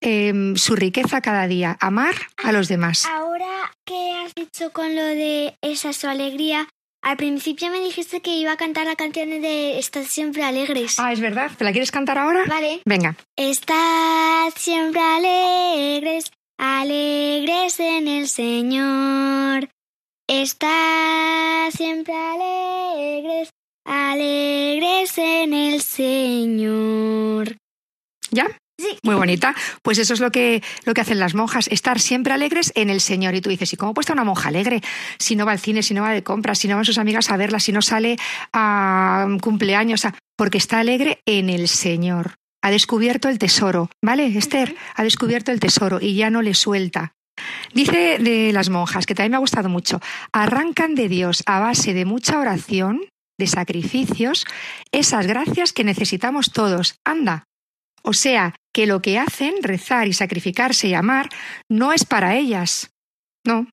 em, 0.00 0.56
su 0.56 0.76
riqueza 0.76 1.20
cada 1.20 1.46
día, 1.46 1.76
amar 1.80 2.14
a 2.36 2.52
los 2.52 2.68
demás. 2.68 3.06
Ahora 3.06 3.72
que 3.84 4.12
has 4.24 4.34
dicho 4.34 4.72
con 4.72 4.94
lo 4.94 5.04
de 5.04 5.56
esa 5.60 5.90
es 5.90 5.96
su 5.96 6.08
alegría, 6.08 6.68
al 7.02 7.16
principio 7.16 7.70
me 7.70 7.80
dijiste 7.80 8.22
que 8.22 8.30
iba 8.36 8.52
a 8.52 8.56
cantar 8.56 8.86
la 8.86 8.96
canción 8.96 9.28
de 9.28 9.78
Estad 9.78 10.04
siempre 10.04 10.44
alegres. 10.44 10.98
Ah, 10.98 11.12
es 11.12 11.20
verdad, 11.20 11.50
¿te 11.56 11.64
la 11.64 11.72
quieres 11.72 11.90
cantar 11.90 12.16
ahora? 12.18 12.44
Vale. 12.46 12.80
Venga. 12.84 13.16
Estad 13.36 14.50
siempre 14.56 15.00
alegres, 15.00 16.30
alegres 16.58 17.80
en 17.80 18.08
el 18.08 18.28
Señor. 18.28 19.68
Estad 20.28 21.70
siempre 21.72 22.14
alegres, 22.14 23.50
alegres 23.84 25.18
en 25.18 25.52
el 25.52 25.82
Señor. 25.82 27.56
¿Ya? 28.30 28.46
Sí. 28.82 28.98
Muy 29.02 29.14
bonita. 29.14 29.54
Pues 29.82 29.98
eso 29.98 30.12
es 30.14 30.20
lo 30.20 30.30
que, 30.30 30.62
lo 30.84 30.94
que 30.94 31.00
hacen 31.00 31.18
las 31.20 31.34
monjas, 31.34 31.68
estar 31.68 32.00
siempre 32.00 32.32
alegres 32.32 32.72
en 32.74 32.90
el 32.90 33.00
Señor. 33.00 33.34
Y 33.34 33.40
tú 33.40 33.48
dices, 33.50 33.72
¿y 33.72 33.76
cómo 33.76 33.94
puede 33.94 34.02
estar 34.02 34.16
una 34.16 34.24
monja 34.24 34.48
alegre? 34.48 34.82
Si 35.18 35.36
no 35.36 35.46
va 35.46 35.52
al 35.52 35.58
cine, 35.60 35.82
si 35.82 35.94
no 35.94 36.02
va 36.02 36.10
de 36.10 36.22
compras, 36.22 36.58
si 36.58 36.68
no 36.68 36.76
van 36.76 36.84
sus 36.84 36.98
amigas 36.98 37.30
a 37.30 37.36
verla, 37.36 37.60
si 37.60 37.72
no 37.72 37.80
sale 37.82 38.16
a 38.52 39.26
cumpleaños, 39.40 40.04
a- 40.04 40.14
porque 40.36 40.58
está 40.58 40.80
alegre 40.80 41.20
en 41.26 41.48
el 41.48 41.68
Señor. 41.68 42.34
Ha 42.64 42.70
descubierto 42.70 43.28
el 43.28 43.38
tesoro, 43.38 43.90
¿vale, 44.04 44.26
Esther? 44.36 44.76
Ha 44.94 45.02
descubierto 45.02 45.50
el 45.52 45.60
tesoro 45.60 45.98
y 46.00 46.14
ya 46.14 46.30
no 46.30 46.42
le 46.42 46.54
suelta. 46.54 47.12
Dice 47.74 48.18
de 48.18 48.52
las 48.52 48.68
monjas, 48.70 49.06
que 49.06 49.14
también 49.14 49.32
me 49.32 49.36
ha 49.36 49.40
gustado 49.40 49.68
mucho, 49.68 50.00
arrancan 50.32 50.94
de 50.94 51.08
Dios 51.08 51.42
a 51.46 51.60
base 51.60 51.94
de 51.94 52.04
mucha 52.04 52.38
oración, 52.38 53.00
de 53.38 53.46
sacrificios, 53.46 54.44
esas 54.92 55.26
gracias 55.26 55.72
que 55.72 55.82
necesitamos 55.82 56.52
todos. 56.52 56.96
Anda, 57.04 57.44
o 58.02 58.12
sea, 58.12 58.54
que 58.72 58.86
lo 58.86 59.02
que 59.02 59.18
hacen, 59.18 59.54
rezar 59.62 60.08
y 60.08 60.12
sacrificarse 60.12 60.88
y 60.88 60.94
amar, 60.94 61.28
no 61.68 61.92
es 61.92 62.04
para 62.04 62.36
ellas. 62.36 62.90
No, 63.44 63.68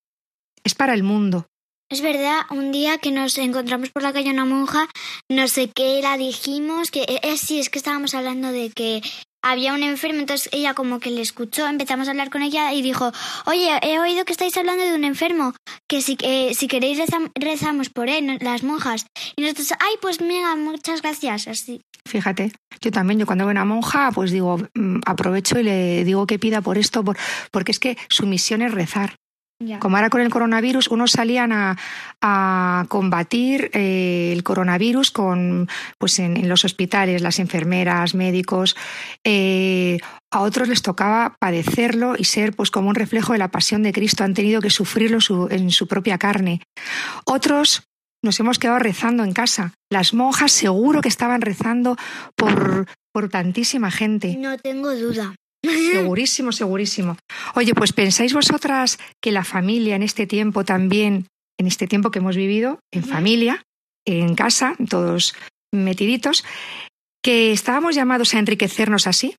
es 0.63 0.75
para 0.75 0.93
el 0.93 1.03
mundo. 1.03 1.47
Es 1.89 2.01
verdad, 2.01 2.41
un 2.51 2.71
día 2.71 2.99
que 2.99 3.11
nos 3.11 3.37
encontramos 3.39 3.89
por 3.89 4.03
la 4.03 4.13
calle 4.13 4.29
una 4.29 4.45
monja, 4.45 4.87
no 5.27 5.47
sé 5.47 5.71
qué 5.73 6.01
la 6.03 6.17
dijimos, 6.17 6.91
que 6.91 7.01
eh, 7.01 7.19
eh, 7.23 7.37
sí, 7.37 7.59
es 7.59 7.71
que 7.71 7.79
estábamos 7.79 8.13
hablando 8.13 8.51
de 8.51 8.69
que 8.69 9.01
había 9.41 9.73
un 9.73 9.83
enfermo, 9.83 10.19
entonces 10.19 10.49
ella 10.51 10.73
como 10.73 10.99
que 10.99 11.11
le 11.11 11.21
escuchó, 11.21 11.67
empezamos 11.67 12.07
a 12.07 12.11
hablar 12.11 12.29
con 12.29 12.41
ella 12.41 12.73
y 12.73 12.81
dijo, 12.81 13.11
oye, 13.45 13.69
he 13.81 13.99
oído 13.99 14.25
que 14.25 14.31
estáis 14.33 14.55
hablando 14.57 14.83
de 14.83 14.93
un 14.95 15.03
enfermo, 15.03 15.53
que 15.87 16.01
si, 16.01 16.17
eh, 16.21 16.53
si 16.53 16.67
queréis 16.67 16.99
rezam- 16.99 17.31
rezamos 17.35 17.89
por 17.89 18.09
él, 18.09 18.37
las 18.41 18.63
monjas. 18.63 19.05
Y 19.35 19.41
nosotros, 19.41 19.71
ay, 19.79 19.95
pues 20.01 20.21
mira, 20.21 20.55
muchas 20.55 21.01
gracias, 21.01 21.47
así. 21.47 21.81
Fíjate, 22.07 22.51
yo 22.81 22.91
también, 22.91 23.19
yo 23.19 23.25
cuando 23.25 23.45
veo 23.45 23.51
una 23.51 23.65
monja, 23.65 24.11
pues 24.13 24.31
digo, 24.31 24.57
mm, 24.73 24.99
aprovecho 25.05 25.59
y 25.59 25.63
le 25.63 26.03
digo 26.03 26.25
que 26.27 26.39
pida 26.39 26.61
por 26.61 26.77
esto, 26.77 27.03
por- 27.03 27.17
porque 27.51 27.71
es 27.71 27.79
que 27.79 27.97
su 28.09 28.25
misión 28.25 28.61
es 28.61 28.73
rezar. 28.73 29.15
Como 29.79 29.97
ahora 29.97 30.09
con 30.09 30.21
el 30.21 30.29
coronavirus, 30.29 30.87
unos 30.87 31.11
salían 31.11 31.51
a, 31.51 31.77
a 32.21 32.85
combatir 32.87 33.69
eh, 33.73 34.31
el 34.33 34.41
coronavirus 34.43 35.11
con, 35.11 35.67
pues 35.97 36.17
en, 36.19 36.37
en 36.37 36.47
los 36.47 36.63
hospitales, 36.63 37.21
las 37.21 37.39
enfermeras, 37.39 38.15
médicos. 38.15 38.77
eh, 39.25 39.99
a 40.31 40.41
otros 40.41 40.67
les 40.69 40.81
tocaba 40.81 41.35
padecerlo 41.39 42.13
y 42.17 42.23
ser 42.23 42.53
pues 42.55 42.71
como 42.71 42.87
un 42.89 42.95
reflejo 42.95 43.33
de 43.33 43.39
la 43.39 43.49
pasión 43.49 43.83
de 43.83 43.91
Cristo. 43.91 44.23
Han 44.23 44.33
tenido 44.33 44.61
que 44.61 44.69
sufrirlo 44.69 45.19
su- 45.21 45.47
en 45.51 45.71
su 45.71 45.87
propia 45.87 46.17
carne. 46.17 46.61
Otros 47.25 47.83
nos 48.23 48.39
hemos 48.39 48.59
quedado 48.59 48.79
rezando 48.79 49.23
en 49.23 49.33
casa. 49.33 49.73
Las 49.91 50.13
monjas 50.13 50.51
seguro 50.51 51.01
que 51.01 51.09
estaban 51.09 51.41
rezando 51.41 51.97
por, 52.35 52.85
por 53.11 53.29
tantísima 53.29 53.91
gente. 53.91 54.35
No 54.37 54.57
tengo 54.57 54.93
duda. 54.95 55.33
Segurísimo, 55.63 56.51
segurísimo. 56.51 57.17
Oye, 57.55 57.73
pues 57.73 57.93
pensáis 57.93 58.33
vosotras 58.33 58.97
que 59.21 59.31
la 59.31 59.43
familia 59.43 59.95
en 59.95 60.03
este 60.03 60.25
tiempo 60.27 60.63
también, 60.63 61.27
en 61.59 61.67
este 61.67 61.87
tiempo 61.87 62.11
que 62.11 62.19
hemos 62.19 62.35
vivido, 62.35 62.79
en 62.93 63.03
familia, 63.03 63.61
en 64.07 64.35
casa, 64.35 64.75
todos 64.89 65.35
metiditos, 65.73 66.43
que 67.23 67.51
estábamos 67.51 67.95
llamados 67.95 68.33
a 68.33 68.39
enriquecernos 68.39 69.07
así, 69.07 69.35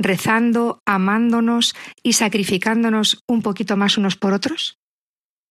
rezando, 0.00 0.78
amándonos 0.86 1.74
y 2.04 2.12
sacrificándonos 2.12 3.20
un 3.28 3.42
poquito 3.42 3.76
más 3.76 3.98
unos 3.98 4.16
por 4.16 4.32
otros? 4.32 4.76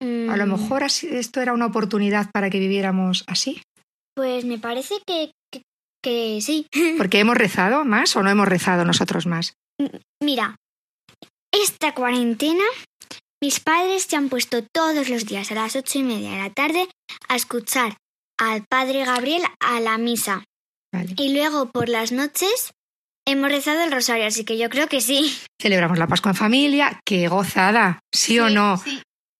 A 0.02 0.38
lo 0.38 0.46
Mm, 0.46 0.52
mejor 0.52 0.84
así- 0.84 1.08
esto 1.08 1.42
era 1.42 1.54
una 1.54 1.66
oportunidad 1.66 2.30
para 2.32 2.50
que 2.50 2.60
viviéramos 2.60 3.24
así. 3.28 3.62
Pues 4.16 4.46
me 4.46 4.60
parece 4.60 4.96
que, 5.06 5.32
que, 5.52 5.64
que 6.02 6.40
sí. 6.42 6.68
Porque 6.98 7.20
hemos 7.20 7.38
rezado 7.38 7.84
más 7.86 8.16
o 8.16 8.24
no 8.24 8.30
hemos 8.30 8.48
rezado 8.48 8.86
nosotros 8.86 9.26
más. 9.26 9.54
Mira, 10.22 10.56
esta 11.52 11.94
cuarentena, 11.94 12.64
mis 13.42 13.60
padres 13.60 14.04
se 14.04 14.16
han 14.16 14.30
puesto 14.30 14.64
todos 14.64 15.10
los 15.10 15.26
días 15.26 15.52
a 15.52 15.56
las 15.56 15.76
ocho 15.76 16.00
y 16.00 16.04
media 16.04 16.32
de 16.32 16.38
la 16.38 16.50
tarde 16.50 16.88
a 17.28 17.36
escuchar 17.36 17.98
al 18.38 18.66
padre 18.66 19.06
Gabriel 19.06 19.44
a 19.60 19.80
la 19.80 19.98
misa. 19.98 20.44
Vale. 20.94 21.14
Y 21.18 21.34
luego 21.34 21.70
por 21.72 21.90
las 21.90 22.12
noches 22.12 22.72
hemos 23.28 23.50
rezado 23.50 23.84
el 23.84 23.92
rosario, 23.92 24.26
así 24.28 24.46
que 24.46 24.58
yo 24.58 24.70
creo 24.70 24.88
que 24.88 25.02
sí. 25.02 25.38
Celebramos 25.62 25.98
la 25.98 26.08
Pascua 26.08 26.32
en 26.32 26.38
familia. 26.38 27.02
¡Qué 27.06 27.28
gozada! 27.28 28.00
¿Sí, 28.14 28.40
o 28.40 28.50
no? 28.50 28.82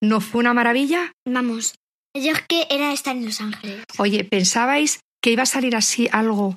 ¿No 0.02 0.20
fue 0.20 0.40
una 0.40 0.54
maravilla? 0.54 1.12
Vamos, 1.26 1.74
yo 2.14 2.32
es 2.32 2.42
que 2.48 2.66
era 2.70 2.92
estar 2.92 3.16
en 3.16 3.24
Los 3.24 3.40
Ángeles. 3.40 3.84
Oye, 3.98 4.24
¿pensabais 4.24 5.00
que 5.22 5.30
iba 5.30 5.42
a 5.42 5.46
salir 5.46 5.76
así 5.76 6.08
algo? 6.12 6.56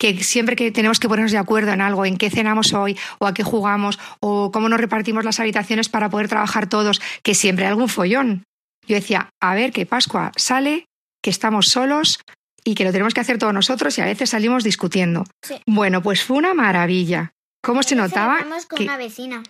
Que 0.00 0.24
siempre 0.24 0.56
que 0.56 0.72
tenemos 0.72 0.98
que 0.98 1.08
ponernos 1.08 1.30
de 1.30 1.36
acuerdo 1.38 1.72
en 1.72 1.82
algo, 1.82 2.06
en 2.06 2.16
qué 2.16 2.30
cenamos 2.30 2.72
hoy, 2.72 2.96
o 3.18 3.26
a 3.26 3.34
qué 3.34 3.42
jugamos, 3.42 3.98
o 4.20 4.50
cómo 4.50 4.70
nos 4.70 4.80
repartimos 4.80 5.26
las 5.26 5.40
habitaciones 5.40 5.90
para 5.90 6.08
poder 6.08 6.26
trabajar 6.26 6.68
todos, 6.70 7.02
que 7.22 7.34
siempre 7.34 7.66
hay 7.66 7.70
algún 7.70 7.90
follón. 7.90 8.44
Yo 8.88 8.94
decía, 8.96 9.28
a 9.42 9.54
ver, 9.54 9.72
que 9.72 9.84
Pascua 9.84 10.32
sale, 10.36 10.86
que 11.22 11.28
estamos 11.28 11.68
solos 11.68 12.18
y 12.64 12.74
que 12.74 12.84
lo 12.84 12.92
tenemos 12.92 13.12
que 13.12 13.20
hacer 13.20 13.36
todos 13.36 13.52
nosotros 13.52 13.96
y 13.98 14.00
a 14.00 14.06
veces 14.06 14.30
salimos 14.30 14.64
discutiendo. 14.64 15.24
Sí. 15.42 15.56
Bueno, 15.66 16.02
pues 16.02 16.24
fue 16.24 16.38
una 16.38 16.54
maravilla. 16.54 17.32
¿Cómo 17.62 17.82
se 17.82 17.94
notaba? 17.94 18.38
Con 18.68 18.78
que- 18.78 18.84
una 18.84 18.96
vecina. 18.96 19.42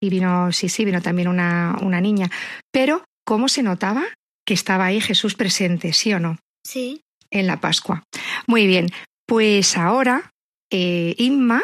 y 0.00 0.08
vino, 0.10 0.52
sí, 0.52 0.68
sí, 0.68 0.84
vino 0.84 1.02
también 1.02 1.26
una, 1.26 1.76
una 1.82 2.00
niña. 2.00 2.30
Pero, 2.70 3.02
¿cómo 3.26 3.48
se 3.48 3.64
notaba 3.64 4.04
que 4.46 4.54
estaba 4.54 4.84
ahí 4.84 5.00
Jesús 5.00 5.34
presente, 5.34 5.92
sí 5.92 6.12
o 6.12 6.20
no? 6.20 6.38
Sí. 6.64 7.00
En 7.30 7.48
la 7.48 7.60
Pascua. 7.60 8.04
Muy 8.46 8.68
bien, 8.68 8.86
pues 9.26 9.76
ahora 9.76 10.32
eh, 10.70 11.14
Inma, 11.18 11.62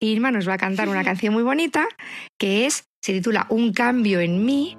Inma 0.00 0.30
nos 0.30 0.48
va 0.48 0.54
a 0.54 0.58
cantar 0.58 0.88
una 0.88 1.04
canción 1.04 1.32
muy 1.32 1.42
bonita 1.42 1.88
que 2.38 2.66
es, 2.66 2.84
se 3.02 3.12
titula 3.12 3.46
Un 3.48 3.72
cambio 3.72 4.20
en 4.20 4.44
mí. 4.44 4.76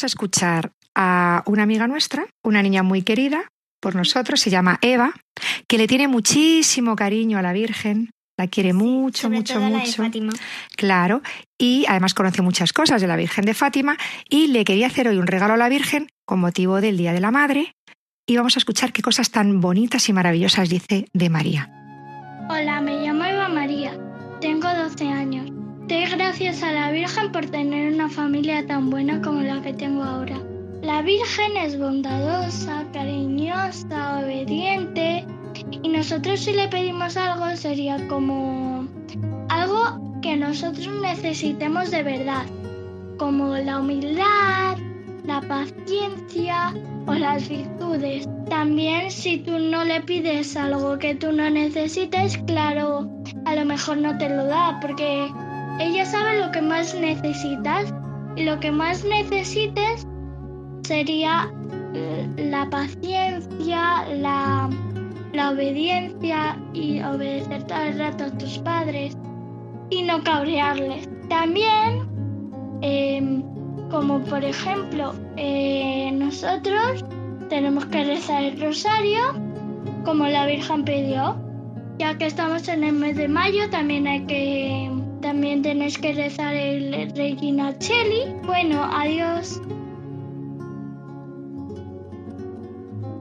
Vamos 0.00 0.04
a 0.04 0.16
escuchar 0.16 0.72
a 0.94 1.42
una 1.44 1.62
amiga 1.62 1.86
nuestra, 1.86 2.24
una 2.42 2.62
niña 2.62 2.82
muy 2.82 3.02
querida 3.02 3.52
por 3.82 3.94
nosotros, 3.94 4.40
se 4.40 4.48
llama 4.48 4.78
Eva, 4.80 5.12
que 5.68 5.76
le 5.76 5.86
tiene 5.86 6.08
muchísimo 6.08 6.96
cariño 6.96 7.36
a 7.36 7.42
la 7.42 7.52
Virgen, 7.52 8.08
la 8.38 8.46
quiere 8.46 8.72
mucho, 8.72 9.24
Sobre 9.24 9.36
mucho, 9.36 9.54
todo 9.54 9.68
la 9.68 9.76
de 9.76 9.84
mucho. 9.84 10.02
Fátima. 10.02 10.32
Claro, 10.74 11.20
y 11.58 11.84
además 11.86 12.14
conoce 12.14 12.40
muchas 12.40 12.72
cosas 12.72 13.02
de 13.02 13.08
la 13.08 13.16
Virgen 13.16 13.44
de 13.44 13.52
Fátima 13.52 13.98
y 14.26 14.46
le 14.46 14.64
quería 14.64 14.86
hacer 14.86 15.06
hoy 15.06 15.18
un 15.18 15.26
regalo 15.26 15.52
a 15.52 15.58
la 15.58 15.68
Virgen 15.68 16.06
con 16.24 16.40
motivo 16.40 16.80
del 16.80 16.96
Día 16.96 17.12
de 17.12 17.20
la 17.20 17.30
Madre 17.30 17.74
y 18.26 18.36
vamos 18.38 18.56
a 18.56 18.58
escuchar 18.60 18.94
qué 18.94 19.02
cosas 19.02 19.30
tan 19.30 19.60
bonitas 19.60 20.08
y 20.08 20.14
maravillosas 20.14 20.70
dice 20.70 21.08
de 21.12 21.28
María. 21.28 21.68
Hola, 22.48 22.80
me 22.80 23.02
llamo 23.02 23.09
gracias 26.30 26.62
a 26.62 26.70
la 26.70 26.92
Virgen 26.92 27.32
por 27.32 27.44
tener 27.46 27.92
una 27.92 28.08
familia 28.08 28.64
tan 28.64 28.88
buena 28.88 29.20
como 29.20 29.40
la 29.40 29.60
que 29.62 29.72
tengo 29.72 30.04
ahora. 30.04 30.38
La 30.80 31.02
Virgen 31.02 31.56
es 31.56 31.76
bondadosa, 31.76 32.84
cariñosa, 32.92 34.20
obediente 34.20 35.26
y 35.82 35.88
nosotros 35.88 36.38
si 36.38 36.52
le 36.52 36.68
pedimos 36.68 37.16
algo 37.16 37.56
sería 37.56 38.06
como 38.06 38.86
algo 39.48 40.20
que 40.22 40.36
nosotros 40.36 40.88
necesitemos 41.02 41.90
de 41.90 42.04
verdad, 42.04 42.46
como 43.18 43.56
la 43.56 43.80
humildad, 43.80 44.78
la 45.24 45.40
paciencia 45.40 46.72
o 47.06 47.14
las 47.14 47.48
virtudes. 47.48 48.28
También 48.48 49.10
si 49.10 49.38
tú 49.38 49.58
no 49.58 49.84
le 49.84 50.00
pides 50.02 50.56
algo 50.56 50.96
que 50.96 51.16
tú 51.16 51.32
no 51.32 51.50
necesites, 51.50 52.38
claro, 52.46 53.10
a 53.46 53.56
lo 53.56 53.64
mejor 53.64 53.96
no 53.96 54.16
te 54.16 54.28
lo 54.28 54.44
da 54.44 54.78
porque 54.80 55.28
ella 55.80 56.04
sabe 56.04 56.38
lo 56.38 56.50
que 56.52 56.60
más 56.60 56.94
necesitas 56.94 57.92
y 58.36 58.44
lo 58.44 58.60
que 58.60 58.70
más 58.70 59.02
necesites 59.02 60.06
sería 60.82 61.50
eh, 61.94 62.28
la 62.36 62.68
paciencia, 62.68 64.06
la, 64.14 64.68
la 65.32 65.50
obediencia 65.50 66.58
y 66.74 67.02
obedecer 67.02 67.64
todo 67.64 67.80
el 67.80 67.98
rato 67.98 68.24
a 68.24 68.30
tus 68.30 68.58
padres 68.58 69.16
y 69.88 70.02
no 70.02 70.22
cabrearles. 70.22 71.08
También, 71.30 72.06
em, 72.82 73.42
como 73.90 74.20
por 74.20 74.44
ejemplo, 74.44 75.14
eh, 75.38 76.10
nosotros 76.12 77.04
tenemos 77.48 77.86
que 77.86 78.04
rezar 78.04 78.44
el 78.44 78.60
rosario 78.60 79.20
como 80.04 80.26
la 80.26 80.44
Virgen 80.44 80.84
pidió. 80.84 81.36
Ya 81.98 82.18
que 82.18 82.26
estamos 82.26 82.68
en 82.68 82.84
el 82.84 82.92
mes 82.92 83.16
de 83.16 83.28
mayo, 83.28 83.68
también 83.70 84.06
hay 84.06 84.24
que 84.26 84.90
también 85.20 85.62
tenéis 85.62 85.98
que 85.98 86.12
rezar 86.12 86.54
el 86.54 87.12
Regina 87.14 87.76
Cheli. 87.78 88.34
Bueno, 88.44 88.82
adiós. 88.92 89.60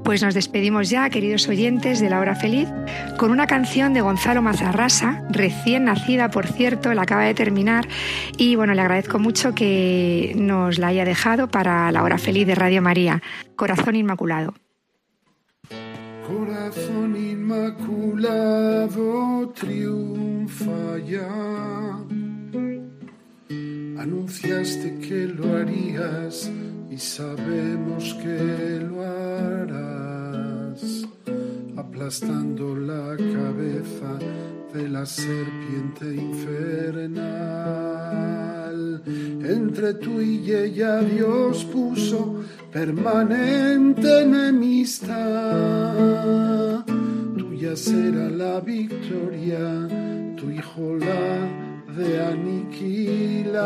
Pues 0.10 0.24
nos 0.24 0.34
despedimos 0.34 0.90
ya, 0.90 1.08
queridos 1.12 1.48
oyentes 1.48 2.00
de 2.00 2.10
La 2.10 2.20
Hora 2.20 2.34
Feliz, 2.34 2.68
con 3.18 3.30
una 3.30 3.46
canción 3.46 3.94
de 3.94 4.02
Gonzalo 4.02 4.42
Mazarrasa, 4.42 5.24
recién 5.30 5.86
nacida, 5.86 6.32
por 6.32 6.48
cierto, 6.48 6.92
la 6.96 7.04
acaba 7.04 7.26
de 7.26 7.36
terminar. 7.36 7.88
Y 8.36 8.56
bueno, 8.56 8.74
le 8.74 8.82
agradezco 8.82 9.20
mucho 9.20 9.54
que 9.54 10.34
nos 10.36 10.80
la 10.80 10.88
haya 10.88 11.06
dejado 11.06 11.48
para 11.48 11.92
La 11.92 12.02
Hora 12.02 12.18
Feliz 12.18 12.48
de 12.48 12.56
Radio 12.56 12.82
María, 12.82 13.22
Corazón 13.56 13.96
Inmaculado. 13.96 14.56
Corazón 16.30 17.16
inmaculado 17.16 18.20
triunfa 19.50 20.98
ya. 21.06 21.89
Anunciaste 23.50 25.00
que 25.00 25.26
lo 25.26 25.58
harías 25.58 26.52
y 26.92 26.98
sabemos 26.98 28.14
que 28.22 28.80
lo 28.80 29.02
harás, 29.04 30.84
aplastando 31.76 32.76
la 32.76 33.18
cabeza 33.18 34.20
de 34.72 34.88
la 34.88 35.04
serpiente 35.04 36.14
infernal. 36.14 37.20
Entre 39.08 39.96
tú 39.96 40.22
y 40.22 40.54
ella 40.54 41.02
Dios 41.02 41.66
puso 41.66 42.44
permanente 42.72 44.22
enemistad. 44.22 45.10
Tuya 47.36 47.76
será 47.76 48.30
la 48.30 48.60
victoria, 48.60 49.88
tu 50.38 50.52
hijo 50.52 50.96
la 50.98 51.59
de 52.00 52.20
aniquilar. 52.34 53.60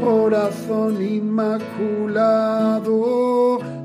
Corazón 0.00 1.00
inmaculado, 1.02 2.90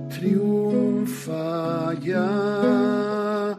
triunfa 0.09 1.93
ya. 2.01 3.57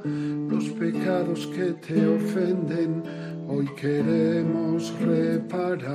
Los 0.50 0.64
pecados 0.70 1.46
que 1.54 1.74
te 1.86 2.06
ofenden, 2.16 3.02
hoy 3.48 3.66
queremos 3.80 4.92
reparar. 5.00 5.94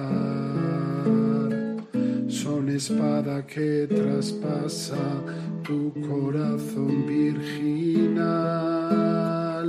Son 2.28 2.70
espada 2.70 3.46
que 3.46 3.88
traspasa 3.88 4.96
tu 5.64 5.94
corazón 6.08 7.06
virginal. 7.06 8.60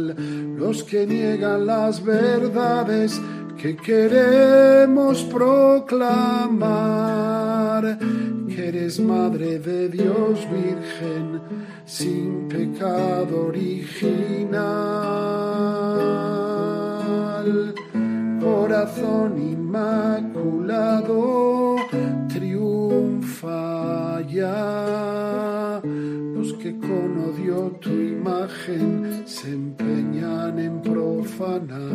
Los 0.09 0.83
que 0.85 1.07
niegan 1.07 1.67
las 1.67 2.05
verdades 2.05 3.21
que 3.61 3.77
queremos 3.77 5.23
proclamar 5.25 6.71
que 8.49 8.69
eres 8.69 8.99
Madre 9.01 9.59
de 9.59 9.89
Dios 9.91 10.47
Virgen 10.51 11.41
sin 11.85 12.49
pecado 12.49 13.49
original. 13.49 14.61
Corazón 18.41 19.39
inmaculado, 19.39 21.17
triunfa 22.29 24.23
ya. 24.23 25.50
Que 26.63 26.77
con 26.79 27.19
odio 27.19 27.79
tu 27.81 27.89
imagen 27.89 29.23
se 29.25 29.49
empeñan 29.51 30.59
en 30.59 30.83
profanar 30.83 31.91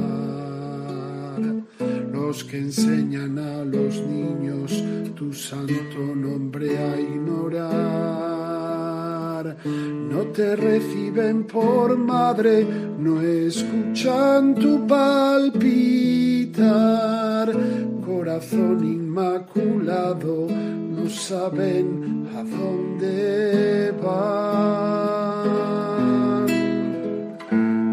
los 2.11 2.43
que 2.45 2.57
enseñan 2.57 3.38
a 3.38 3.63
los 3.63 4.01
niños 4.01 4.84
tu 5.16 5.32
santo 5.34 6.16
nombre 6.16 6.76
a 6.78 6.99
ignorar. 6.99 7.66
No 9.66 10.22
te 10.34 10.55
reciben 10.55 11.43
por 11.43 11.95
madre, 11.95 12.66
no 12.97 13.22
escuchan 13.22 14.55
tu 14.55 14.88
palpitar. 14.88 15.55
Corazón 18.06 18.84
inmaculado, 18.86 20.47
no 20.47 21.10
saben 21.10 22.28
a 22.36 22.43
dónde 22.43 23.91
van. 24.03 24.45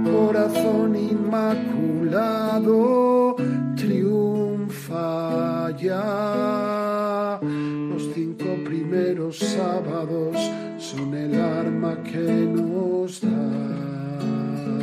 Corazón 0.04 0.96
inmaculado, 0.96 2.26
triunfa 3.74 5.70
ya. 5.78 7.40
Los 7.42 8.02
cinco 8.14 8.44
primeros 8.66 9.38
sábados 9.38 10.36
son 10.76 11.14
el 11.14 11.40
arma 11.40 12.02
que 12.02 12.18
nos 12.18 13.22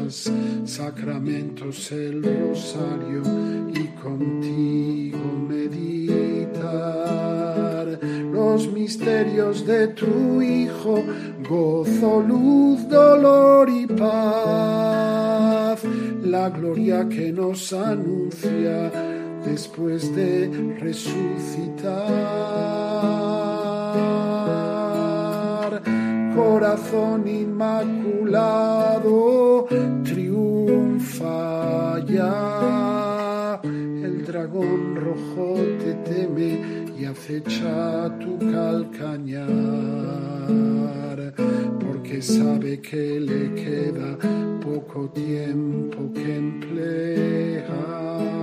das. 0.10 0.32
Sacramentos 0.66 1.92
el 1.92 2.24
rosario 2.24 3.22
y 3.74 3.88
contigo 4.02 5.20
meditar. 5.48 6.70
Los 8.32 8.68
misterios 8.72 9.66
de 9.66 9.88
tu 9.90 10.42
Hijo, 10.42 11.04
gozo, 11.48 12.22
luz, 12.22 12.88
dolor 12.88 13.70
y 13.70 13.86
paz. 13.88 15.84
La 16.24 16.50
gloria 16.50 17.08
que 17.08 17.32
nos 17.32 17.72
anuncia 17.74 18.92
después 19.46 20.16
de 20.16 20.76
resucitar. 20.80 22.10
Corazón 26.40 27.28
inmaculado, 27.28 29.12
triunfa 30.06 32.00
ya. 32.06 33.60
El 33.64 34.26
dragón 34.26 34.96
rojo 34.96 35.56
te 35.84 35.96
teme 36.10 36.86
y 36.98 37.04
acecha 37.04 38.18
tu 38.20 38.40
calcañar, 38.40 39.50
porque 41.78 42.22
sabe 42.22 42.80
que 42.80 43.20
le 43.20 43.54
queda 43.56 44.18
poco 44.64 45.10
tiempo 45.10 46.10
que 46.14 46.38
emplear 46.38 48.39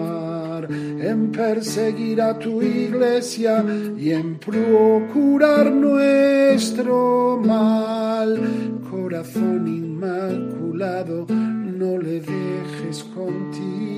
en 0.68 1.32
perseguir 1.32 2.20
a 2.20 2.38
tu 2.38 2.62
iglesia 2.62 3.64
y 3.96 4.10
en 4.10 4.38
procurar 4.38 5.70
nuestro 5.70 7.40
mal. 7.44 8.80
Corazón 8.90 9.68
inmaculado, 9.68 11.26
no 11.28 11.98
le 11.98 12.20
dejes 12.20 13.04
continuar. 13.14 13.96